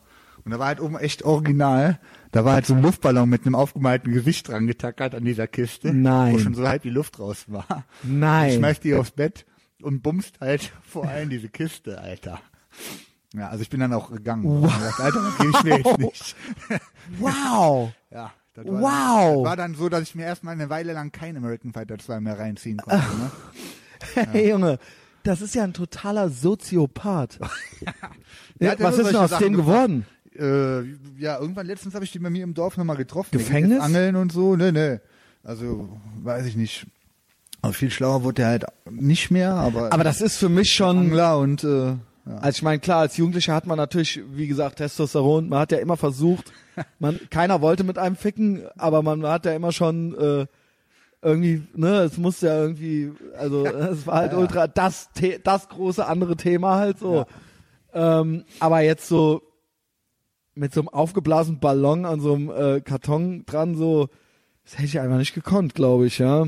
[0.44, 1.98] Und da war halt oben echt original.
[2.30, 5.94] Da war halt so ein Luftballon mit einem aufgemalten Gesicht dran getackert an dieser Kiste.
[5.94, 6.34] Nein.
[6.34, 7.84] Wo schon so halb die Luft raus war.
[8.02, 8.58] Nein.
[8.58, 9.46] Schmeißt die aufs Bett
[9.82, 12.40] und bumst halt vor allem diese Kiste, Alter.
[13.34, 14.62] Ja, also ich bin dann auch gegangen.
[14.62, 16.36] Hab gesagt, Alter, das gebe ich mir jetzt nicht.
[17.18, 17.92] Wow.
[18.10, 18.32] Ja.
[18.54, 18.82] Das Wow.
[18.82, 21.98] Dann, das war dann so, dass ich mir erstmal eine Weile lang kein American Fighter
[21.98, 22.96] 2 mehr reinziehen konnte.
[22.96, 23.30] Ne?
[24.32, 24.78] Hey Junge,
[25.22, 27.38] das ist ja ein totaler Soziopath.
[27.80, 27.92] Ja,
[28.58, 30.06] ja was ist denn aus dem geworden?
[30.38, 30.82] Äh,
[31.18, 33.30] ja, irgendwann letztens habe ich die bei mir im Dorf nochmal getroffen.
[33.32, 33.80] Gefängnis?
[33.80, 34.56] Angeln und so.
[34.56, 34.98] Nee, nee.
[35.44, 35.88] Also,
[36.22, 36.86] weiß ich nicht.
[37.62, 40.98] Aber viel schlauer wurde er halt nicht mehr, aber, Aber das ist für mich schon,
[40.98, 41.98] Angler und äh, ja.
[42.40, 45.78] also ich meine, klar, als Jugendlicher hat man natürlich, wie gesagt, Testosteron, man hat ja
[45.78, 46.52] immer versucht,
[47.00, 50.46] man, keiner wollte mit einem ficken, aber man hat ja immer schon, äh,
[51.20, 54.38] irgendwie, ne, es musste ja irgendwie, also es war halt Ja.
[54.38, 55.08] ultra das,
[55.42, 57.26] das große andere Thema halt so.
[57.92, 59.42] Ähm, aber jetzt so
[60.58, 64.08] mit so einem aufgeblasenen Ballon an so einem äh, Karton dran, so,
[64.64, 66.46] das hätte ich einfach nicht gekonnt, glaube ich, ja.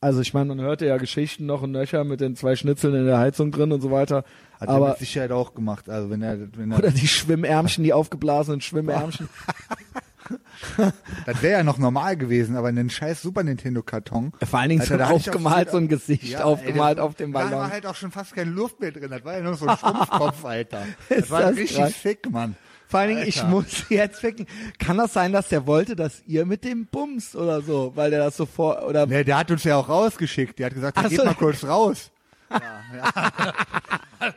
[0.00, 3.04] Also ich meine, man hörte ja Geschichten noch und nöcher mit den zwei Schnitzeln in
[3.06, 4.18] der Heizung drin und so weiter.
[4.60, 5.88] Hat er aber mit Sicherheit auch gemacht.
[5.90, 9.28] Also wenn er, wenn er oder die Schwimmärmchen, die aufgeblasenen Schwimmärmchen.
[11.26, 14.32] das wäre ja noch normal gewesen, aber in einen scheiß Super Nintendo Karton.
[14.48, 17.32] Vor allen Dingen so da aufgemalt, so- ein Gesicht Ja, aufgemalt ey, das- auf dem
[17.32, 17.58] Da Ballon.
[17.58, 19.10] war halt auch schon fast keine Luft mehr drin.
[19.10, 20.82] Das war ja nur so ein Schrumpfkopf, Alter.
[21.08, 22.02] Das war das richtig krass.
[22.02, 22.56] sick, Mann.
[22.88, 23.50] Vor allen Dingen, ich Alter.
[23.50, 24.46] muss jetzt ficken.
[24.78, 28.20] Kann das sein, dass der wollte, dass ihr mit dem bumst oder so, weil der
[28.24, 30.58] das so vor oder Ne, der hat uns ja auch rausgeschickt.
[30.58, 31.24] Der hat gesagt, geht so.
[31.24, 32.10] mal kurz raus.
[32.50, 32.60] Ja,
[32.96, 34.32] ja.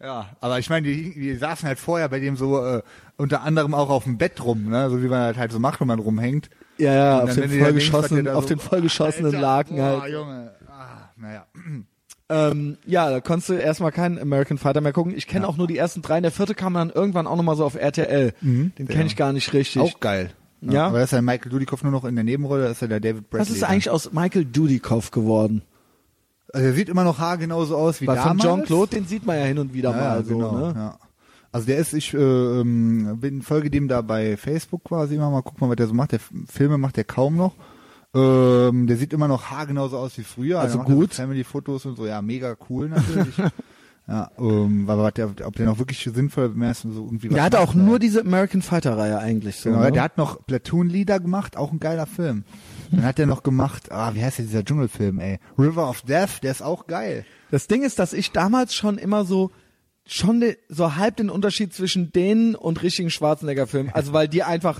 [0.00, 2.82] ja aber ich meine, die, die saßen halt vorher bei dem so äh,
[3.16, 4.88] unter anderem auch auf dem Bett rum, ne?
[4.88, 6.48] so wie man halt, halt so macht, wenn man rumhängt.
[6.78, 10.12] ja, ja, auf den vollgeschossenen, auf so- den vollgeschossenen Alter, Laken boah, halt.
[10.12, 10.54] Junge.
[10.68, 11.46] Ah, naja.
[12.28, 15.14] Ähm, ja, da konntest du erstmal keinen American Fighter mehr gucken.
[15.16, 16.20] Ich kenne auch nur die ersten drei.
[16.20, 18.34] Der vierte kam dann irgendwann auch nochmal so auf RTL.
[18.40, 19.80] Den kenne ich gar nicht richtig.
[19.80, 20.32] Auch geil.
[20.60, 20.86] Ja?
[20.86, 23.00] Aber das ist ja Michael Dudikoff nur noch in der Nebenrolle, das ist ja der
[23.00, 23.48] David Bradley.
[23.48, 25.62] Was ist eigentlich aus Michael Dudikoff geworden?
[26.52, 28.44] Also er sieht immer noch haargenauso aus wie Weil von damals.
[28.44, 30.74] Jean-Claude, den sieht man ja hin und wieder ja, mal ja, so, genau, ne?
[30.76, 30.98] ja.
[31.52, 35.42] Also der ist, ich äh, ähm, bin folge dem da bei Facebook quasi immer mal,
[35.42, 36.12] guck mal, was der so macht.
[36.12, 37.54] Der Filme macht der kaum noch.
[38.16, 40.60] Ähm, der sieht immer noch haargenauso aus wie früher.
[40.60, 41.12] Also gut.
[41.12, 43.36] So Family-Fotos und so, ja, mega cool natürlich.
[44.08, 47.52] ja, ähm, aber der, ob der noch wirklich sinnvoll mehr ist, so irgendwie Der hat
[47.52, 49.70] macht, auch nur diese American Fighter Reihe eigentlich so.
[49.70, 49.92] Genau, ne?
[49.92, 52.44] der hat noch Platoon-Lieder gemacht, auch ein geiler Film.
[52.90, 55.38] Dann hat er noch gemacht, ah, wie heißt der dieser Dschungelfilm, ey?
[55.58, 57.24] River of Death, der ist auch geil.
[57.50, 59.50] Das Ding ist, dass ich damals schon immer so
[60.08, 64.78] schon de, so halb den Unterschied zwischen denen und richtigen Schwarzenegger-Filmen, also weil die einfach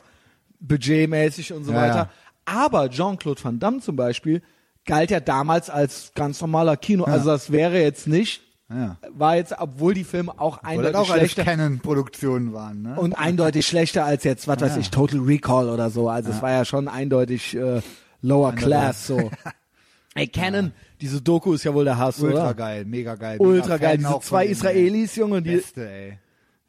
[0.60, 1.96] budgetmäßig und so Ja, weiter.
[1.96, 2.10] ja.
[2.46, 4.40] Aber Jean-Claude Van Damme zum Beispiel
[4.86, 7.04] galt ja damals als ganz normaler Kino.
[7.04, 8.40] Also das wäre jetzt nicht,
[8.70, 8.96] Ja.
[9.10, 12.94] war jetzt, obwohl die Filme auch Weil eindeutig auch schlechter Canon-Produktionen waren, ne?
[12.98, 14.80] und eindeutig schlechter als jetzt, was weiß Ja.
[14.80, 16.08] ich, Total Recall oder so.
[16.08, 17.82] Also es war ja schon eindeutig äh,
[18.22, 19.30] lower class so.
[20.14, 22.54] Ey, Canon, diese Doku ist ja wohl der Hass, Ultra oder?
[22.54, 23.36] geil, mega geil.
[23.38, 23.98] Ultra Mega geil.
[23.98, 26.18] Diese zwei Israelis, Junge, die Beste, ey.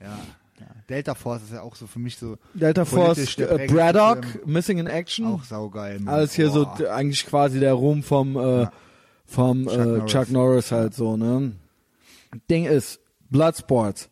[0.01, 0.17] Ja, ja.
[0.89, 4.43] Delta Force ist ja auch so für mich so Delta Force, äh, Braddock, Film.
[4.53, 5.25] Missing in Action.
[5.27, 5.99] Auch saugeil.
[5.99, 6.13] Mann.
[6.13, 6.75] Alles hier so Boah.
[6.79, 8.67] d- eigentlich quasi der Ruhm vom äh,
[9.25, 10.11] vom Chuck Chuck, äh, Norris.
[10.11, 11.51] Chuck Norris halt so, ne?
[12.49, 12.99] Ding ist
[13.29, 14.09] Bloodsport,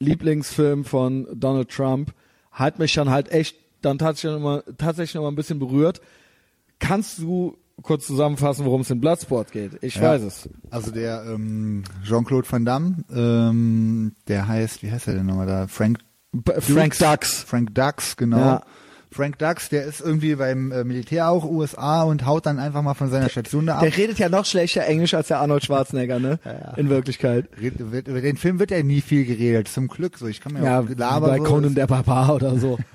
[0.00, 2.12] Lieblingsfilm von Donald Trump,
[2.50, 6.00] hat mich dann halt echt dann tatsächlich noch mal, tatsächlich noch mal ein bisschen berührt.
[6.80, 9.72] Kannst du kurz zusammenfassen, worum es in Bloodsport geht?
[9.82, 10.02] Ich Ja.
[10.02, 10.48] weiß es.
[10.70, 15.66] Also der ähm, Jean-Claude Van Damme, ähm, der heißt, wie heißt er denn nochmal da?
[15.66, 15.98] Frank
[16.32, 17.42] B Frank Dux.
[17.42, 18.38] Frank Dux, genau.
[18.38, 18.62] Ja.
[19.12, 22.94] Frank Dux, der ist irgendwie beim äh, Militär auch USA und haut dann einfach mal
[22.94, 23.80] von seiner Station da ab.
[23.82, 26.38] Der redet ja noch schlechter Englisch als der Arnold Schwarzenegger, ne?
[26.76, 27.48] In Wirklichkeit.
[27.60, 30.28] Red- wird- Über den Film wird ja nie viel geredet, zum Glück so.
[30.28, 31.42] Ich kann mir Ja, auch labern, bei so.
[31.42, 32.78] Conan der Barbar oder so.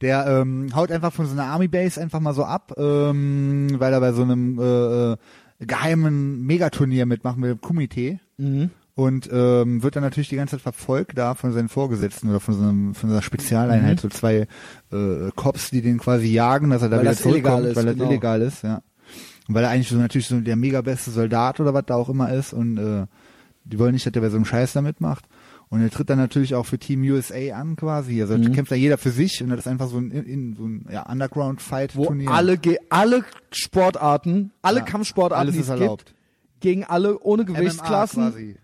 [0.00, 3.92] Der ähm, haut einfach von so einer Army Base einfach mal so ab, ähm, weil
[3.92, 5.16] er bei so einem äh, äh,
[5.60, 8.18] geheimen Megaturnier mitmacht mit dem Komitee.
[8.38, 8.70] Mhm.
[8.94, 12.54] und ähm, wird dann natürlich die ganze Zeit verfolgt da von seinen Vorgesetzten oder von
[12.54, 13.98] so, einem, von so einer Spezialeinheit, Mhm.
[14.00, 14.46] so zwei
[14.92, 17.76] äh, Cops, die den quasi jagen, dass er da Weil wieder das illegal zurückkommt, ist,
[17.76, 18.10] weil das genau.
[18.10, 18.82] illegal ist, ja.
[19.48, 22.08] Und weil er eigentlich so natürlich so der mega beste Soldat oder was da auch
[22.08, 23.06] immer ist und äh,
[23.64, 25.24] die wollen nicht, dass der bei so einem Scheiß da mitmacht.
[25.72, 28.20] Und er tritt dann natürlich auch für Team USA an quasi.
[28.20, 28.52] Also Mhm.
[28.52, 31.04] kämpft da jeder für sich und das ist einfach so ein, in, so ein ja,
[31.06, 32.28] wo Underground-Fight-Turnier.
[32.30, 36.06] alle, ge- alle Sportarten, alle Ja, Kampfsportarten, alles die ist es erlaubt.
[36.06, 36.16] gibt,
[36.60, 38.56] gegen alle ohne Gewichtsklassen.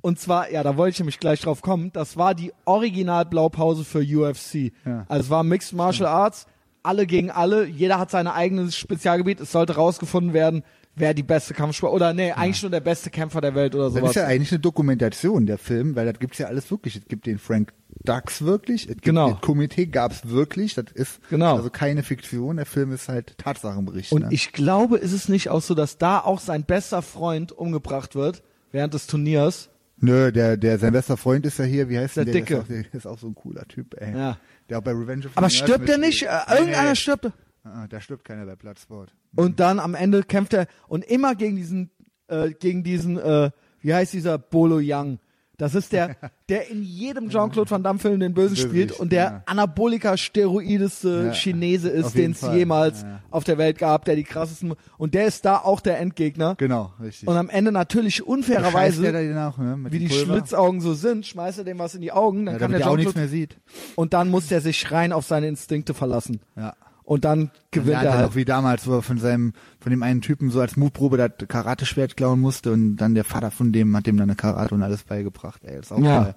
[0.00, 4.00] Und zwar, ja, da wollte ich nämlich gleich drauf kommen, das war die Original-Blaupause für
[4.00, 4.72] UFC.
[4.84, 5.04] Ja.
[5.08, 6.46] Also es war Mixed Martial Arts,
[6.82, 10.64] alle gegen alle, jeder hat sein eigenes Spezialgebiet, es sollte rausgefunden werden,
[10.94, 13.94] wer die beste Kampfsport, oder nee, eigentlich nur der beste Kämpfer der Welt oder Das
[13.94, 14.10] sowas.
[14.10, 16.96] ist ja eigentlich eine Dokumentation, der Film, weil das gibt's ja alles wirklich.
[16.96, 17.72] Es gibt den Frank
[18.04, 19.30] Dux wirklich, es gibt Genau.
[19.32, 21.56] das Komitee gab's wirklich, das ist Genau.
[21.56, 24.12] also keine Fiktion, der Film ist halt Tatsachenbericht.
[24.12, 24.28] Und ne?
[24.32, 28.42] ich glaube, ist es nicht auch so, dass da auch sein bester Freund umgebracht wird
[28.72, 29.68] während des Turniers?
[30.04, 32.34] Nö, der, der, sein bester Freund ist ja hier, wie heißt Der der?
[32.34, 32.64] Dicke.
[32.68, 34.12] Der ist, auch, der ist auch so ein cooler Typ, ey.
[34.16, 34.36] Ja.
[34.68, 36.24] Der auch bei Revenge of the Aber stirbt der nicht?
[36.24, 36.96] Äh, irgendeiner Nee.
[36.96, 37.30] stirbt.
[37.64, 39.14] Ah, Da stirbt keiner bei Platzsport.
[39.36, 41.90] Und dann am Ende kämpft er und immer gegen diesen,
[42.28, 45.18] äh, gegen diesen, äh, wie heißt dieser Bolo Young?
[45.58, 46.16] Das ist der,
[46.48, 49.42] der in jedem Jean-Claude Van Damme Film den Bösen Bösewicht, spielt und der ja.
[49.46, 54.74] Anabolika-steroideste Ja, Chinese ist, den es jemals ja, auf der Welt gab, der die krassesten,
[54.98, 56.56] und der ist da auch der Endgegner.
[56.56, 57.28] Genau, richtig.
[57.28, 59.78] Und am Ende natürlich unfairerweise, der auch, ne?
[59.90, 60.34] Wie die Pulver?
[60.34, 62.96] Schlitzaugen so sind, schmeißt er dem was in die Augen, dann kann der er auch
[62.96, 63.58] nichts mehr sieht.
[63.94, 66.40] und dann muss der sich rein auf seine Instinkte verlassen.
[66.56, 66.74] Ja.
[67.12, 68.26] Und dann gewinnt Lernt er halt.
[68.26, 71.46] noch wie damals, wo er von seinem, von dem einen Typen so als Mutprobe das
[71.46, 74.82] Karateschwert klauen musste und dann der Vater von dem hat dem dann eine Karate und
[74.82, 75.62] alles beigebracht.
[75.62, 76.22] Ey, ist auch Ja.
[76.22, 76.34] geil.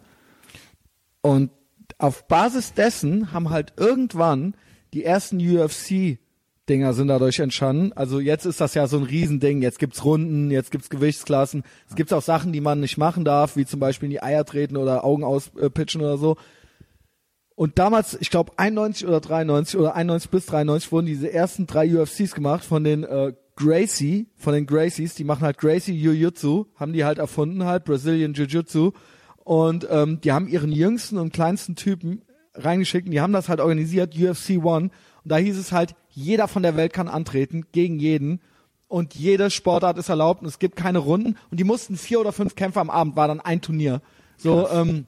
[1.22, 1.52] Und
[1.98, 4.54] auf Basis dessen haben halt irgendwann
[4.94, 7.94] die ersten UFC-Dinger sind dadurch entstanden.
[7.94, 9.62] Also jetzt ist das ja so ein Riesending.
[9.62, 11.64] Jetzt gibt's Runden, jetzt gibt's Gewichtsklassen.
[11.90, 14.44] Es gibt auch Sachen, die man nicht machen darf, wie zum Beispiel in die Eier
[14.44, 16.36] treten oder Augen auspitchen oder so.
[17.56, 21.96] Und damals, ich glaube 91 oder 93 oder 91 bis 93 wurden diese ersten drei
[21.96, 26.92] UFCs gemacht von den äh, Gracie, von den Gracies, die machen halt Gracie Jiu-Jitsu, haben
[26.92, 28.92] die halt erfunden halt, Brazilian Jiu-Jitsu.
[29.46, 32.24] Und ähm, die haben ihren jüngsten und kleinsten Typen
[32.56, 34.90] reingeschickt und die haben das halt organisiert, UFC One.
[35.24, 38.42] Und da hieß es halt, jeder von der Welt kann antreten, gegen jeden.
[38.88, 41.38] Und jede Sportart ist erlaubt und es gibt keine Runden.
[41.52, 44.02] Und die mussten vier oder fünf Kämpfer am Abend, war dann ein Turnier.
[44.38, 45.06] So, ähm,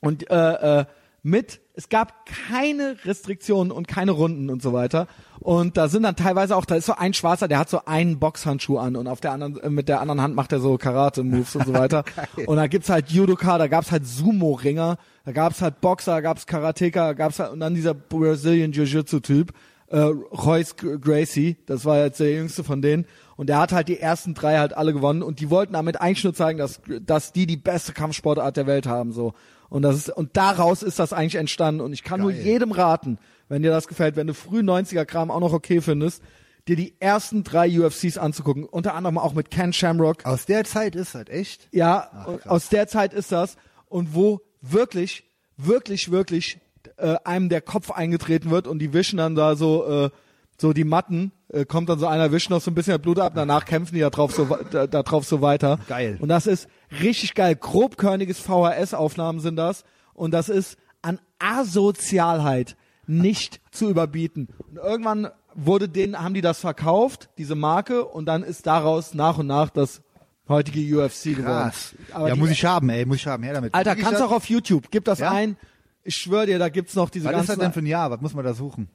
[0.00, 0.84] und äh, äh,
[1.22, 5.06] mit, es gab keine Restriktionen und keine Runden und so weiter.
[5.38, 8.18] Und da sind dann teilweise auch, da ist so ein Schwarzer, der hat so einen
[8.18, 11.56] Boxhandschuh an und auf der anderen, äh, mit der anderen Hand macht er so Karate-Moves
[11.56, 12.04] und so weiter.
[12.46, 16.46] und da gibt's halt Judoka, da gab's halt Sumo-Ringer, da gab's halt Boxer, da gab's
[16.46, 19.52] Karateka, da gab's halt, und dann dieser Brazilian Jiu-Jitsu-Typ,
[19.88, 23.06] äh, Royce Gracie, das war jetzt der jüngste von denen.
[23.36, 26.24] Und der hat halt die ersten drei halt alle gewonnen und die wollten damit eigentlich
[26.24, 29.34] nur zeigen, dass, dass die die beste Kampfsportart der Welt haben, so.
[29.70, 31.80] Und das ist, und daraus ist das eigentlich entstanden.
[31.80, 32.42] Und ich kann nur Geil.
[32.42, 33.18] jedem raten,
[33.48, 36.22] wenn dir das gefällt, wenn du früh 90er Kram auch noch okay findest,
[36.68, 38.64] dir die ersten drei UFCs anzugucken.
[38.64, 40.26] Unter anderem auch mit Ken Shamrock.
[40.26, 41.68] Aus der Zeit ist das echt.
[41.72, 43.56] Ja, Ach, aus der Zeit ist das.
[43.86, 45.24] Und wo wirklich,
[45.56, 46.58] wirklich, wirklich
[46.96, 50.10] äh, einem der Kopf eingetreten wird und die wischen dann da so, äh,
[50.58, 53.32] so die Matten, äh, kommt dann so einer, wischt noch so ein bisschen Blut ab,
[53.34, 55.78] danach kämpfen die da drauf so, da, da drauf so weiter.
[55.88, 56.18] Geil.
[56.20, 56.68] Und das ist
[57.02, 57.54] richtig geil.
[57.56, 59.84] Grobkörniges VHS-Aufnahmen sind das.
[60.14, 62.76] Und das ist an Asozialheit
[63.06, 64.48] nicht zu überbieten.
[64.70, 69.38] Und irgendwann wurde denen, haben die das verkauft, diese Marke, und dann ist daraus nach
[69.38, 70.02] und nach das
[70.48, 71.44] heutige UFC geworden.
[71.44, 71.94] Krass.
[72.12, 73.74] Aber ja, muss ich haben, ey, muss ich haben, her damit.
[73.74, 75.30] Alter, ich kannst du auch auf YouTube, gib das Ja?
[75.32, 75.56] ein.
[76.04, 77.60] Ich schwöre dir, da gibt's noch diese Was ist das ganzen.
[77.60, 78.10] denn für ein Jahr?
[78.10, 78.88] Was muss man da suchen?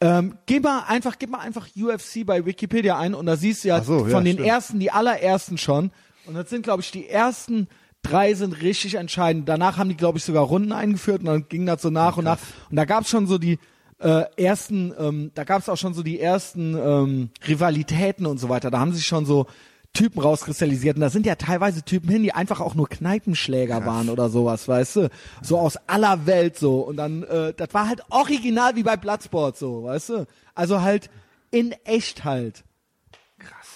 [0.00, 3.68] ähm, gib mal einfach, gib mal einfach UFC bei Wikipedia ein und da siehst du
[3.68, 4.48] ja so, ja, von den stimmt.
[4.48, 5.90] ersten, die allerersten schon.
[6.28, 7.68] Und das sind, glaube ich, die ersten
[8.02, 9.48] drei sind richtig entscheidend.
[9.48, 12.24] Danach haben die, glaube ich, sogar Runden eingeführt und dann ging das so nach und
[12.24, 12.38] nach.
[12.70, 13.58] Und da gab's schon so die
[13.98, 18.70] äh, ersten, ähm, da gab's auch schon so die ersten ähm, Rivalitäten und so weiter.
[18.70, 19.46] Da haben sich schon so
[19.94, 20.96] Typen rauskristallisiert.
[20.96, 24.68] Und da sind ja teilweise Typen hin, die einfach auch nur Kneipenschläger waren oder sowas,
[24.68, 25.10] weißt du?
[25.42, 26.80] So aus aller Welt so.
[26.80, 30.26] Und dann, äh, das war halt original wie bei Bloodsport so, weißt du?
[30.54, 31.10] Also halt
[31.50, 32.64] in echt halt.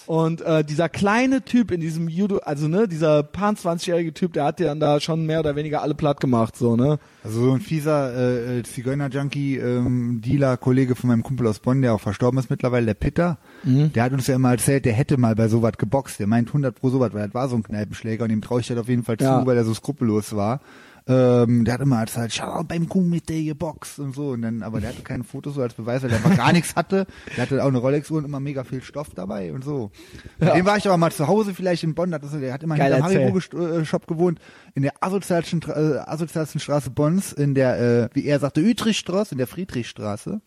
[0.05, 4.43] Und äh, dieser kleine Typ in diesem Judo, also ne, dieser paar 20-jährige Typ, der
[4.45, 6.99] hat dir dann da schon mehr oder weniger alle platt gemacht, so, ne?
[7.23, 11.81] Also so ein fieser äh, äh, Zigeuner-Junkie, ähm, Dealer, Kollege von meinem Kumpel aus Bonn,
[11.81, 13.93] der auch verstorben ist mittlerweile, der Pitter, Mhm.
[13.93, 16.19] der hat uns ja immer erzählt, der hätte mal bei sowas geboxt.
[16.19, 18.67] Der meint 100 pro sowas, weil das war so ein Kneipenschläger und ihm traue ich
[18.67, 19.45] das auf jeden Fall zu, Ja.
[19.45, 20.59] weil er so skrupellos war.
[21.05, 24.29] Ähm, der hat immer erzählt, schau beim Kumite geboxt und so.
[24.29, 26.75] Und dann, aber der hatte keine Fotos so als Beweis, weil der einfach gar nichts
[26.75, 27.05] hatte.
[27.35, 29.91] Der hatte auch eine Rolex-Uhr und immer mega viel Stoff dabei und so.
[30.39, 30.53] Ja.
[30.53, 32.11] dem war ich aber mal zu Hause vielleicht in Bonn.
[32.11, 33.21] Das ist, der hat immer Geil, dem erzähl.
[33.21, 34.39] Haribo-Shop gewohnt.
[34.75, 39.37] In der asozialsten, äh, asozialsten Straße Bonns, in der, äh, wie er sagte, Ütrichstraße, in
[39.39, 40.41] der Friedrichstraße.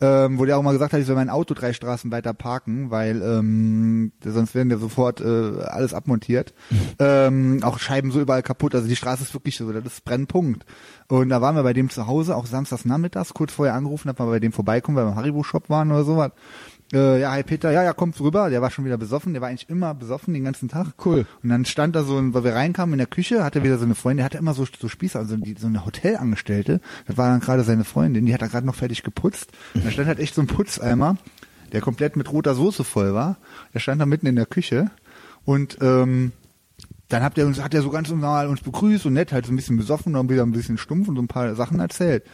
[0.00, 2.90] Ähm, wo der auch mal gesagt hat, ich soll mein Auto drei Straßen weiter parken,
[2.90, 6.52] weil ähm, sonst werden ja sofort äh, alles abmontiert.
[6.98, 8.74] ähm, auch Scheiben so überall kaputt.
[8.74, 10.64] Also die Straße ist wirklich so, das ist Brennpunkt.
[11.08, 14.18] Und da waren wir bei dem zu Hause, auch samstags nachmittags, kurz vorher angerufen, dass
[14.18, 16.32] wir bei dem vorbeikommen, weil wir im Haribo-Shop waren oder sowas.
[16.92, 18.48] Äh, ja, hi Peter, ja, ja, kommt rüber.
[18.48, 20.94] Der war schon wieder besoffen, der war eigentlich immer besoffen den ganzen Tag.
[21.04, 21.26] Cool.
[21.42, 23.84] Und dann stand da so, ein, weil wir reinkamen in der Küche, hatte wieder so
[23.84, 27.28] eine Freundin, der hatte immer so, so Spießer, also die, so eine Hotelangestellte, das war
[27.28, 29.52] dann gerade seine Freundin, die hat da gerade noch fertig geputzt.
[29.74, 31.18] Und da stand halt echt so ein Putzeimer,
[31.72, 33.36] der komplett mit roter Soße voll war.
[33.74, 34.90] Der stand da mitten in der Küche
[35.44, 36.32] und ähm,
[37.08, 39.52] dann hat er uns, hat er so ganz normal uns begrüßt und nett, halt so
[39.52, 42.24] ein bisschen besoffen und wieder ein bisschen stumpf und so ein paar Sachen erzählt.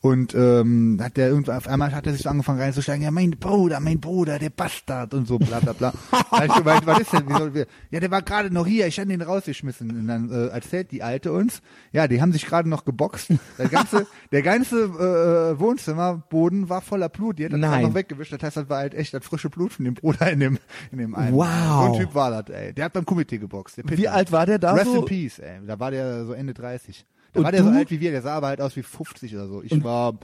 [0.00, 3.30] Und ähm, hat der irgendwann auf einmal hat er sich so angefangen reinzusteigen, ja mein
[3.30, 5.92] Bruder, mein Bruder, der Bastard und so bla bla bla.
[6.56, 7.24] gemeint, was ist denn?
[7.26, 9.90] Wieso, wir, ja, der war gerade noch hier, ich hatte ihn rausgeschmissen.
[9.90, 11.62] Und dann äh, erzählt die Alte uns,
[11.92, 13.30] ja, die haben sich gerade noch geboxt.
[13.58, 17.38] Der ganze, der ganze äh, Wohnzimmerboden war voller Blut.
[17.38, 18.32] Die hat das noch weggewischt.
[18.32, 20.58] Das heißt, das war halt echt das frische Blut von dem Bruder in dem
[20.90, 21.36] in dem einen.
[21.36, 21.46] Wow.
[21.46, 22.72] So ein Typ war das, ey.
[22.72, 23.78] Der hat beim Komitee geboxt.
[23.78, 24.23] Der Wie.
[24.24, 24.98] Alt war der da Rest so?
[25.00, 25.60] in Peace, ey.
[25.66, 27.04] Da war der so Ende 30.
[27.32, 27.76] Da Und war der so du?
[27.76, 28.10] alt wie wir.
[28.10, 29.62] Der sah aber halt aus wie 50 oder so.
[29.62, 30.14] Ich war,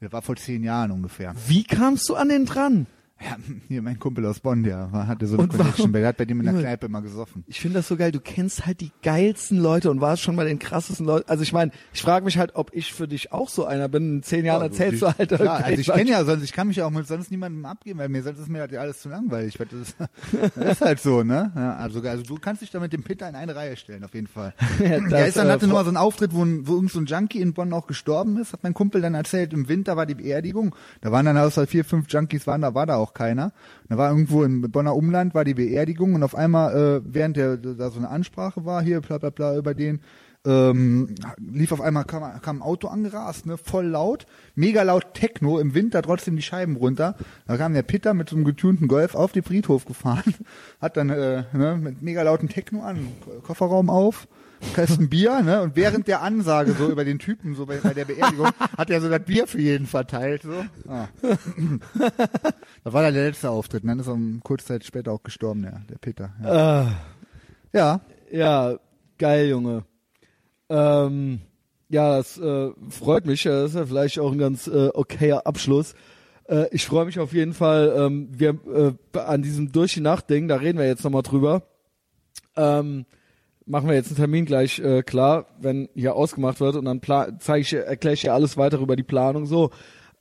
[0.00, 1.34] der war vor zehn Jahren ungefähr.
[1.46, 2.86] Wie kamst du an den dran?
[3.22, 3.36] Ja,
[3.68, 5.50] hier mein Kumpel aus Bonn, der war, hatte so eine Und?
[5.56, 5.92] Connection.
[5.92, 6.54] Der hat bei dem in der.
[6.60, 7.44] Kneipe immer gesoffen.
[7.46, 8.12] Ich finde das so geil.
[8.12, 11.28] Du kennst halt die geilsten Leute und warst schon mal den krassesten Leuten.
[11.28, 14.16] Also ich meine, ich frage mich halt, ob ich für dich auch so einer bin.
[14.16, 15.28] In zehn Jahren erzählst du halt.
[15.28, 17.98] Klar, okay, also ich kenne ja sonst, ich kann mich auch mit sonst niemandem abgeben,
[17.98, 19.58] weil mir sonst ist mir halt ja alles zu langweilig.
[19.60, 19.94] weil Das,
[20.54, 21.52] das ist halt so, ne?
[21.54, 24.14] Ja, also, also du kannst dich da mit dem Peter in eine Reihe stellen, auf
[24.14, 24.54] jeden Fall.
[24.78, 26.74] Ja, Ja, das, ist dann äh, hatte nur mal so einen Auftritt, wo, ein, wo
[26.74, 29.68] irgend so ein Junkie in Bonn auch gestorben ist, hat mein Kumpel dann erzählt, im
[29.68, 30.74] Winter war die Beerdigung.
[31.00, 33.52] Da waren dann außer vier, fünf Junkies waren, da war da auch keiner.
[33.88, 37.56] Da war irgendwo im Bonner Umland war die Beerdigung und auf einmal, äh, während der
[37.56, 40.00] da so eine Ansprache war, hier bla bla bla über den,
[40.46, 45.58] ähm, lief auf einmal, kam, kam ein Auto angerast, ne, voll laut, mega laut Techno,
[45.58, 47.14] im Winter trotzdem die Scheiben runter.
[47.46, 50.34] Da kam der Pitter mit so einem getunten Golf auf den Friedhof gefahren,
[50.80, 53.08] hat dann äh, ne, mit mega lauten Techno an,
[53.42, 54.26] Kofferraum auf,
[54.74, 58.04] Kasten Bier, ne, und während der Ansage so über den Typen, so bei, bei der
[58.04, 60.64] Beerdigung, hat er so das Bier für jeden verteilt, so.
[60.88, 61.08] Ah.
[62.82, 65.22] Das war dann der letzte Auftritt, und dann ist er um kurze Zeit später auch
[65.22, 66.32] gestorben, der, der Peter.
[66.42, 66.82] Ja.
[66.82, 66.86] Äh,
[67.72, 68.00] ja.
[68.30, 68.78] ja,
[69.18, 69.84] geil, Junge.
[70.68, 71.40] Ähm,
[71.88, 73.42] ja, das äh, freut mich.
[73.42, 75.94] Das ist ja vielleicht auch ein ganz äh, okayer Abschluss.
[76.48, 77.92] Äh, ich freue mich auf jeden Fall.
[77.96, 81.62] Ähm, wir äh, an diesem durch die Nacht Ding, da reden wir jetzt nochmal drüber.
[82.56, 83.06] Ähm,
[83.70, 87.00] machen wir jetzt einen Termin gleich äh, klar, wenn hier ausgemacht wird und dann
[87.38, 89.46] zeige ich, erkläre ich dir alles weiter über die Planung.
[89.46, 89.70] So,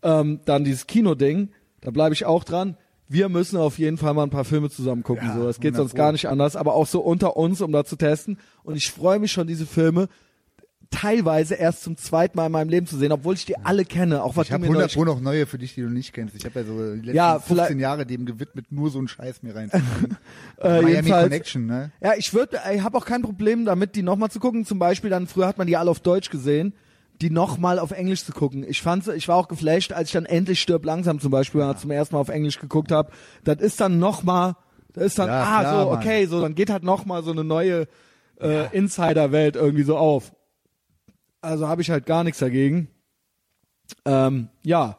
[0.04, 1.50] ähm, dann dieses Kino-Ding,
[1.82, 2.78] da bleibe ich auch dran.
[3.08, 5.28] Wir müssen auf jeden Fall mal ein paar Filme zusammen gucken.
[5.28, 7.72] Ja, so, das geht 100 sonst gar nicht anders, aber auch so unter uns, um
[7.72, 8.38] da zu testen.
[8.64, 10.10] Und ich freue mich schon, diese Filme
[10.92, 14.24] teilweise erst zum zweiten Mal in meinem Leben zu sehen, obwohl ich die alle kenne.
[14.24, 16.14] Auch was Ich habe mir 100 neulich Pro noch neue für dich, die du nicht
[16.14, 16.36] kennst.
[16.36, 19.08] Ich habe ja so die letzten Ja, 15 vielleicht- Jahre dem gewidmet, nur so einen
[19.08, 20.18] Scheiß mir reinzubringen.
[20.60, 21.92] Äh, Miami Connection, ne?
[22.02, 24.66] Ja, ich würde, ich habe auch kein Problem damit, die nochmal zu gucken.
[24.66, 26.74] Zum Beispiel dann früher hat man die alle auf Deutsch gesehen,
[27.22, 28.66] die nochmal auf Englisch zu gucken.
[28.68, 31.78] Ich fand, ich war auch geflasht, als ich dann endlich stirb langsam zum Beispiel mal
[31.78, 33.12] zum ersten Mal auf Englisch geguckt habe.
[33.44, 34.56] Das ist dann nochmal,
[34.94, 36.00] das ist dann, Ja, ah klar, so, Mann.
[36.00, 37.88] okay, so dann geht halt nochmal so eine neue
[38.42, 40.32] äh, Insider-Welt irgendwie so auf.
[41.42, 42.90] Also habe ich halt gar nichts dagegen.
[44.06, 44.98] Ähm, ja,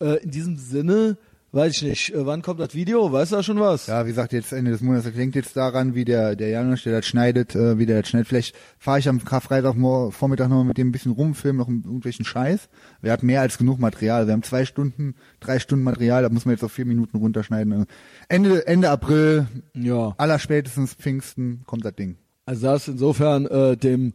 [0.00, 1.16] äh, in diesem Sinne,
[1.52, 3.10] weiß ich nicht, äh, wann kommt das Video?
[3.10, 3.86] Weißt du da schon was?
[3.88, 5.04] Ja, wie gesagt, jetzt Ende des Monats.
[5.04, 8.10] Das hängt jetzt daran, wie der, der Janusz, der das schneidet, äh, wie der das
[8.10, 8.28] schneidet.
[8.28, 9.74] Vielleicht fahre ich am Karfreitag
[10.12, 12.68] Vormittag noch mal mit dem ein bisschen rumfilmen, noch irgendwelchen Scheiß.
[13.00, 14.26] Wir hatten mehr als genug Material.
[14.26, 17.86] Wir haben zwei Stunden, drei Stunden Material, da muss man jetzt auf vier Minuten runterschneiden.
[18.28, 20.14] Ende, Ende April, Ja.
[20.18, 22.16] allerspätestens Pfingsten, kommt das Ding.
[22.46, 24.12] Also das insofern äh, dem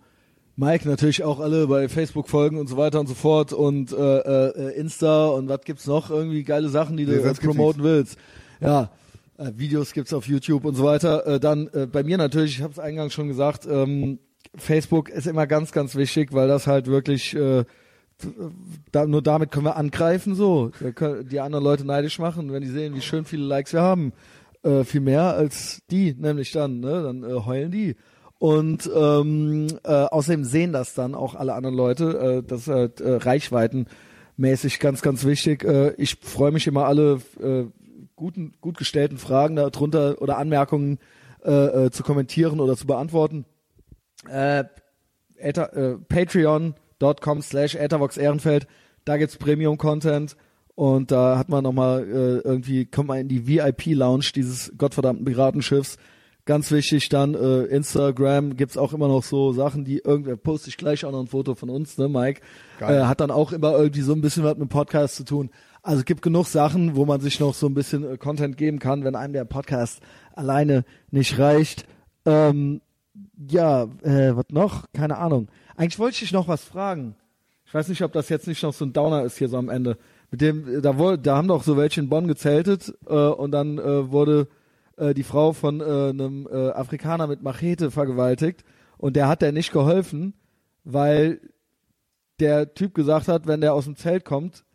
[0.57, 4.19] Mike natürlich auch alle bei Facebook folgen und so weiter und so fort und äh,
[4.19, 8.17] äh, Insta und was gibt's noch irgendwie geile Sachen, die du gibt's promoten willst.
[8.61, 8.89] Ja,
[9.37, 11.27] äh, Videos gibt's auf YouTube und so weiter.
[11.27, 14.19] Äh, dann äh, bei mir natürlich, ich habe es eingangs schon gesagt, ähm,
[14.55, 17.65] Facebook ist immer ganz, ganz wichtig, weil das halt wirklich äh,
[18.91, 20.71] da, nur damit können wir angreifen so.
[20.95, 24.13] Können die anderen Leute neidisch machen, wenn die sehen, wie schön viele Likes wir haben.
[24.63, 27.03] Äh, viel mehr als die, nämlich dann, ne?
[27.03, 27.95] Dann äh, heulen die.
[28.37, 32.43] Und ähm, äh, außerdem sehen das dann auch alle anderen Leute.
[32.43, 35.63] Äh, das halt äh, reichweitenmäßig ganz, ganz wichtig.
[35.63, 37.65] Äh, ich freue mich immer alle äh,
[38.15, 40.99] guten, gut gestellten Fragen darunter oder Anmerkungen
[41.43, 43.45] äh, äh, zu kommentieren oder zu beantworten.
[44.29, 44.65] Äh,
[45.37, 45.53] äh,
[46.09, 48.67] patreon.com slash Ehrenfeld.
[49.05, 50.35] Da gibt's Premium-Content.
[50.75, 55.97] Und da hat man nochmal äh, irgendwie, kommt man in die VIP-Lounge dieses gottverdammten Piratenschiffs.
[56.45, 60.77] Ganz wichtig dann, äh, Instagram gibt's auch immer noch so Sachen, die irgendwer poste ich
[60.77, 62.41] gleich auch noch ein Foto von uns, ne, Mike?
[62.77, 63.01] Geil.
[63.01, 65.49] Äh, hat dann auch immer irgendwie so ein bisschen was mit Podcast zu tun.
[65.81, 68.77] Also es gibt genug Sachen, wo man sich noch so ein bisschen äh, Content geben
[68.77, 70.01] kann, wenn einem der Podcast
[70.33, 71.87] alleine nicht reicht.
[72.25, 72.81] Ähm,
[73.49, 74.85] ja, äh, was noch?
[74.93, 75.47] Keine Ahnung.
[75.75, 77.15] Eigentlich wollte ich dich noch was fragen.
[77.65, 79.69] Ich weiß nicht, ob das jetzt nicht noch so ein Downer ist hier so am
[79.69, 79.97] Ende.
[80.29, 83.79] Mit dem, da wohl, da haben doch so welche in Bonn gezeltet äh, und dann
[83.79, 84.47] äh, wurde
[84.97, 88.63] äh, die Frau von äh, einem äh, Afrikaner mit Machete vergewaltigt
[88.97, 90.33] und der hat der nicht geholfen,
[90.83, 91.39] weil
[92.39, 94.65] der Typ gesagt hat, wenn der aus dem Zelt kommt,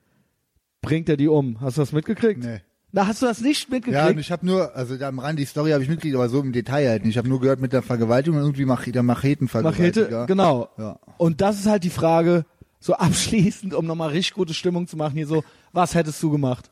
[0.81, 1.61] bringt er die um.
[1.61, 2.43] Hast du das mitgekriegt?
[2.43, 2.61] Nee.
[2.93, 4.05] Na, hast du das nicht mitgekriegt?
[4.05, 6.29] Ja, und ich habe nur, also da am Rand die Story habe ich mitgekriegt, aber
[6.29, 7.13] so im Detail halt nicht.
[7.13, 10.11] Ich habe nur gehört mit der Vergewaltigung und irgendwie Mach der Machetenvergewaltiger.
[10.11, 10.69] Machete, genau.
[10.77, 10.99] Ja.
[11.17, 12.45] Und das ist halt die Frage,
[12.81, 16.71] so abschließend, um nochmal richtig gute Stimmung zu machen, hier so, was hättest du gemacht?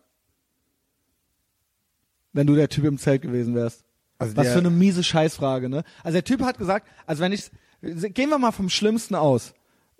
[2.33, 3.85] Wenn du der Typ im Zelt gewesen wärst.
[4.19, 5.85] Also Was für eine miese Scheißfrage, ne?
[6.03, 7.51] Also der Typ hat gesagt, also wenn ich,
[7.81, 9.55] gehen wir mal vom Schlimmsten aus.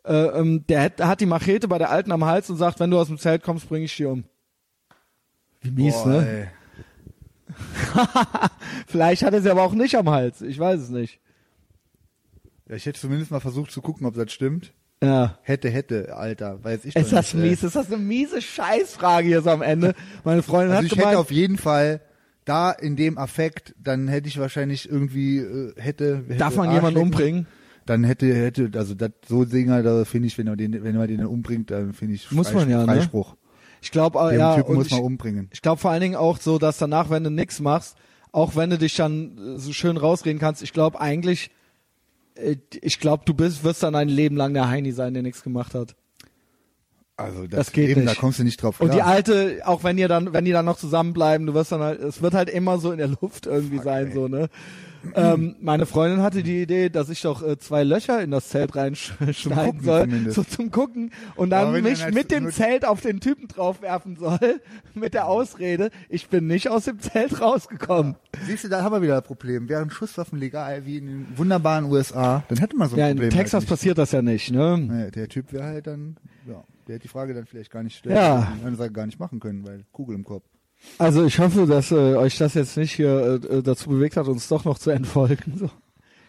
[0.05, 2.91] Äh, ähm, der hat, hat die Machete bei der Alten am Hals und sagt, wenn
[2.91, 4.25] du aus dem Zelt kommst, bring ich dich um.
[5.61, 6.51] Wie mies, Boah, ne?
[8.87, 10.43] Vielleicht hat er sie aber auch nicht am Hals.
[10.43, 11.21] Ich weiß es nicht.
[12.69, 14.73] Ja, ich hätte zumindest mal versucht zu gucken, ob das stimmt.
[15.03, 15.39] Ja.
[15.43, 17.51] Hätte, hätte, Alter, weiß ich Ist doch das nicht, ey.
[17.51, 17.63] mies?
[17.63, 19.95] Ist das eine miese Scheißfrage hier so am Ende?
[20.25, 22.01] Meine Freundin Also hat ich gemeint, hätte auf jeden Fall
[22.49, 27.01] da in dem Affekt, dann hätte ich wahrscheinlich irgendwie äh, hätte, hätte darf man jemanden
[27.01, 27.47] umbringen?
[27.87, 31.09] Dann hätte hätte also das so Dinger, da finde ich, wenn man den wenn man
[31.09, 32.85] den dann umbringt, dann finde ich Muss man ja, ne?
[32.85, 33.37] Freispruch.
[33.81, 35.49] Ich glaube, Den ja, Typen muss ich, man umbringen.
[35.53, 37.97] ich glaube vor allen Dingen auch so, dass danach, wenn du nix machst,
[38.33, 41.51] auch wenn du dich dann äh, so schön rausreden kannst, ich glaube eigentlich,
[42.35, 45.43] äh, ich glaube, du bist, wirst dann ein Leben lang der Heini sein, der nichts
[45.43, 45.95] gemacht hat.
[47.19, 48.17] Also das, Das geht eben, nicht.
[48.17, 49.09] da kommst du nicht drauf Und die klar.
[49.09, 52.23] alte, auch wenn ihr dann, wenn die dann noch zusammenbleiben, du wirst dann halt, es
[52.23, 54.13] wird halt immer so in der Luft irgendwie sein, ey.
[54.13, 54.49] so, ne?
[55.15, 58.75] ähm, meine Freundin hatte die Idee, dass ich doch äh, zwei Löcher in das Zelt
[58.75, 60.37] reinschneiden soll, zumindest.
[60.37, 64.61] so zum Gucken und dann mich dann mit dem Zelt auf den Typen draufwerfen soll,
[64.95, 68.17] mit der Ausrede, ich bin nicht aus dem Zelt rausgekommen.
[68.47, 69.69] Siehst du, da haben wir wieder ein Problem.
[69.69, 73.17] Wären Schusswaffen legal wie in den wunderbaren USA, dann hätte man so ein Ja, in
[73.17, 73.31] Problem.
[73.31, 74.79] Texas halt passiert das ja nicht, ne?
[74.79, 76.38] Naja, der Typ wäre halt dann, ja,
[76.89, 78.47] der hätte die Frage dann vielleicht gar nicht stellen Ja.
[78.47, 80.45] können, die Ansage gar nicht machen können, weil Kugel im Kopf.
[80.99, 84.49] Also ich hoffe, dass äh, euch das jetzt nicht hier äh, dazu bewegt hat, uns
[84.49, 85.55] doch noch zu entfolgen.
[85.59, 85.71] So.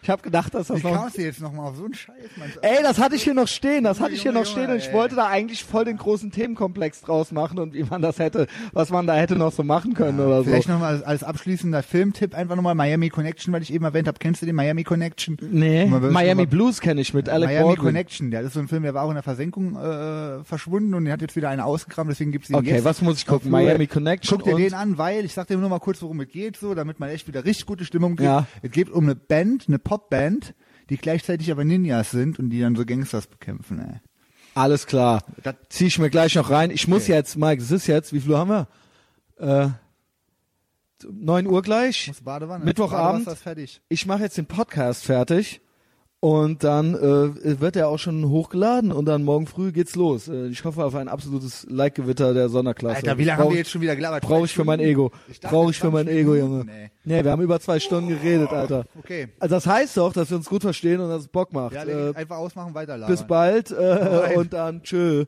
[0.02, 2.14] Ich habe gedacht, dass das Wie noch kamst du jetzt nochmal auf so einen Scheiß,
[2.36, 2.48] Mann?
[2.62, 4.92] Ey, das hatte ich hier noch stehen, das hatte ich hier noch stehen und ich
[4.92, 8.90] wollte da eigentlich voll den großen Themenkomplex draus machen und wie man das hätte, was
[8.90, 10.44] man da hätte noch so machen können oder so.
[10.44, 14.18] Vielleicht nochmal als, als abschließender Filmtipp einfach nochmal Miami Connection, weil ich eben erwähnt habe.
[14.18, 15.36] Kennst du den Miami Connection?
[15.40, 17.84] Nee, Miami Blues kenne ich mit Alec Miami Baldwin.
[17.84, 21.04] Connection, der ist so ein Film, der war auch in der Versenkung äh, verschwunden und
[21.04, 22.84] der hat jetzt wieder eine ausgekramt, deswegen gibt's ihn Okay, jetzt.
[22.84, 23.50] was muss ich gucken?
[23.50, 26.28] Miami Connection Guck dir den an, weil ich sag dir nur mal kurz, worum es
[26.28, 28.26] geht, so, damit man echt wieder richtig gute Stimmung kriegt.
[28.26, 28.46] Ja.
[28.62, 30.54] Es geht um eine Band, eine Popband,
[30.88, 33.80] die gleichzeitig aber Ninjas sind und die dann so Gangsters bekämpfen.
[33.80, 33.96] Ey.
[34.54, 35.24] alles klar.
[35.42, 36.70] Das- Zieh ich mir gleich noch rein.
[36.70, 37.12] Ich muss Okay.
[37.14, 38.68] jetzt, Mike, es ist jetzt, wie viel Uhr haben wir?
[39.38, 39.68] Äh,
[41.10, 42.06] 9 Uhr gleich.
[42.06, 42.64] Muss Badewanne.
[42.64, 43.26] Mittwochabend.
[43.88, 45.60] Ich mache jetzt den Podcast fertig
[46.20, 50.28] und dann äh, wird er auch schon hochgeladen und dann morgen früh geht's los.
[50.28, 52.96] Äh, ich hoffe auf ein absolutes Like-Gewitter der Sonderklasse.
[52.96, 54.22] Alter, wie lange Brauch haben wir jetzt schon wieder gelabert?
[54.22, 55.10] Brauche ich für mein Ego.
[55.40, 56.66] Brauche ich für mein 20 Ego, Junge.
[56.70, 56.90] ey.
[57.04, 58.84] Nee, wir haben über zwei Stunden geredet, Alter.
[58.98, 59.28] Okay.
[59.38, 61.72] Also das heißt doch, dass wir uns gut verstehen und dass es Bock macht.
[61.72, 63.14] Ja, äh, einfach ausmachen, weiterladen.
[63.14, 65.24] bis bald äh, und dann tschö.